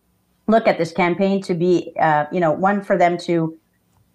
look 0.47 0.67
at 0.67 0.77
this 0.77 0.91
campaign 0.91 1.41
to 1.41 1.53
be 1.53 1.93
uh, 1.99 2.25
you 2.31 2.39
know 2.39 2.51
one 2.51 2.81
for 2.81 2.97
them 2.97 3.17
to 3.17 3.57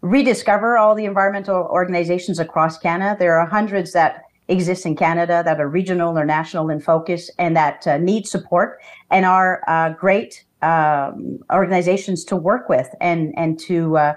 rediscover 0.07 0.79
all 0.79 0.95
the 0.95 1.05
environmental 1.05 1.69
organizations 1.71 2.39
across 2.39 2.79
Canada. 2.79 3.17
There 3.19 3.39
are 3.39 3.47
hundreds 3.47 3.93
that 3.93 4.23
exist 4.49 4.87
in 4.87 4.95
Canada 4.95 5.43
that 5.45 5.61
are 5.61 5.69
regional 5.69 6.17
or 6.17 6.25
national 6.25 6.71
in 6.71 6.81
focus 6.81 7.31
and 7.39 7.57
that 7.57 7.87
uh, 7.87 7.99
need 7.99 8.27
support 8.27 8.81
and 9.11 9.27
are 9.27 9.63
uh, 9.67 9.91
great 9.91 10.45
um, 10.63 11.41
organizations 11.53 12.25
to 12.25 12.37
work 12.37 12.69
with 12.69 12.89
and 13.01 13.35
and 13.37 13.59
to 13.59 13.97
uh, 13.97 14.15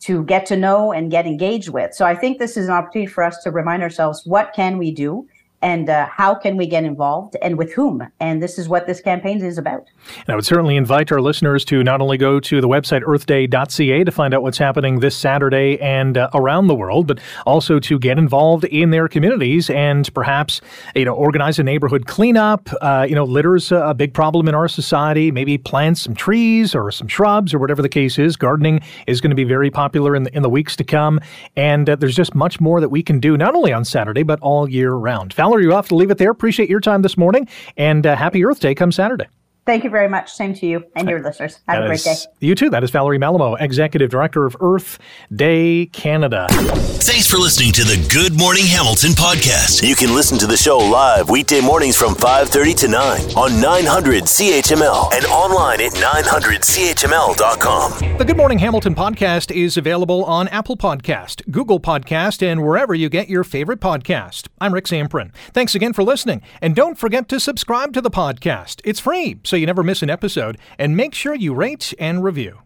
to 0.00 0.24
get 0.24 0.46
to 0.46 0.56
know 0.56 0.92
and 0.92 1.10
get 1.10 1.26
engaged 1.26 1.68
with. 1.68 1.94
So 1.94 2.06
I 2.06 2.14
think 2.14 2.38
this 2.38 2.56
is 2.56 2.68
an 2.68 2.72
opportunity 2.72 3.10
for 3.10 3.22
us 3.22 3.42
to 3.42 3.50
remind 3.50 3.82
ourselves 3.82 4.22
what 4.24 4.52
can 4.54 4.78
we 4.78 4.90
do 4.90 5.26
and 5.66 5.90
uh, 5.90 6.06
how 6.06 6.32
can 6.32 6.56
we 6.56 6.64
get 6.64 6.84
involved 6.84 7.36
and 7.42 7.58
with 7.58 7.72
whom? 7.72 8.00
And 8.20 8.40
this 8.40 8.56
is 8.56 8.68
what 8.68 8.86
this 8.86 9.00
campaign 9.00 9.44
is 9.44 9.58
about. 9.58 9.88
And 10.20 10.28
I 10.28 10.36
would 10.36 10.46
certainly 10.46 10.76
invite 10.76 11.10
our 11.10 11.20
listeners 11.20 11.64
to 11.64 11.82
not 11.82 12.00
only 12.00 12.16
go 12.16 12.38
to 12.38 12.60
the 12.60 12.68
website 12.68 13.02
earthday.ca 13.02 14.04
to 14.04 14.12
find 14.12 14.32
out 14.32 14.42
what's 14.42 14.58
happening 14.58 15.00
this 15.00 15.16
Saturday 15.16 15.76
and 15.80 16.16
uh, 16.16 16.30
around 16.34 16.68
the 16.68 16.74
world, 16.76 17.08
but 17.08 17.18
also 17.46 17.80
to 17.80 17.98
get 17.98 18.16
involved 18.16 18.62
in 18.66 18.90
their 18.90 19.08
communities 19.08 19.68
and 19.68 20.14
perhaps 20.14 20.60
you 20.94 21.04
know 21.04 21.14
organize 21.14 21.58
a 21.58 21.64
neighborhood 21.64 22.06
cleanup. 22.06 22.70
Uh, 22.80 23.04
you 23.08 23.16
know, 23.16 23.24
litter's 23.24 23.72
a 23.72 23.92
big 23.92 24.14
problem 24.14 24.46
in 24.46 24.54
our 24.54 24.68
society. 24.68 25.32
Maybe 25.32 25.58
plant 25.58 25.98
some 25.98 26.14
trees 26.14 26.76
or 26.76 26.92
some 26.92 27.08
shrubs 27.08 27.52
or 27.52 27.58
whatever 27.58 27.82
the 27.82 27.88
case 27.88 28.20
is. 28.20 28.36
Gardening 28.36 28.82
is 29.08 29.20
going 29.20 29.30
to 29.30 29.36
be 29.36 29.42
very 29.42 29.72
popular 29.72 30.14
in 30.14 30.22
the, 30.22 30.36
in 30.36 30.44
the 30.44 30.48
weeks 30.48 30.76
to 30.76 30.84
come, 30.84 31.18
and 31.56 31.90
uh, 31.90 31.96
there's 31.96 32.14
just 32.14 32.36
much 32.36 32.60
more 32.60 32.80
that 32.80 32.90
we 32.90 33.02
can 33.02 33.18
do 33.18 33.36
not 33.36 33.56
only 33.56 33.72
on 33.72 33.84
Saturday 33.84 34.22
but 34.22 34.38
all 34.42 34.70
year 34.70 34.92
round. 34.92 35.32
Valerie, 35.32 35.55
you 35.60 35.70
have 35.72 35.88
to 35.88 35.94
leave 35.94 36.10
it 36.10 36.18
there. 36.18 36.30
Appreciate 36.30 36.68
your 36.68 36.80
time 36.80 37.02
this 37.02 37.16
morning, 37.16 37.48
and 37.76 38.06
uh, 38.06 38.16
happy 38.16 38.44
Earth 38.44 38.60
Day 38.60 38.74
come 38.74 38.92
Saturday. 38.92 39.26
Thank 39.66 39.82
you 39.82 39.90
very 39.90 40.08
much. 40.08 40.32
Same 40.32 40.54
to 40.54 40.64
you 40.66 40.84
and 40.94 41.08
your 41.08 41.20
listeners. 41.20 41.58
Have 41.66 41.80
that 41.80 41.82
a 41.82 41.86
great 41.88 42.04
day. 42.04 42.14
You 42.38 42.54
too. 42.54 42.70
That 42.70 42.84
is 42.84 42.90
Valerie 42.90 43.18
Mallamo, 43.18 43.60
Executive 43.60 44.08
Director 44.08 44.46
of 44.46 44.56
Earth 44.60 45.00
Day 45.34 45.86
Canada. 45.86 46.46
Thanks 46.50 47.26
for 47.26 47.38
listening 47.38 47.72
to 47.72 47.82
the 47.82 47.96
Good 48.12 48.38
Morning 48.38 48.64
Hamilton 48.64 49.10
podcast. 49.10 49.82
You 49.86 49.96
can 49.96 50.14
listen 50.14 50.38
to 50.38 50.46
the 50.46 50.56
show 50.56 50.78
live 50.78 51.28
weekday 51.30 51.60
mornings 51.60 51.96
from 51.96 52.14
5:30 52.14 52.74
to 52.74 52.86
9 52.88 53.20
on 53.36 53.60
900 53.60 54.28
CHML 54.28 55.10
and 55.12 55.24
online 55.26 55.80
at 55.80 55.90
900CHML.com. 55.92 58.18
The 58.18 58.24
Good 58.24 58.36
Morning 58.36 58.60
Hamilton 58.60 58.94
podcast 58.94 59.50
is 59.50 59.76
available 59.76 60.22
on 60.24 60.46
Apple 60.48 60.76
Podcast, 60.76 61.42
Google 61.50 61.80
Podcast, 61.80 62.40
and 62.40 62.62
wherever 62.62 62.94
you 62.94 63.08
get 63.08 63.28
your 63.28 63.42
favorite 63.42 63.80
podcast. 63.80 64.46
I'm 64.60 64.72
Rick 64.72 64.86
Zamperin. 64.86 65.32
Thanks 65.52 65.74
again 65.74 65.92
for 65.92 66.04
listening, 66.04 66.42
and 66.60 66.76
don't 66.76 66.96
forget 66.96 67.28
to 67.30 67.40
subscribe 67.40 67.92
to 67.94 68.00
the 68.00 68.12
podcast. 68.12 68.80
It's 68.84 69.00
free. 69.00 69.40
So 69.56 69.60
you 69.60 69.64
never 69.64 69.82
miss 69.82 70.02
an 70.02 70.10
episode, 70.10 70.58
and 70.78 70.98
make 70.98 71.14
sure 71.14 71.34
you 71.34 71.54
rate 71.54 71.94
and 71.98 72.22
review. 72.22 72.58